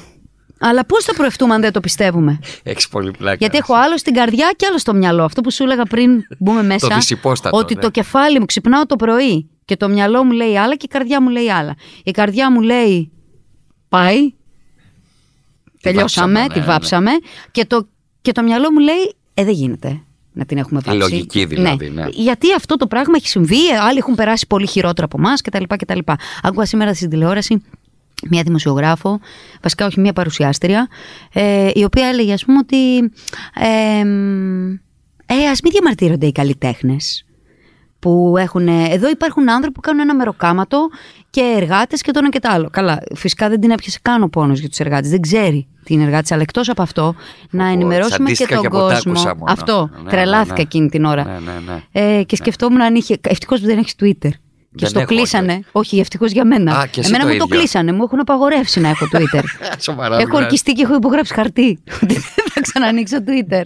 [0.59, 3.35] Αλλά πώς θα προευτούμε αν δεν το πιστεύουμε; Έχεις πολύ πλάκα.
[3.39, 5.23] Γιατί έχω άλλο στην καρδιά και άλλο στο μυαλό.
[5.23, 6.95] Αυτό που σου έλεγα πριν μπούμε μέσα.
[6.95, 7.81] δυσυπόστατο, ότι ναι.
[7.81, 11.21] το κεφάλι μου ξυπνάω το πρωί και το μυαλό μου λέει άλλα και η καρδιά
[11.21, 11.75] μου λέει άλλα.
[12.03, 13.11] Η καρδιά μου λέει
[13.89, 14.33] πάει.
[15.81, 17.11] Τελειώσαμε, βάψαμε, τη ναι, βάψαμε.
[17.51, 17.87] Και, το,
[18.21, 20.01] και το μυαλό μου λέει Ε, δεν γίνεται
[20.33, 20.99] να την έχουμε βάψει.
[20.99, 22.05] λογική δηλαδή, ναι.
[22.11, 25.63] Γιατί αυτό το πράγμα έχει συμβεί, ε, άλλοι έχουν περάσει πολύ χειρότερα από εμάς κτλ.
[25.67, 25.99] κτλ.
[26.41, 27.63] Άκουγα σήμερα στην τηλεόραση
[28.29, 29.19] μια δημοσιογράφο,
[29.61, 30.87] βασικά όχι μια παρουσιάστρια,
[31.33, 32.97] ε, η οποία έλεγε ας πούμε ότι
[33.55, 33.99] ε,
[35.25, 37.25] ε, ας μην διαμαρτύρονται οι καλλιτέχνες
[38.01, 38.67] που έχουν.
[38.67, 40.89] Εδώ υπάρχουν άνθρωποι που κάνουν ένα μεροκάματο
[41.29, 42.69] και εργάτες και το ένα και το άλλο.
[42.71, 45.09] Καλά, φυσικά δεν την έπιασε καν ο πόνος για τους εργάτες.
[45.09, 46.31] Δεν ξέρει τι είναι εργάτης.
[46.31, 47.15] Αλλά εκτός από αυτό,
[47.49, 49.11] να Πω, ενημερώσουμε και τσαντίστηκα τον και από τα κόσμο.
[49.11, 49.51] άκουσα μόνο.
[49.51, 49.89] Αυτό.
[50.03, 50.61] Ναι, τρελάθηκα ναι, ναι.
[50.61, 51.23] εκείνη την ώρα.
[51.23, 52.17] Ναι, ναι, ναι.
[52.17, 53.17] Ε, και σκεφτόμουν αν είχε.
[53.21, 54.29] Ευτυχώς που δεν έχεις Twitter.
[54.75, 55.51] Και Δεν στο έχω, κλείσανε.
[55.53, 55.65] όχι.
[55.71, 56.77] Όχι, ευτυχώς για μένα.
[56.77, 57.57] Α, και εσύ Εμένα το μου το ίδιο.
[57.57, 57.91] κλείσανε.
[57.91, 59.43] Μου έχουν απαγορεύσει να έχω Twitter.
[59.87, 60.15] Σοβαρά.
[60.15, 60.41] έχω μιλάς.
[60.43, 61.79] ορκιστεί και έχω υπογράψει χαρτί.
[62.03, 63.63] Ότι δεν θα ξανανοίξω Twitter.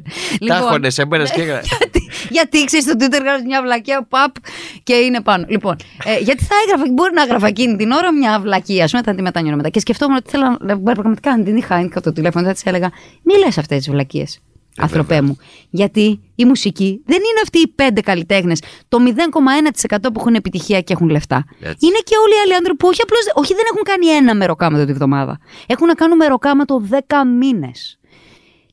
[0.48, 1.68] Τα έχωνε, έμπαινε και έγραφε.
[1.80, 4.36] γιατί, γιατί ξέρεις στο Twitter γράφει μια βλακία, παπ
[4.84, 5.46] και είναι πάνω.
[5.50, 5.76] Λοιπόν,
[6.06, 9.16] ε, γιατί θα έγραφα, μπορεί να έγραφα εκείνη την ώρα μια βλακία, ας πούμε, θα
[9.16, 9.70] τη μετανιώνω μετά.
[9.70, 10.94] Και σκεφτόμουν ότι θέλω να.
[10.94, 12.92] Πραγματικά, αν την είχα είχα το τηλέφωνο, θα της έλεγα,
[13.24, 14.40] μη λες αυτές τις βλακίες.
[14.78, 15.38] Ε, Άνθρωπέ μου.
[15.70, 20.94] Γιατί η μουσική δεν είναι αυτοί οι πέντε καλλιτέχνες, το 0,1% που έχουν επιτυχία και
[20.94, 21.46] έχουν λεφτά.
[21.60, 21.86] Έτσι.
[21.86, 24.86] Είναι και όλοι οι άλλοι άνθρωποι που όχι, απλώς, όχι δεν έχουν κάνει ένα μεροκάματο
[24.86, 25.40] τη βδομάδα.
[25.68, 26.98] Έχουν να κάνουν μεροκάματο 10
[27.38, 28.00] μήνες.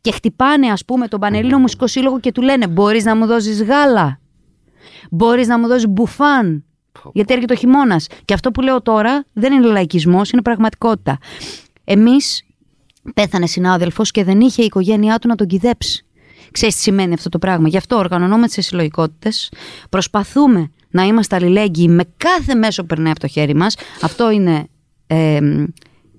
[0.00, 3.62] Και χτυπάνε, ας πούμε, τον Πανελλήνιο Μουσικό Σύλλογο και του λένε: Μπορείς να μου δώσεις
[3.62, 4.20] γάλα;
[5.10, 6.64] Μπορείς να μου δώσεις μπουφάν;
[7.12, 8.06] Γιατί έρχεται ο χειμώνας.
[8.24, 11.18] Και αυτό που λέω τώρα δεν είναι λαϊκισμός, είναι πραγματικότητα.
[11.84, 12.42] Εμείς
[13.14, 16.04] πέθανε συνάδελφος και δεν είχε η οικογένειά του να τον κυδέψει.
[16.50, 17.68] Ξέρεις τι σημαίνει αυτό το πράγμα.
[17.68, 19.52] Γι' αυτό οργανωνόμαστε σε συλλογικότητες,
[19.88, 23.76] προσπαθούμε να είμαστε αλληλέγγυοι με κάθε μέσο που περνάει από το χέρι μας.
[24.02, 24.66] Αυτό είναι.
[25.06, 25.40] Ε,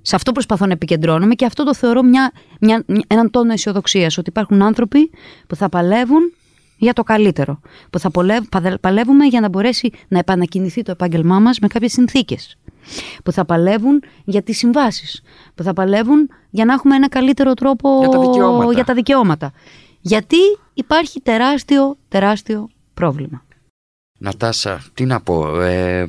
[0.02, 4.18] σε αυτό προσπαθώ να επικεντρώνομαι και αυτό το θεωρώ μια, μια, μια- έναν τόνο αισιοδοξίας.
[4.18, 5.12] Ότι υπάρχουν άνθρωποι
[5.48, 6.34] που θα παλεύουν
[6.78, 7.60] για το καλύτερο.
[7.90, 11.92] Που θα πολεύ- παδε- παλεύουμε για να μπορέσει να επανακινηθεί το επάγγελμά μας με κάποιες
[11.92, 12.58] συνθήκες.
[13.24, 15.22] Που θα παλεύουν για τις συμβάσεις.
[15.56, 18.74] Που θα παλεύουν για να έχουμε ένα καλύτερο τρόπο Για τα δικαιώματα.
[18.74, 19.52] για τα δικαιώματα.
[20.02, 20.38] Γιατί
[20.74, 23.46] υπάρχει τεράστιο, τεράστιο πρόβλημα.
[24.20, 25.62] Νατάσα, τι να πω.
[25.62, 26.08] Ε,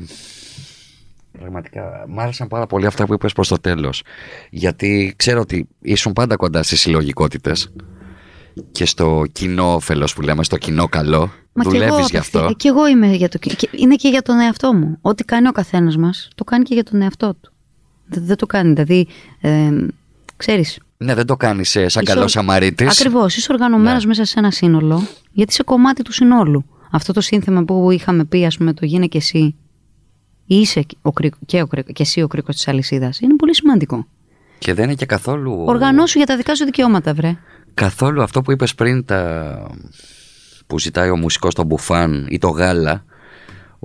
[1.38, 4.02] πραγματικά, μ' άρεσαν πάρα πολύ αυτά που είπες προς το τέλος.
[4.50, 7.72] Γιατί ξέρω ότι ήσουν πάντα κοντά στις συλλογικότητες
[8.72, 11.32] και στο κοινό όφελος που λέμε, στο κοινό καλό.
[11.56, 12.54] Μα και εγώ, Δουλεύεις γι' απευθύ- αυτό.
[12.54, 13.38] και εγώ είμαι για το.
[13.38, 14.98] και είναι και για τον εαυτό μου.
[15.00, 17.52] Ό,τι κάνει ο καθένας μας, το κάνει και για τον εαυτό του.
[18.06, 18.72] Δεν, δεν το κάνει.
[18.72, 19.06] Δηλαδή,
[19.40, 19.70] ε,
[20.36, 23.00] ξέρεις, Ναι, δεν το κάνεις σαν Είσαι καλός ο- Σαμαρίτης.
[23.00, 23.36] Ακριβώς.
[23.36, 24.08] Είσαι οργανωμένος Ναι.
[24.08, 26.64] μέσα σε ένα σύνολο, γιατί είσαι κομμάτι του συνόλου.
[26.90, 29.54] Αυτό το σύνθημα που είχαμε πει, ας πούμε, το γίνε και εσύ.
[30.46, 33.20] Είσαι ο κρίκο- και, ο κρίκο- και εσύ ο κρίκο της αλυσίδας.
[33.20, 34.06] Είναι πολύ σημαντικό.
[34.58, 35.64] Και δεν είναι και καθόλου.
[35.66, 37.36] Οργανώσου για τα δικά σου δικαιώματα, βρε.
[37.74, 39.70] Καθόλου αυτό που είπες πριν τα...
[40.66, 43.04] που ζητάει ο μουσικός στο μπουφάν ή το γάλα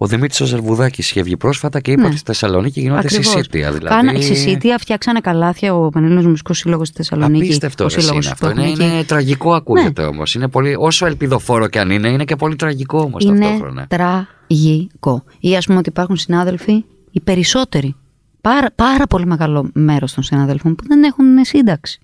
[0.02, 2.08] ο Δημήτρης ο Ζερβουδάκης είχε βγει πρόσφατα και είπε Ναι.
[2.08, 3.26] ότι στη Θεσσαλονίκη γινόταν Ακριβώς.
[3.28, 3.72] συσίτια.
[3.72, 3.96] Δηλαδή...
[4.08, 7.44] Κάνα, συσίτια, φτιάξανε καλάθια ο Πανελλήνιος Μουσικός Σύλλογος στη Θεσσαλονίκη.
[7.44, 8.60] Απίστευτο ο ρε, σύλλογος είναι που αυτό.
[8.62, 8.94] Είναι, έχουμε εκεί.
[8.94, 10.36] είναι τραγικό ακούγεται όμως.
[10.36, 13.88] Είναι πολύ, όσο ελπιδοφόρο και αν είναι, είναι και πολύ τραγικό όμως Είναι ταυτόχρονα.
[13.88, 15.24] τραγικό.
[15.40, 17.96] Ή ας πούμε ότι υπάρχουν συνάδελφοι, οι περισσότεροι,
[18.42, 22.00] πάρα, πάρα πολύ μεγάλο μέρος των συνάδελφων που δεν έχουν σύνταξη.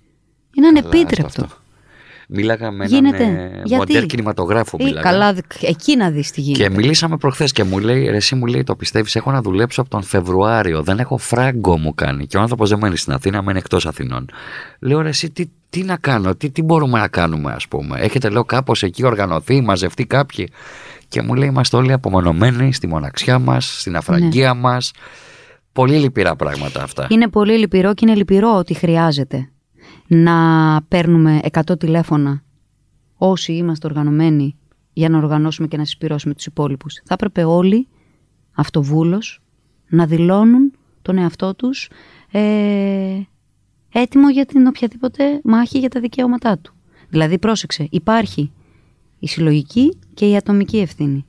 [0.56, 1.46] Είναι Καλά, ανεπίτρεπτο.
[2.28, 2.34] Αυτό.
[2.40, 3.22] Μίλαγα με Γίνεται.
[3.22, 4.76] έναν ε, Γιατί; μοντέρ κινηματογράφου.
[4.80, 5.10] Ή, μίλαγα.
[5.10, 6.62] καλά, δ- εκεί να δεις τι γίνεται.
[6.68, 9.80] Και μιλήσαμε προχθές και μου λέει, ρε, εσύ μου λέει, το πιστεύεις, έχω να δουλέψω
[9.80, 10.82] από τον Φεβρουάριο.
[10.82, 12.26] Δεν έχω φράγκο μου κάνει.
[12.26, 14.28] Και ο άνθρωπος δεν μένει στην Αθήνα, μένει εκτός Αθηνών.
[14.80, 17.98] Λέω, ρε, εσύ τι, τι να κάνω, τι, τι μπορούμε να κάνουμε, ας πούμε.
[18.00, 20.48] Έχετε, λέω, κάπως εκεί οργανωθεί, μαζευτεί κάποιοι.
[21.08, 24.60] Και μου λέει, είμαστε όλοι απομονωμένοι στη μοναξιά μας, στην αφραγία Ναι.
[24.60, 24.90] μας μας.
[25.72, 27.06] Πολύ λυπηρά πράγματα αυτά.
[27.10, 29.50] Είναι πολύ λυπηρό και είναι λυπηρό ότι χρειάζεται
[30.08, 32.42] να παίρνουμε 100 τηλέφωνα
[33.16, 34.56] όσοι είμαστε οργανωμένοι
[34.92, 37.00] για να οργανώσουμε και να συσπηρώσουμε τους υπόλοιπους.
[37.04, 37.88] Θα έπρεπε όλοι
[38.52, 39.40] αυτοβούλος
[39.88, 40.72] να δηλώνουν
[41.02, 41.88] τον εαυτό τους
[42.30, 43.20] ε,
[43.92, 46.74] έτοιμο για την οποιαδήποτε μάχη για τα δικαιώματά του.
[47.08, 48.52] Δηλαδή πρόσεξε, υπάρχει
[49.18, 51.24] η συλλογική και η ατομική ευθύνη.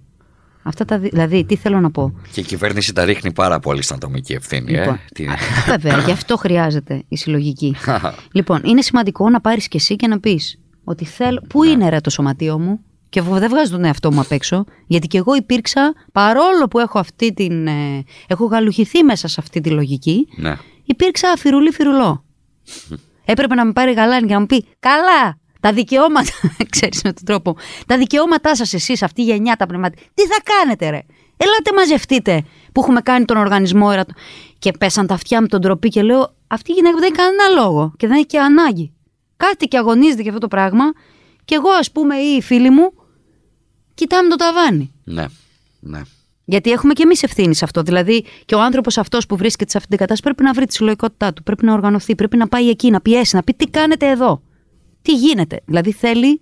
[0.67, 3.81] Αυτά τα, δι- δηλαδή, τι θέλω να πω; Και η κυβέρνηση τα ρίχνει πάρα πολύ
[3.81, 4.73] στην ατομική ευθύνη.
[4.73, 4.79] ε.
[4.79, 5.25] Λοιπόν, Τι-
[5.67, 7.75] Βέβαια, γι' αυτό χρειάζεται η συλλογική.
[8.37, 11.41] λοιπόν, είναι σημαντικό να πάρεις και εσύ και να πεις ότι θέλω.
[11.49, 11.69] Πού Ναι.
[11.69, 12.79] είναι ρε το σωματείο μου,
[13.09, 16.79] και εγώ δεν βγάζω τον εαυτό μου απ' έξω, γιατί και εγώ υπήρξα, παρόλο που
[16.79, 17.67] έχω αυτή την.
[17.67, 20.55] ε, έχω γαλουχηθεί μέσα σε αυτή τη λογική, ναι.
[20.83, 22.23] υπήρξα αφιρουλή φιρουλό.
[23.25, 26.31] Έπρεπε να με πάρει γαλάνη και να μου πει: Καλά, τα δικαιώματα.
[26.69, 27.55] ξέρεις με τον τρόπο.
[27.87, 30.01] Τα δικαιώματά σας, εσείς, αυτή η γενιά, τα πνευματικά.
[30.13, 30.99] Τι θα κάνετε, ρε;
[31.37, 33.89] Ελάτε μαζευτείτε που έχουμε κάνει τον οργανισμό.
[33.91, 34.13] ερατο-
[34.59, 37.61] Και πέσαν τα αυτιά μου τον τροπή και λέω: Αυτή η γυναίκα δεν έχει κανένα
[37.61, 38.91] λόγο και δεν έχει και ανάγκη.
[39.37, 40.83] Κάτι και αγωνίζεται για αυτό το πράγμα.
[41.45, 42.93] Και εγώ, ας πούμε, ή οι φίλοι μου,
[43.93, 44.91] κοιτάμε το ταβάνι.
[45.03, 45.25] Ναι.
[45.79, 46.01] Ναι.
[46.45, 47.81] Γιατί έχουμε και εμείς ευθύνη σε αυτό.
[47.81, 50.73] Δηλαδή, και ο άνθρωπος αυτός που βρίσκεται σε αυτή την κατάσταση πρέπει να βρει τη
[50.73, 54.07] συλλογικότητά του, πρέπει να οργανωθεί, πρέπει να πάει εκεί, να πιέσει, να πει τι κάνετε
[54.09, 54.41] εδώ;
[55.07, 56.39] Τι γίνεται; Δηλαδή, θέλει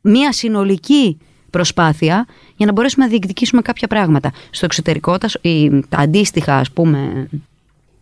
[0.00, 1.18] μια συνολική
[1.50, 2.26] προσπάθεια
[2.56, 4.32] για να μπορέσουμε να διεκδικήσουμε κάποια πράγματα.
[4.50, 7.28] Στο εξωτερικό, τα, οι- τα αντίστοιχα, ας πούμε,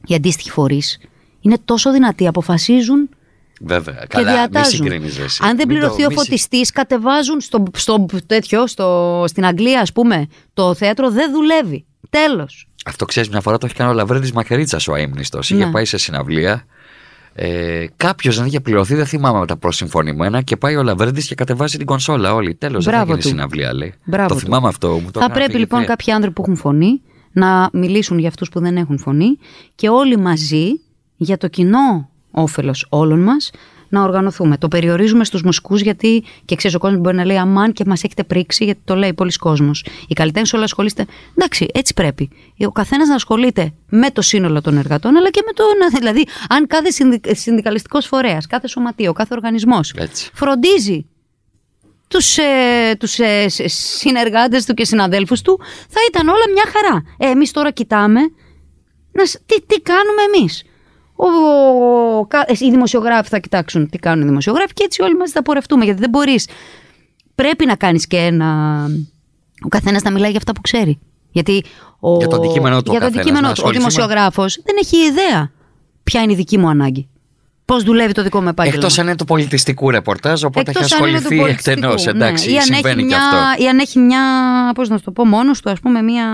[0.06, 0.98] οι αντίστοιχοι φορείς
[1.40, 3.08] είναι τόσο δυνατοί, αποφασίζουν
[3.60, 3.94] Βέβαια.
[3.94, 4.70] και Καλά, μη διατάζουν.
[4.70, 5.40] συγκρίνεις, ρε, εσύ.
[5.44, 9.44] Αν δεν Μην το- πληρωθεί ο μη συ- φωτιστής, κατεβάζουν στο, στο, τέτοιο, στο, στην
[9.46, 11.84] Αγγλία, ας πούμε, το θέατρο δεν δουλεύει.
[12.10, 12.68] Τέλος.
[12.84, 15.38] Αυτό ξέρεις, μια φορά το έχει κάνει ο Λαβρέντης Μακερίτσα ο αίμνητο.
[15.42, 15.70] Είχε Ναι.
[15.70, 16.64] πάει σε συναυλία.
[17.32, 21.34] Ε, Κάποιος δεν είχε πληρωθεί, δεν θυμάμαι με τα προσυμφωνημένα και πάει ο Λαβρέντη και
[21.34, 22.54] κατεβάζει την κονσόλα όλη.
[22.54, 23.28] Τέλος, δεν θα Μπράβο γίνει του.
[23.28, 23.94] συναυλία, λέει.
[24.04, 24.40] Μπράβο το του.
[24.40, 24.88] θυμάμαι αυτό.
[24.88, 25.86] Μου το Θα έκανε πρέπει λοιπόν αφηγηθεί.
[25.96, 27.02] κάποιοι άνθρωποι που έχουν φωνή
[27.32, 29.38] να μιλήσουν για αυτούς που δεν έχουν φωνή
[29.74, 30.80] και όλοι μαζί
[31.16, 33.50] για το κοινό όφελος όλων μας
[33.90, 34.56] να οργανωθούμε.
[34.58, 38.04] Το περιορίζουμε στους μουσικούς γιατί και ξέρεις ο κόσμος μπορεί να λέει Αμάν και μας
[38.04, 39.84] έχετε πρίξει γιατί το λέει πολλοί κόσμος.
[40.08, 41.06] Οι καλλιτέχνες όλοι ασχολείστε.
[41.34, 42.28] Εντάξει, έτσι πρέπει.
[42.66, 45.64] Ο καθένας να ασχολείται με το σύνολο των εργατών αλλά και με το.
[45.80, 46.88] να- Δηλαδή, αν κάθε
[47.34, 50.30] συνδικαλιστικός φορέας, κάθε σωματείο, κάθε οργανισμός Έτσι.
[50.34, 51.06] φροντίζει
[52.08, 53.62] τους, ε, τους ε, σ-
[53.98, 57.02] συνεργάτες του και συναδέλφους του, θα ήταν όλα μια χαρά.
[57.18, 58.20] Ε, εμείς τώρα κοιτάμε
[59.12, 60.62] να, σ- τι, τι κάνουμε εμείς;
[61.22, 61.26] Ο,
[62.18, 65.32] ο- κα- ε, οι δημοσιογράφοι θα κοιτάξουν τι κάνουν οι δημοσιογράφοι και έτσι όλοι μαζί
[65.32, 65.84] θα πορευτούμε.
[65.84, 66.48] Γιατί δεν μπορείς.
[67.34, 68.86] Πρέπει να κάνεις και ένα...
[69.64, 70.98] Ο καθένας να μιλάει για αυτά που ξέρει.
[71.30, 71.64] Γιατί
[72.00, 73.62] ο, Για το αντικείμενο του ο για το καθένας, αντικείμενο να του.
[73.64, 75.50] Ο ασχοληθεί με- δημοσιογράφος δεν έχει ιδέα
[76.02, 77.08] ποια είναι η δική μου ανάγκη.
[77.70, 78.78] Πώς δουλεύει το δικό μου επάγγελμα.
[78.78, 82.04] Εκτός αν είναι του πολιτιστικού ρεπορτάζ, οπότε Εκτός έχει αν είναι του ασχοληθεί πολιτιστικού, εκτενώς.
[82.04, 82.10] ναι.
[82.10, 83.62] Εντάξει, Ή αν συμβαίνει έχει και μια, αυτό.
[83.64, 84.20] Ή αν έχει μια,
[84.74, 86.24] πώς να σου το πω, μόνος του, ας πούμε, μια...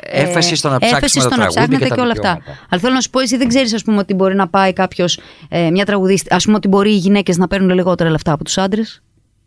[0.00, 2.00] ε, Έφεση στο να ψάξει έφεση με το στο να τραγούδι ψάχνετε και τα και
[2.00, 2.34] όλα αυτά.
[2.34, 2.66] δικαιώματα.
[2.70, 5.18] Αλλά θέλω να σου πω, εσύ δεν ξέρεις, ας πούμε, ότι μπορεί να πάει κάποιος,
[5.48, 8.58] ε, μια τραγουδίστη, ας πούμε, ότι μπορεί οι γυναίκες να παίρνουν λιγότερα λεφτά από τους
[8.58, 9.02] άντρες,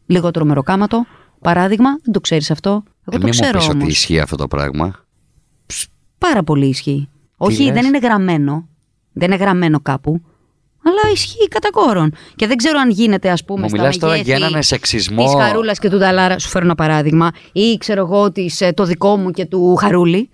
[0.05, 1.05] λιγότερο μεροκάματο,
[1.41, 2.69] παράδειγμα, δεν το ξέρεις αυτό.
[3.05, 3.89] Εγώ Ε, το μη ξέρω μου πεις ότι όμως.
[3.93, 4.95] ισχύει αυτό το πράγμα.
[6.17, 7.09] Πάρα πολύ ισχύει.
[7.37, 8.67] Όχι, λες; δεν είναι γραμμένο.
[9.13, 10.21] Δεν είναι γραμμένο κάπου.
[10.85, 12.15] Αλλά ισχύει κατά κόρον.
[12.35, 15.23] Και δεν ξέρω αν γίνεται, ας πούμε, Μου στα μιλάς τώρα μεγέθη για έναν σεξισμό.
[15.25, 18.83] Της Χαρούλας και του Νταλάρα, σου φέρω ένα παράδειγμα, ή ξέρω εγώ της, ε, το
[18.83, 20.29] δικό μου και του Χαρούλη.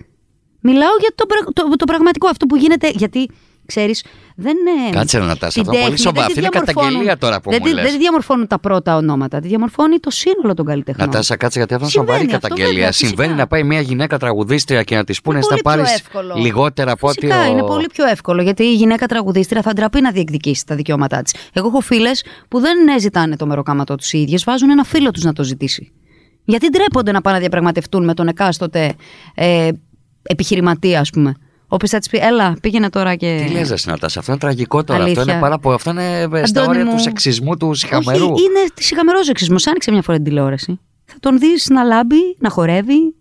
[0.62, 2.92] Μιλάω για το, πραγ- το, το πραγματικό, αυτό που γίνεται.
[2.96, 3.30] Γιατί
[3.74, 4.04] ξέρεις,
[4.36, 4.90] δεν είναι.
[4.98, 6.14] Κάτσε να τα την αυτό πολύ τέχνη, σοβαρά.
[6.16, 7.84] δεν Αυτή τη είναι διαμορφώνουν- καταγγελία τώρα που δεν, μου τη- λες.
[7.84, 11.08] δεν τη διαμορφώνουν τα πρώτα ονόματα, τη διαμορφώνει το σύνολο των καλλιτεχνών.
[11.08, 12.74] Νατάσα, κάτσε γιατί αυτό είναι Συμβαίνει σοβαρή αυτό, καταγγελία.
[12.74, 13.08] βέβαια, φυσικά.
[13.08, 15.94] Συμβαίνει να πάει μια γυναίκα τραγουδίστρια και να της πούνε Είναι θα πολύ πιο πάρεις
[16.00, 16.34] εύκολο.
[16.38, 17.20] λιγότερα από ότι.
[17.20, 20.76] Φυσικά, ο- είναι πολύ πιο εύκολο γιατί η γυναίκα τραγουδίστρια θα ντραπεί να διεκδικήσει τα
[20.76, 21.34] δικαιώματά της.
[21.54, 25.24] Εγώ έχω φίλες που δεν ζητάνε το μεροκάματό τους οι ίδιες, βάζουν ένα φίλο τους
[25.24, 25.92] να το ζητήσει.
[26.44, 28.94] Γιατί ντρέπονται να πάνε να διαπραγματευτούν με τον εκάστοτε
[29.36, 29.70] ε,
[30.22, 31.34] επιχειρηματία, ας πούμε.
[31.72, 33.44] Όποιο θα τη πει, Έλα, πήγαινε τώρα και.
[33.48, 35.00] Τι λες, ρε Νατάσα, αυτό είναι τραγικό τώρα.
[35.04, 35.34] Αυτό Αλήθεια.
[35.34, 36.92] είναι, πάρα πο- αυτό είναι ε, στα Αντώνη όρια μου.
[36.96, 38.32] του σεξισμού, του συχαμερού.
[38.32, 39.56] Όχι, είναι συχαμερός εξισμό.
[39.70, 40.80] Άνοιξε μια φορά την τηλεόραση.
[41.06, 43.16] Θα τον δεις να λάμπει, να χορεύει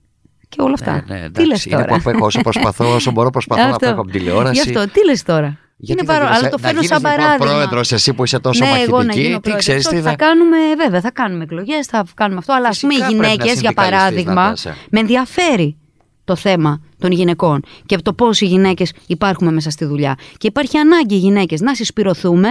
[0.49, 1.05] και όλα αυτά.
[1.09, 3.69] Ναι, ναι, τι λες εντάξει, είναι τώρα; που απέχω όσο προσπαθώ, όσο μπορώ προσπαθώ να
[3.69, 3.87] Αυτό.
[3.87, 4.61] απέχω από την τηλεόραση.
[4.71, 6.25] Γι' αυτό, τι λες τώρα; Γιατί είναι δεν παρό...
[6.25, 7.53] γίνεσαι- Αλλά το να φέρνω γίνεις σαν λοιπόν παράδειγμα.
[7.53, 9.65] πρόεδρος εσύ που είσαι τόσο ναι, εγώ να μαχητική, γίνω τι πρόεδρος.
[9.65, 10.11] ξέρεις τι Όχι, θα...
[10.11, 12.53] θα κάνουμε, βέβαια, θα κάνουμε εκλογές, θα κάνουμε αυτό.
[12.53, 14.77] Αλλά ας πούμε οι Φυσικά πρέπει να γυναίκες, για συνδικαλιστείς, παράδειγμα, Νατάσα.
[14.91, 15.77] με ενδιαφέρει
[16.29, 20.17] το θέμα των γυναικών και το πώς οι γυναίκες υπάρχουμε μέσα στη δουλειά.
[20.37, 22.49] Και υπάρχει ανάγκη οι γυναίκες να συσπηρωθούμε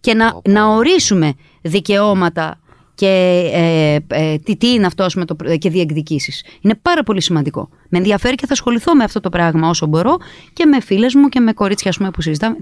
[0.00, 1.32] και να, να ορίσουμε
[1.62, 2.60] δικαιώματα
[2.94, 3.06] και
[3.52, 6.44] ε, ε, τι, τι είναι αυτό ας πούμε, το, και διεκδικήσεις.
[6.60, 7.68] Είναι πάρα πολύ σημαντικό.
[7.88, 10.16] Με ενδιαφέρει και θα ασχοληθώ με αυτό το πράγμα όσο μπορώ
[10.52, 12.56] και με φίλες μου και με κορίτσια ας πούμε, που συζητάμε.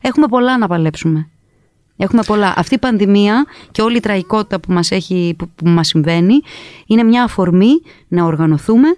[0.00, 1.28] Έχουμε πολλά να παλέψουμε.
[1.96, 2.54] Έχουμε πολλά.
[2.56, 6.34] Αυτή η πανδημία και όλη η τραγικότητα που μας, έχει, που, που μας συμβαίνει
[6.86, 7.72] είναι μια αφορμή
[8.08, 8.88] να οργανωθούμε,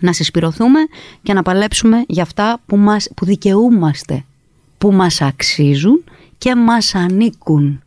[0.00, 0.78] να συσπηρωθούμε
[1.22, 4.24] και να παλέψουμε για αυτά που, μας, που δικαιούμαστε,
[4.78, 6.04] που μας αξίζουν
[6.38, 7.78] και μας ανήκουν.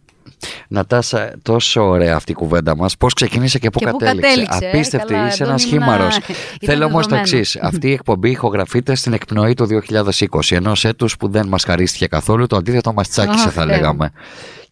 [0.67, 2.97] Νατάσα, τόσο ωραία αυτή η κουβέντα μας.
[2.97, 4.29] Πώς ξεκίνησε και πού Και πού κατέληξε.
[4.29, 6.17] κατέληξε, ε, Απίστευτη, καλά, είσαι ένας Αντώνη, ήμουνα- χήμαρος.
[6.17, 7.37] ήταν Θέλω όμως το δεδομένο.
[7.37, 7.55] εξής.
[7.61, 12.47] Αυτή η εκπομπή ηχογραφείται στην εκπνοή του 2020, ενό έτου που δεν μας χαρίστηκε καθόλου.
[12.47, 13.71] Το αντίθετο μας τσάκισε, Αχ, θα Θεέ μου.
[13.71, 14.11] λέγαμε.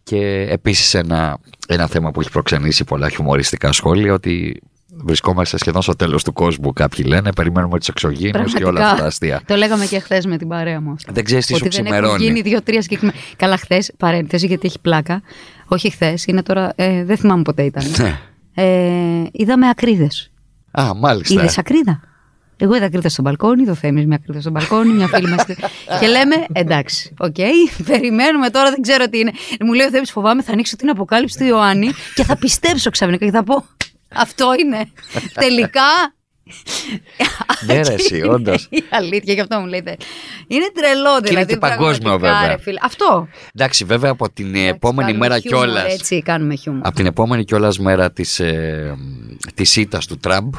[0.04, 1.38] Και επίσης ένα,
[1.68, 4.62] ένα θέμα που έχει προξενήσει πολλά χιουμοριστικά σχόλια, ότι
[4.98, 6.74] βρισκόμαστε σχεδόν στο τέλος του κόσμου.
[6.74, 8.86] Κάποιοι λένε, περιμένουμε του εξωγήνους και όλα Πραγματικά.
[8.88, 9.42] αυτά τα αστεία.
[9.46, 10.92] Το λέγαμε και χθες με την παρέα μου.
[10.92, 11.14] αυτό.
[11.14, 12.24] Δεν ξέρεις τι σου Ότι δεν έχουν ξημερώνει.
[12.26, 13.18] γίνει δύο-τρία συγκεκριμένα.
[13.36, 15.22] Καλά, χθες, παρένθεση, γιατί έχει πλάκα.
[15.68, 16.74] Όχι χθες, είναι τώρα.
[16.76, 17.84] Ε, δεν θυμάμαι ποτέ ήταν.
[17.98, 18.20] Ναι.
[18.54, 20.32] ε, είδαμε ακρίδες.
[20.72, 21.34] Α, μάλιστα.
[21.42, 22.00] Είδες ακρίδα;
[22.58, 25.46] Εγώ είδα ακρίδα στο μπαλκόνι, το Θέμη μια ακρίδα στο μπαλκόνι, μια φίλη μας.
[26.00, 27.36] και λέμε εντάξει, οκ,
[27.86, 29.32] περιμένουμε τώρα, δεν ξέρω τι είναι.
[29.66, 33.26] Μου λέει ο Θέμης, φοβάμαι, θα ανοίξω την αποκάλυψη του Ιωάννη και θα πιστέψω ξαφνικά
[33.26, 33.66] και θα πω.
[34.16, 34.92] Αυτό είναι.
[35.46, 36.14] Τελικά.
[37.66, 38.68] Ναι, ρε, εσύ, όντως.
[38.70, 39.84] Η αλήθεια, γι' αυτό μου λέει.
[40.48, 41.54] Είναι τρελό, είναι δηλαδή.
[41.54, 42.56] και παγκόσμιο, πραγματικά, βέβαια.
[42.56, 42.80] ρε φίλε.
[42.82, 43.28] Αυτό.
[43.56, 45.86] Εντάξει, βέβαια από την επόμενη Κάνουμε μέρα χιούμορ, κιόλα.
[45.86, 46.88] Έτσι, κάνουμε χιούμορ.
[46.88, 48.98] Από την επόμενη κιόλας μέρα της, ε,
[49.54, 50.54] της ήττας του Τραμπ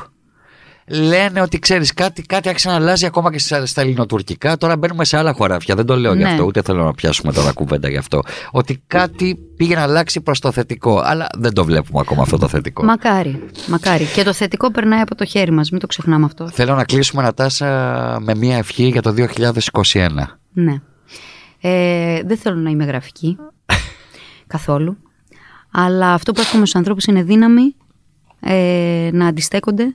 [0.89, 5.05] λένε ότι ξέρεις κάτι, κάτι άρχισε να αλλάζει ακόμα και στα, στα ελληνοτουρκικά τώρα μπαίνουμε
[5.05, 6.31] σε άλλα χωράφια δεν το λέω γι' Ναι.
[6.31, 10.41] αυτό ούτε θέλω να πιάσουμε τώρα κουβέντα γι' αυτό ότι κάτι πήγε να αλλάξει προς
[10.41, 14.05] το θετικό αλλά δεν το βλέπουμε ακόμα αυτό το θετικό Μακάρι, μακάρι.
[14.05, 16.49] Και το θετικό περνάει από το χέρι μας, μην το ξεχνάμε αυτό.
[16.49, 17.67] Θέλω να κλείσουμε Νατάσα
[18.21, 19.15] με μια ευχή για το
[19.93, 20.09] 2021
[20.53, 20.81] Ναι.
[21.61, 23.37] Ε, δεν θέλω να είμαι γραφική.
[24.47, 24.97] καθόλου.
[25.71, 27.75] Αλλά αυτό που εύχομαι στους ανθρώπους είναι δύναμη
[28.41, 29.95] ε, να αντιστέκονται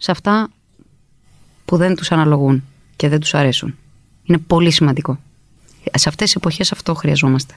[0.00, 0.48] σε αυτά
[1.64, 2.64] που δεν τους αναλογούν
[2.96, 3.76] και δεν τους αρέσουν.
[4.22, 5.18] Είναι πολύ σημαντικό.
[5.94, 7.54] Σε αυτές τις εποχές αυτό χρειαζόμαστε.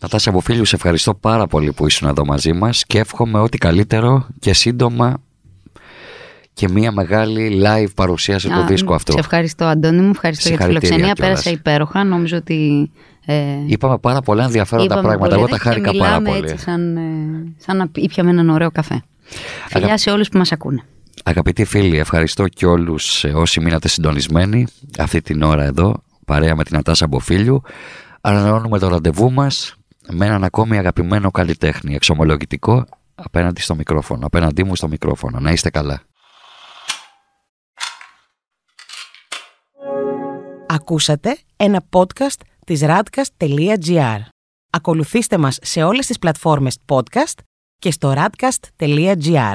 [0.00, 4.26] Νατάσα Αποφίλιου, σε ευχαριστώ πάρα πολύ που ήσουν εδώ μαζί μας και εύχομαι ό,τι καλύτερο
[4.38, 5.20] και σύντομα
[6.52, 9.12] και μια μεγάλη live παρουσίαση του Α, δίσκου αυτού.
[9.12, 11.14] Σε ευχαριστώ Αντώνη μου, ευχαριστώ για τη Συγχαρητήρια φιλοξενία.
[11.14, 11.42] κιόλας.
[11.42, 12.04] Πέρασα υπέροχα.
[12.04, 12.90] Νομίζω ότι...
[13.26, 13.34] Ε,
[13.66, 15.34] Είπαμε πάρα πολλά ενδιαφέροντα είπαμε πράγματα.
[15.34, 16.50] Εγώ πολύ τα ωραία και χάρηκα πάρα μιλάμε πολύ.
[16.50, 17.00] Έτσι, σαν, ε,
[17.56, 19.02] σαν να ήπιαμε έναν ωραίο καφέ.
[19.68, 20.84] Φιλιά σε όλους που μας ακούνε.
[21.24, 24.66] Αγαπητοί φίλοι, ευχαριστώ και όλους ε, όσοι μείνατε συντονισμένοι
[24.98, 27.62] αυτή την ώρα εδώ, παρέα με την Ατάσα Μποφίλιου.
[28.20, 29.74] Ανανεώνουμε το ραντεβού μας
[30.08, 32.84] με έναν ακόμη αγαπημένο καλλιτέχνη, εξομολογητικό,
[33.14, 35.40] απέναντι στο μικρόφωνο, απέναντί μου στο μικρόφωνο.
[35.40, 36.02] Να είστε καλά.
[40.66, 44.18] Ακούσατε ένα podcast της radcast.gr.
[44.70, 47.34] Ακολουθήστε μας σε όλες τις πλατφόρμες podcast
[47.78, 49.54] και στο radcast.gr.